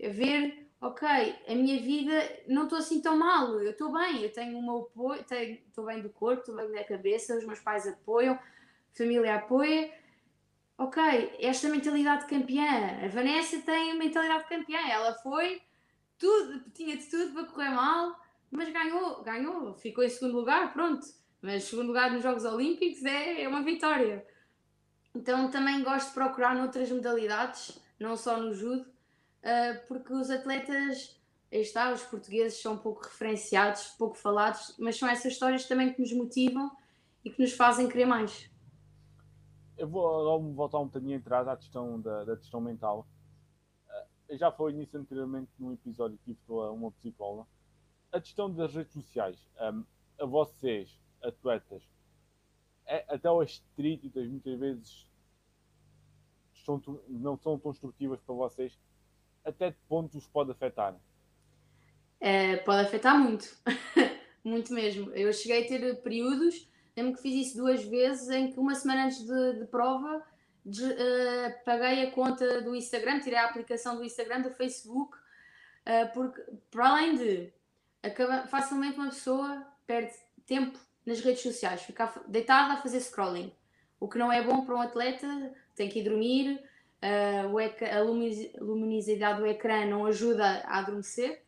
a 0.02 0.10
ver, 0.10 0.63
ok, 0.84 1.08
a 1.48 1.56
minha 1.56 1.82
vida 1.82 2.14
não 2.46 2.64
estou 2.66 2.78
assim 2.78 3.02
tão 3.02 3.18
mal, 3.18 3.58
eu 3.62 3.72
estou 3.72 3.94
bem, 3.94 4.22
eu 4.22 4.32
tenho 4.32 4.58
o 4.58 4.62
meu 4.62 4.82
apoio, 4.82 5.22
estou 5.22 5.86
bem 5.86 6.02
do 6.02 6.10
corpo, 6.10 6.42
estou 6.42 6.56
bem 6.56 6.70
da 6.74 6.84
cabeça, 6.84 7.38
os 7.38 7.46
meus 7.46 7.60
pais 7.60 7.88
apoiam, 7.88 8.34
a 8.36 8.40
família 8.98 9.36
apoia. 9.36 9.92
Ok, 10.78 11.02
esta 11.40 11.70
mentalidade 11.70 12.26
campeã, 12.26 13.00
a 13.02 13.08
Vanessa 13.08 13.62
tem 13.62 13.92
a 13.92 13.96
mentalidade 13.96 14.50
campeã, 14.50 14.80
ela 14.90 15.14
foi, 15.14 15.62
tudo, 16.20 16.60
tinha 16.72 16.98
de 16.98 17.06
tudo 17.06 17.34
para 17.34 17.46
correr 17.46 17.70
mal, 17.70 18.20
mas 18.52 18.70
ganhou, 18.70 19.24
ganhou, 19.24 19.74
ficou 19.76 20.04
em 20.04 20.10
segundo 20.10 20.36
lugar, 20.36 20.74
pronto. 20.74 21.06
Mas 21.42 21.64
segundo 21.64 21.88
lugar 21.88 22.12
nos 22.12 22.24
Jogos 22.24 22.44
Olímpicos 22.44 23.06
é, 23.06 23.44
é 23.44 23.48
uma 23.48 23.64
vitória. 23.64 24.26
Então 25.16 25.50
também 25.50 25.82
gosto 25.82 26.08
de 26.10 26.14
procurar 26.14 26.56
noutras 26.56 26.92
modalidades, 26.92 27.80
não 28.00 28.18
só 28.18 28.38
no 28.38 28.54
judo, 28.54 28.93
uh, 29.44 29.88
porque 29.88 30.14
os 30.14 30.30
atletas, 30.30 31.20
aí 31.52 31.62
está, 31.62 31.92
os 31.92 32.04
portugueses 32.04 32.62
são 32.62 32.78
pouco 32.78 33.04
referenciados, 33.04 33.88
pouco 33.98 34.16
falados, 34.18 34.76
mas 34.80 34.98
são 34.98 35.08
essas 35.08 35.34
histórias 35.34 35.66
também 35.66 35.94
que 35.94 36.02
nos 36.02 36.14
motivam 36.14 36.72
e 37.24 37.30
que 37.30 37.42
nos 37.42 37.54
fazem 37.54 37.88
querer 37.88 38.06
mais. 38.06 38.50
Eu 39.78 39.88
vou 39.88 40.54
voltar 40.54 40.80
um 40.80 40.86
bocadinho 40.86 41.18
atrás 41.18 41.48
à 41.48 41.58
questão 41.58 42.00
da, 42.00 42.24
da 42.24 42.38
questão 42.38 42.62
mental. 42.62 43.08
Uh, 44.30 44.38
já 44.38 44.52
foi 44.52 44.74
nisso 44.74 44.98
anteriormente 44.98 45.52
num 45.60 45.74
episódio 45.74 46.18
que 46.20 46.34
tive 46.34 46.52
uma 46.52 46.92
psicóloga. 46.92 47.48
A 48.12 48.22
questão 48.22 48.54
das 48.54 48.74
redes 48.74 48.94
sociais, 48.94 49.50
um, 49.60 49.84
a 50.20 50.26
vocês, 50.26 51.00
atletas, 51.22 51.84
é, 52.86 53.06
até 53.08 53.30
as 53.30 53.64
críticas 53.76 54.28
muitas 54.28 54.60
vezes 54.60 55.08
são, 56.66 56.82
não 57.08 57.38
são 57.38 57.58
tão 57.58 57.60
construtivas 57.60 58.20
para 58.22 58.36
vocês, 58.36 58.78
até 59.44 59.72
que 59.72 59.78
ponto 59.88 60.18
os 60.18 60.28
pode 60.28 60.52
afetar? 60.52 60.96
É, 62.20 62.58
pode 62.58 62.82
afetar 62.82 63.20
muito, 63.20 63.46
muito 64.44 64.74
mesmo. 64.74 65.12
Eu 65.12 65.32
cheguei 65.34 65.64
a 65.64 65.68
ter 65.68 66.02
períodos, 66.02 66.70
lembro 66.96 67.16
que 67.16 67.22
fiz 67.22 67.48
isso 67.48 67.58
duas 67.58 67.84
vezes, 67.84 68.30
em 68.30 68.52
que 68.52 68.60
uma 68.60 68.76
semana 68.76 69.06
antes 69.06 69.26
de, 69.26 69.60
de 69.60 69.66
prova 69.66 70.24
de, 70.66 70.84
uh, 70.86 71.66
paguei 71.66 72.08
a 72.08 72.12
conta 72.12 72.62
do 72.62 72.76
Instagram, 72.76 73.20
tirei 73.20 73.38
a 73.38 73.46
aplicação 73.46 73.98
do 73.98 74.04
Instagram, 74.04 74.42
do 74.42 74.52
Facebook, 74.52 75.18
uh, 75.18 76.14
porque 76.14 76.42
para 76.72 76.90
além 76.90 77.16
de 77.16 77.54
acaba, 78.02 78.48
facilmente 78.48 78.98
uma 78.98 79.10
pessoa 79.10 79.66
perde 79.86 80.14
tempo 80.46 80.80
nas 81.06 81.20
redes 81.20 81.42
sociais, 81.42 81.82
ficar 81.82 82.24
deitada 82.28 82.74
a 82.74 82.78
fazer 82.78 83.02
scrolling, 83.02 83.52
o 84.00 84.08
que 84.08 84.18
não 84.18 84.32
é 84.32 84.42
bom 84.42 84.66
para 84.66 84.76
um 84.76 84.82
atleta, 84.82 85.54
tem 85.76 85.90
que 85.90 86.00
ir 86.00 86.04
dormir, 86.04 86.64
uh, 87.04 87.98
a 87.98 88.02
luminosidade 88.64 89.40
do 89.40 89.46
ecrã 89.46 89.86
não 89.86 90.06
ajuda 90.06 90.64
a 90.66 90.80
adormecer, 90.80 91.44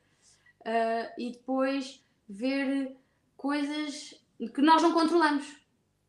uh, 0.62 1.14
e 1.18 1.32
depois 1.32 2.04
ver 2.28 2.96
coisas 3.38 4.14
que 4.54 4.62
nós 4.62 4.82
não 4.82 4.94
controlamos. 4.94 5.46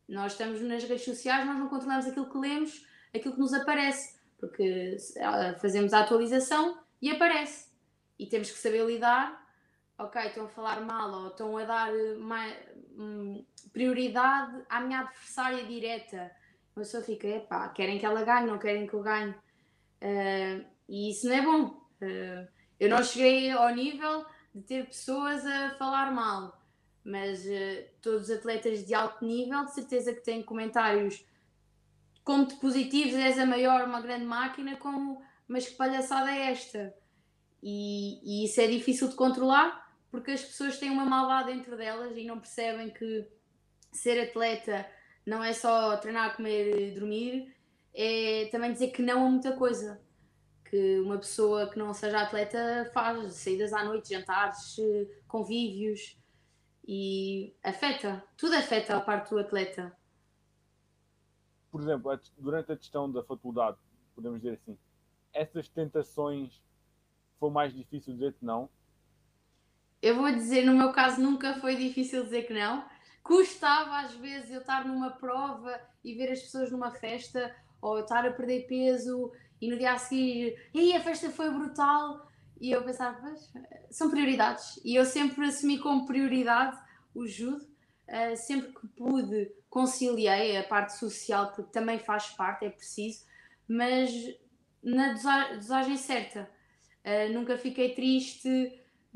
Nós 0.09 0.33
estamos 0.33 0.61
nas 0.61 0.85
redes 0.85 1.05
sociais, 1.05 1.47
nós 1.47 1.59
não 1.59 1.69
controlamos 1.69 2.07
aquilo 2.07 2.31
que 2.31 2.39
lemos, 2.39 2.87
aquilo 3.15 3.35
que 3.35 3.41
nos 3.41 3.55
aparece, 3.55 4.19
porque 4.39 4.97
uh, 5.17 5.61
fazemos 5.61 5.93
a 5.93 6.01
atualização 6.01 6.79
e 7.01 7.11
aparece. 7.11 7.71
E 8.19 8.27
temos 8.27 8.51
que 8.51 8.59
saber 8.59 8.85
lidar 8.85 9.47
ok, 9.99 10.27
estão 10.27 10.45
a 10.45 10.49
falar 10.49 10.81
mal 10.81 11.11
ou 11.11 11.29
estão 11.29 11.57
a 11.57 11.65
dar 11.65 11.93
mais, 12.19 12.55
hum, 12.97 13.45
prioridade 13.73 14.63
à 14.69 14.81
minha 14.81 15.01
adversária 15.01 15.65
direta. 15.65 16.31
A 16.77 16.81
pessoa 16.81 17.03
fica, 17.03 17.27
epá, 17.27 17.71
querem 17.71 17.99
que 17.99 18.05
ela 18.05 18.23
ganhe, 18.23 18.47
não 18.47 18.59
querem 18.59 18.87
que 18.87 18.93
eu 18.93 19.03
ganhe. 19.03 19.31
Uh, 20.03 20.63
e 20.87 21.11
isso 21.11 21.27
não 21.27 21.35
é 21.35 21.43
bom. 21.43 21.65
Uh, 22.03 22.47
eu 22.79 22.91
não 22.91 23.03
cheguei 23.03 23.51
ao 23.51 23.75
nível 23.75 24.27
de 24.55 24.61
ter 24.61 24.85
pessoas 24.85 25.45
a 25.47 25.71
falar 25.79 26.13
mal, 26.13 26.61
mas 27.03 27.47
uh, 27.47 27.89
todos 28.03 28.29
os 28.29 28.31
atletas 28.31 28.85
de 28.85 28.93
alto 28.93 29.25
nível, 29.25 29.65
de 29.65 29.73
certeza 29.73 30.13
que 30.13 30.21
têm 30.21 30.43
comentários 30.43 31.25
como 32.23 32.47
de 32.47 32.57
positivos, 32.57 33.15
és 33.15 33.39
a 33.39 33.47
maior, 33.47 33.87
uma 33.87 34.03
grande 34.03 34.27
máquina, 34.27 34.77
como, 34.77 35.23
mas 35.49 35.67
que 35.67 35.77
palhaçada 35.77 36.31
é 36.31 36.51
esta? 36.51 36.95
E, 37.63 38.21
e 38.23 38.45
isso 38.45 38.61
é 38.61 38.67
difícil 38.67 39.09
de 39.09 39.15
controlar, 39.15 39.91
porque 40.11 40.33
as 40.33 40.45
pessoas 40.45 40.79
têm 40.79 40.91
uma 40.91 41.07
maldade 41.07 41.55
dentro 41.55 41.75
delas 41.75 42.15
e 42.19 42.25
não 42.27 42.39
percebem 42.39 42.91
que 42.91 43.27
ser 43.93 44.21
atleta 44.21 44.87
não 45.27 45.43
é 45.43 45.53
só 45.53 45.97
treinar, 45.97 46.37
comer 46.37 46.81
e 46.81 46.91
dormir, 46.93 47.55
é 47.93 48.49
também 48.53 48.73
dizer 48.73 48.93
que 48.93 49.03
não 49.03 49.27
a 49.27 49.31
muita 49.31 49.57
coisa. 49.57 50.01
Que 50.65 51.01
uma 51.01 51.19
pessoa 51.19 51.69
que 51.69 51.79
não 51.79 51.93
seja 51.93 52.21
atleta 52.21 52.91
faz 52.95 53.35
saídas 53.35 53.73
à 53.73 53.85
noite, 53.85 54.11
jantares, 54.11 54.77
convívios 55.27 56.19
e 56.87 57.55
afeta, 57.63 58.25
tudo 58.37 58.55
afeta 58.55 58.97
a 58.97 59.01
parte 59.01 59.31
do 59.31 59.39
atleta. 59.39 59.97
Por 61.71 61.81
exemplo, 61.81 62.19
durante 62.39 62.73
a 62.73 62.77
questão 62.77 63.11
da 63.11 63.23
faculdade, 63.23 63.77
podemos 64.15 64.41
dizer 64.41 64.55
assim, 64.55 64.79
essas 65.33 65.69
tentações 65.69 66.63
foi 67.39 67.51
mais 67.51 67.75
difícil 67.75 68.15
dizer 68.15 68.33
que 68.35 68.45
não? 68.45 68.71
Eu 70.01 70.17
vou 70.17 70.31
dizer, 70.31 70.65
no 70.65 70.75
meu 70.75 70.93
caso, 70.93 71.21
nunca 71.21 71.55
foi 71.61 71.77
difícil 71.77 72.23
dizer 72.25 72.47
que 72.47 72.55
não. 72.55 72.85
Custava 73.27 74.01
às 74.01 74.15
vezes 74.15 74.51
eu 74.51 74.61
estar 74.61 74.87
numa 74.87 75.11
prova 75.11 75.81
e 76.05 76.15
ver 76.15 76.31
as 76.31 76.41
pessoas 76.41 76.71
numa 76.71 76.93
festa 76.93 77.55
ou 77.83 77.99
eu 77.99 78.05
estar 78.05 78.25
a 78.25 78.33
perder 78.33 78.67
peso 78.67 79.33
e 79.61 79.69
no 79.69 79.77
dia 79.77 79.93
a 79.93 79.99
seguir, 79.99 80.57
e 80.73 80.93
a 80.95 81.01
festa 81.01 81.31
foi 81.31 81.51
brutal. 81.51 82.27
E 82.61 82.71
eu 82.71 82.83
pensava, 82.83 83.35
são 83.91 84.11
prioridades. 84.11 84.81
E 84.85 84.95
eu 84.95 85.05
sempre 85.05 85.45
assumi 85.47 85.79
como 85.79 86.07
prioridade 86.07 86.79
o 87.15 87.27
judo, 87.27 87.65
uh, 88.09 88.37
sempre 88.37 88.73
que 88.73 88.87
pude 88.89 89.51
conciliei 89.69 90.57
a 90.57 90.65
parte 90.65 90.97
social, 90.97 91.53
porque 91.53 91.71
também 91.71 91.99
faz 91.99 92.29
parte, 92.29 92.65
é 92.65 92.71
preciso, 92.71 93.25
mas 93.69 94.11
na 94.83 95.13
dosagem 95.55 95.97
certa. 95.97 96.51
Uh, 97.05 97.33
nunca 97.33 97.59
fiquei 97.59 97.95
triste, 97.95 98.49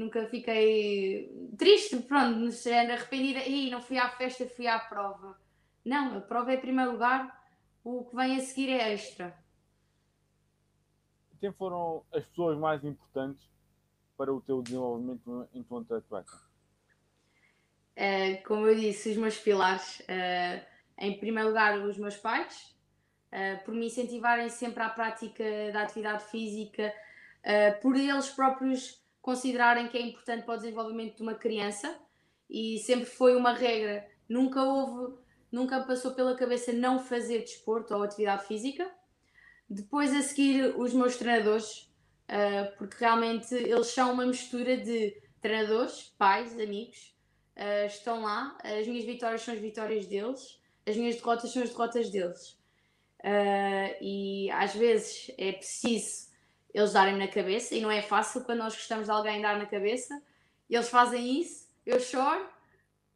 nunca 0.01 0.27
fiquei 0.27 1.31
triste, 1.59 1.99
pronto, 1.99 2.51
género 2.51 2.95
arrependida, 2.95 3.41
e 3.41 3.71
não 3.71 3.83
fui 3.83 3.99
à 3.99 4.09
festa, 4.09 4.47
fui 4.47 4.67
à 4.67 4.79
prova. 4.79 5.39
Não, 5.85 6.17
a 6.17 6.21
prova 6.21 6.53
é 6.53 6.57
em 6.57 6.61
primeiro 6.61 6.93
lugar, 6.93 7.39
o 7.85 8.05
que 8.05 8.17
vem 8.17 8.37
a 8.37 8.41
seguir 8.41 8.71
é 8.71 8.93
extra. 8.93 9.37
Quem 11.39 11.53
foram 11.53 12.05
as 12.13 12.25
pessoas 12.27 12.59
mais 12.59 12.85
importantes 12.85 13.49
para 14.17 14.33
o 14.33 14.41
teu 14.41 14.63
desenvolvimento 14.63 15.49
enquanto 15.55 15.95
atleta? 15.95 16.33
Uh, 17.97 18.43
como 18.47 18.67
eu 18.67 18.75
disse, 18.75 19.11
os 19.11 19.17
meus 19.17 19.39
pilares, 19.39 20.01
uh, 20.01 20.67
em 20.99 21.19
primeiro 21.19 21.49
lugar, 21.49 21.79
os 21.79 21.99
meus 21.99 22.17
pais, 22.17 22.75
uh, 23.33 23.65
por 23.65 23.75
me 23.75 23.87
incentivarem 23.87 24.49
sempre 24.49 24.83
à 24.83 24.89
prática 24.89 25.45
da 25.73 25.83
atividade 25.83 26.25
física, 26.25 26.93
por 27.81 27.97
eles 27.97 28.29
próprios 28.29 29.00
considerarem 29.21 29.89
que 29.89 29.99
é 29.99 30.03
importante 30.03 30.45
para 30.45 30.55
o 30.55 30.59
desenvolvimento 30.59 31.17
de 31.17 31.23
uma 31.23 31.35
criança 31.35 31.99
e 32.49 32.79
sempre 32.79 33.07
foi 33.07 33.37
uma 33.37 33.53
regra, 33.53 34.07
nunca 34.29 34.63
houve, 34.63 35.17
nunca 35.53 35.81
passou 35.83 36.13
pela 36.13 36.37
cabeça 36.37 36.73
não 36.73 36.99
fazer 36.99 37.41
desporto 37.41 37.95
ou 37.95 38.03
atividade 38.03 38.47
física. 38.47 38.91
Depois 39.69 40.15
a 40.15 40.23
seguir 40.23 40.75
os 40.77 40.93
meus 40.93 41.17
treinadores, 41.17 41.93
uh, 42.29 42.77
porque 42.77 42.97
realmente 42.99 43.55
eles 43.55 43.87
são 43.89 44.13
uma 44.13 44.27
mistura 44.27 44.77
de 44.77 45.17
treinadores, 45.41 46.13
pais, 46.19 46.59
amigos, 46.59 47.15
uh, 47.57 47.87
estão 47.87 48.23
lá, 48.23 48.59
as 48.65 48.87
minhas 48.87 49.05
vitórias 49.05 49.43
são 49.43 49.55
as 49.55 49.61
vitórias 49.61 50.07
deles, 50.07 50.61
as 50.85 50.97
minhas 50.97 51.15
derrotas 51.17 51.53
são 51.53 51.63
as 51.63 51.71
derrotas 51.71 52.11
deles. 52.11 52.59
Uh, 53.21 53.95
e 54.01 54.51
às 54.51 54.75
vezes 54.75 55.31
é 55.37 55.53
preciso 55.53 56.30
eles 56.73 56.93
darem 56.93 57.17
na 57.17 57.29
cabeça, 57.29 57.75
e 57.75 57.81
não 57.81 57.91
é 57.91 58.03
fácil 58.03 58.43
quando 58.43 58.59
nós 58.59 58.75
gostamos 58.75 59.07
de 59.07 59.11
alguém 59.11 59.41
dar 59.41 59.59
na 59.59 59.67
cabeça. 59.67 60.21
Eles 60.69 60.89
fazem 60.89 61.41
isso, 61.41 61.69
eu 61.85 61.99
choro, 61.99 62.49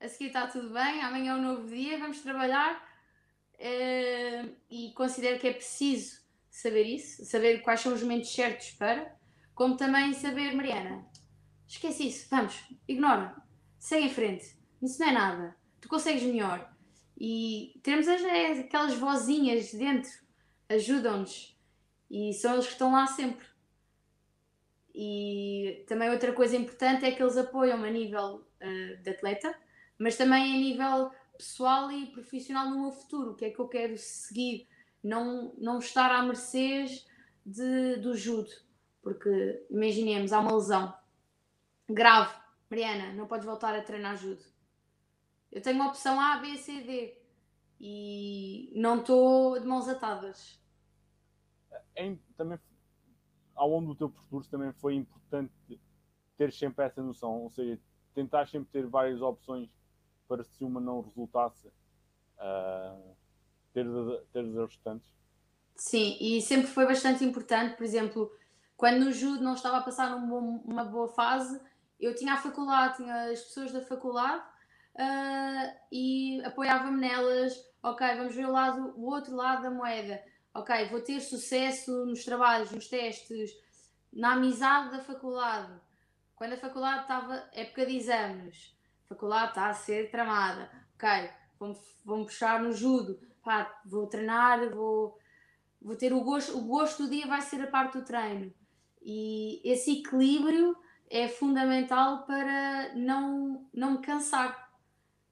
a 0.01 0.09
seguir 0.09 0.27
está 0.27 0.47
tudo 0.47 0.71
bem, 0.71 1.01
amanhã 1.03 1.33
é 1.33 1.37
um 1.37 1.43
novo 1.43 1.69
dia, 1.69 1.99
vamos 1.99 2.21
trabalhar. 2.21 2.83
Uh, 3.55 4.55
e 4.69 4.93
considero 4.95 5.39
que 5.39 5.47
é 5.47 5.53
preciso 5.53 6.21
saber 6.51 6.83
isso, 6.83 7.25
saber 7.25 7.63
quais 7.63 7.81
são 7.81 7.95
os 7.95 8.03
momentos 8.03 8.33
certos 8.35 8.71
para, 8.73 9.17
como 9.55 9.77
também 9.77 10.13
saber, 10.13 10.55
Mariana, 10.55 11.07
esquece 11.67 12.09
isso, 12.09 12.27
vamos, 12.29 12.55
ignora, 12.87 13.35
segue 13.79 14.07
em 14.07 14.11
frente, 14.11 14.57
isso 14.83 15.01
não 15.01 15.09
é 15.09 15.13
nada, 15.13 15.57
tu 15.81 15.89
consegues 15.89 16.23
melhor. 16.23 16.71
E 17.17 17.81
temos 17.83 18.09
as, 18.09 18.21
aquelas 18.59 18.95
vozinhas 18.95 19.73
dentro, 19.73 20.11
ajudam-nos 20.69 21.54
e 22.11 22.33
são 22.33 22.55
eles 22.55 22.67
que 22.67 22.73
estão 22.73 22.93
lá 22.93 23.07
sempre. 23.07 23.47
E 24.95 25.85
também 25.89 26.11
outra 26.11 26.33
coisa 26.33 26.57
importante 26.57 27.05
é 27.05 27.11
que 27.11 27.23
eles 27.23 27.37
apoiam-me 27.37 27.89
a 27.89 27.91
nível 27.91 28.47
uh, 28.63 29.03
de 29.03 29.11
atleta, 29.11 29.55
mas 29.99 30.17
também 30.17 30.55
a 30.55 30.57
nível 30.57 31.11
pessoal 31.37 31.91
e 31.91 32.07
profissional 32.07 32.71
no 32.71 32.81
meu 32.81 32.93
futuro, 32.93 33.33
o 33.33 33.35
que 33.35 33.47
é 33.47 33.51
que 33.51 33.59
eu 33.59 33.69
quero 33.69 33.97
seguir, 33.99 34.69
não, 35.03 35.53
não 35.59 35.81
estar 35.81 36.11
à 36.13 36.23
mercê 36.23 36.85
de, 37.45 37.97
do 37.97 38.17
judo, 38.17 38.51
porque 39.03 39.67
imaginemos, 39.69 40.33
há 40.33 40.39
uma 40.39 40.55
lesão 40.55 40.95
grave, 41.89 42.35
Mariana, 42.71 43.13
não 43.13 43.27
podes 43.27 43.45
voltar 43.45 43.75
a 43.75 43.83
treinar 43.83 44.17
judo. 44.17 44.43
Eu 45.51 45.61
tenho 45.61 45.83
a 45.83 45.89
opção 45.89 46.21
A, 46.21 46.39
B, 46.39 46.57
C, 46.57 46.81
D 46.81 47.17
e 47.81 48.73
não 48.75 49.01
estou 49.01 49.59
de 49.61 49.67
mãos 49.67 49.89
atadas 49.89 50.59
é, 51.95 52.17
também 52.37 52.59
ao 53.55 53.69
longo 53.69 53.89
do 53.89 53.95
teu 53.95 54.11
percurso 54.11 54.51
também 54.51 54.73
foi 54.73 54.95
importante 54.95 55.53
ter 56.37 56.53
sempre 56.53 56.85
essa 56.85 57.03
noção, 57.03 57.43
ou 57.43 57.51
seja, 57.51 57.79
tentar 58.15 58.49
sempre 58.49 58.69
ter 58.73 58.87
várias 58.87 59.21
opções 59.23 59.69
para 60.29 60.43
se 60.43 60.65
uma 60.65 60.81
não 60.81 61.01
resultasse, 61.01 61.69
uh, 61.69 63.17
ter, 63.73 63.87
ter 64.33 64.41
as 64.41 64.71
restantes. 64.71 65.15
Sim, 65.77 66.17
e 66.21 66.41
sempre 66.41 66.67
foi 66.67 66.87
bastante 66.87 67.25
importante, 67.25 67.77
por 67.77 67.85
exemplo, 67.85 68.33
quando 68.77 69.05
no 69.05 69.13
judo 69.13 69.43
não 69.43 69.55
estava 69.55 69.79
a 69.79 69.83
passar 69.83 70.15
uma 70.17 70.85
boa 70.85 71.09
fase, 71.09 71.61
eu 71.99 72.15
tinha 72.15 72.35
a 72.35 72.41
faculdade, 72.41 72.97
tinha 72.97 73.31
as 73.31 73.43
pessoas 73.43 73.73
da 73.73 73.81
faculdade 73.81 74.43
uh, 74.97 75.77
e 75.93 76.43
apoiava-me 76.45 77.01
nelas, 77.01 77.55
ok, 77.83 78.07
vamos 78.17 78.35
ver 78.35 78.47
o, 78.47 78.53
lado, 78.53 78.95
o 78.97 79.07
outro 79.07 79.35
lado 79.35 79.63
da 79.63 79.71
moeda 79.71 80.21
ok, 80.55 80.89
vou 80.89 81.01
ter 81.01 81.21
sucesso 81.21 82.07
nos 82.07 82.25
trabalhos, 82.25 82.71
nos 82.71 82.87
testes, 82.87 83.51
na 84.13 84.35
amizade 84.35 84.93
da 84.93 85.03
faculdade. 85.03 85.73
Quando 86.37 86.53
a 86.53 86.59
faculdade 86.59 87.03
estava 87.03 87.49
época 87.53 87.85
de 87.85 87.97
exames, 87.97 88.77
a 89.05 89.09
faculdade 89.09 89.49
está 89.49 89.69
a 89.69 89.75
ser 89.75 90.11
tramada, 90.11 90.71
ok, 90.95 91.31
vou-me 92.05 92.25
puxar 92.25 92.63
no 92.63 92.73
judo, 92.73 93.19
pá, 93.43 93.81
vou 93.85 94.07
treinar, 94.07 94.71
vou, 94.71 95.19
vou 95.83 95.97
ter 95.97 96.13
o 96.13 96.21
gosto, 96.21 96.57
o 96.57 96.63
gosto 96.63 97.05
do 97.05 97.11
dia 97.11 97.27
vai 97.27 97.41
ser 97.41 97.61
a 97.61 97.67
parte 97.67 97.99
do 97.99 98.05
treino. 98.05 98.53
E 99.03 99.61
esse 99.65 99.99
equilíbrio 99.99 100.77
é 101.11 101.29
fundamental 101.29 102.25
para 102.25 102.95
não, 102.95 103.69
não 103.73 103.93
me 103.93 103.99
cansar. 103.99 104.71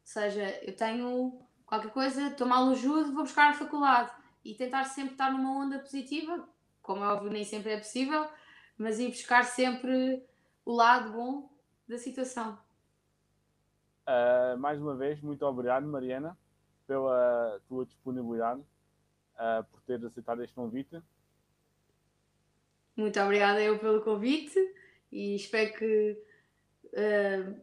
Ou 0.01 0.07
seja, 0.07 0.61
eu 0.63 0.77
tenho 0.77 1.41
qualquer 1.65 1.91
coisa, 1.91 2.29
estou 2.29 2.47
mal 2.47 2.67
no 2.67 2.75
judo, 2.75 3.15
vou 3.15 3.23
buscar 3.23 3.51
a 3.51 3.55
faculdade 3.55 4.13
e 4.45 4.55
tentar 4.55 4.85
sempre 4.85 5.13
estar 5.13 5.33
numa 5.33 5.51
onda 5.51 5.79
positiva, 5.79 6.49
como 6.83 7.05
é 7.05 7.09
óbvio, 7.09 7.31
nem 7.31 7.45
sempre 7.45 7.73
é 7.73 7.79
possível, 7.79 8.29
mas 8.77 8.99
ir 8.99 9.09
buscar 9.09 9.45
sempre 9.45 10.25
o 10.65 10.73
lado 10.73 11.13
bom 11.13 11.51
da 11.89 11.99
situação. 11.99 12.59
Uh, 14.07 14.59
mais 14.59 14.81
uma 14.81 14.97
vez, 14.97 15.21
muito 15.21 15.45
obrigado, 15.47 15.87
Mariana, 15.87 16.37
pela 16.87 17.61
tua 17.69 17.87
disponibilidade, 17.87 18.61
uh, 18.61 19.65
por 19.71 19.81
ter 19.83 20.05
aceitado 20.05 20.43
este 20.43 20.55
convite. 20.55 21.01
Muito 22.97 23.21
obrigada 23.21 23.61
eu 23.61 23.79
pelo 23.79 24.03
convite 24.03 24.59
e 25.11 25.37
espero 25.37 25.73
que 25.75 26.19
uh, 26.89 27.61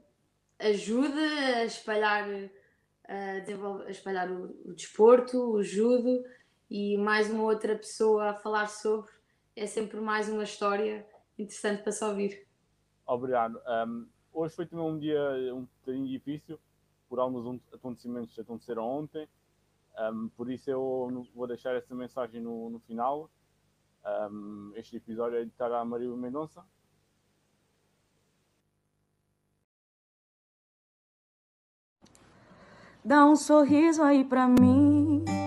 ajude 0.59 1.19
a 1.19 1.65
espalhar, 1.65 2.27
a, 3.07 3.85
a 3.85 3.91
espalhar 3.91 4.31
o, 4.31 4.45
o 4.65 4.73
desporto, 4.73 5.37
o 5.37 5.61
judo 5.61 6.23
e 6.69 6.97
mais 6.97 7.29
uma 7.29 7.43
outra 7.43 7.75
pessoa 7.75 8.29
a 8.29 8.33
falar 8.33 8.67
sobre, 8.67 9.11
é 9.55 9.65
sempre 9.65 9.99
mais 9.99 10.29
uma 10.29 10.43
história 10.43 11.05
interessante 11.37 11.81
para 11.81 11.91
se 11.91 12.03
ouvir. 12.05 12.47
Obrigado. 13.05 13.59
Um, 13.87 14.07
hoje 14.31 14.55
foi 14.55 14.65
também 14.65 14.85
um 14.85 14.99
dia 14.99 15.19
um 15.53 15.67
bocadinho 15.79 16.07
difícil, 16.07 16.59
por 17.07 17.19
alguns 17.19 17.59
acontecimentos 17.73 18.35
que 18.35 18.41
aconteceram 18.41 18.83
ontem, 18.83 19.27
um, 19.99 20.29
por 20.29 20.49
isso 20.49 20.69
eu 20.69 21.27
vou 21.35 21.47
deixar 21.47 21.75
essa 21.75 21.93
mensagem 21.93 22.41
no, 22.41 22.69
no 22.69 22.79
final. 22.79 23.29
Um, 24.31 24.71
este 24.75 24.95
episódio 24.95 25.37
é 25.37 25.39
dedicado 25.39 25.75
a 25.75 25.83
Maria 25.83 26.09
Mendonça. 26.15 26.63
Dá 33.03 33.25
um 33.25 33.35
sorriso 33.35 34.03
aí 34.03 34.23
pra 34.23 34.47
mim, 34.47 34.98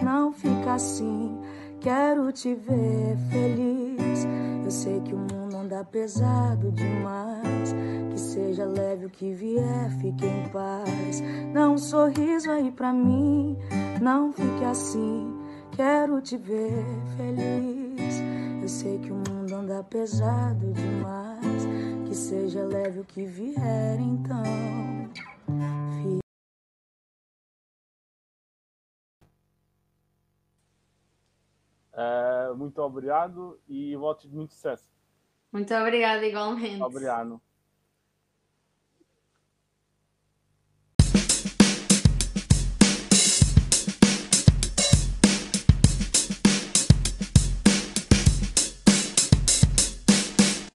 não 0.02 0.32
fica 0.32 0.74
assim. 0.74 1.38
Quero 1.80 2.30
te 2.30 2.54
ver 2.54 3.16
feliz. 3.30 4.26
Eu 4.64 4.70
sei 4.70 5.00
que 5.00 5.14
o 5.14 5.18
mundo 5.18 5.56
anda 5.56 5.84
pesado 5.84 6.70
demais. 6.70 7.74
Que 8.10 8.20
seja 8.20 8.64
leve 8.64 9.06
o 9.06 9.10
que 9.10 9.32
vier, 9.32 9.90
fique 10.00 10.26
em 10.26 10.48
paz. 10.50 11.22
Dá 11.52 11.68
um 11.68 11.78
sorriso 11.78 12.50
aí 12.50 12.70
pra 12.70 12.92
mim, 12.92 13.56
não 14.00 14.32
fique 14.32 14.64
assim. 14.64 15.34
Quero 15.72 16.20
te 16.20 16.36
ver 16.36 16.84
feliz. 17.16 18.22
Eu 18.60 18.68
sei 18.68 18.98
que 18.98 19.10
o 19.10 19.16
mundo 19.16 19.54
anda 19.54 19.82
pesado 19.82 20.72
demais. 20.72 21.66
Que 22.06 22.14
seja 22.14 22.62
leve 22.64 23.00
o 23.00 23.04
que 23.04 23.24
vier, 23.24 23.98
então. 23.98 24.42
Uh, 31.92 32.56
muito 32.56 32.80
obrigado 32.80 33.60
e 33.68 33.94
votos 33.96 34.28
de 34.28 34.34
muito 34.34 34.54
sucesso. 34.54 34.88
Muito 35.52 35.74
obrigada, 35.74 36.26
igualmente. 36.26 36.82
Obrigado. 36.82 37.40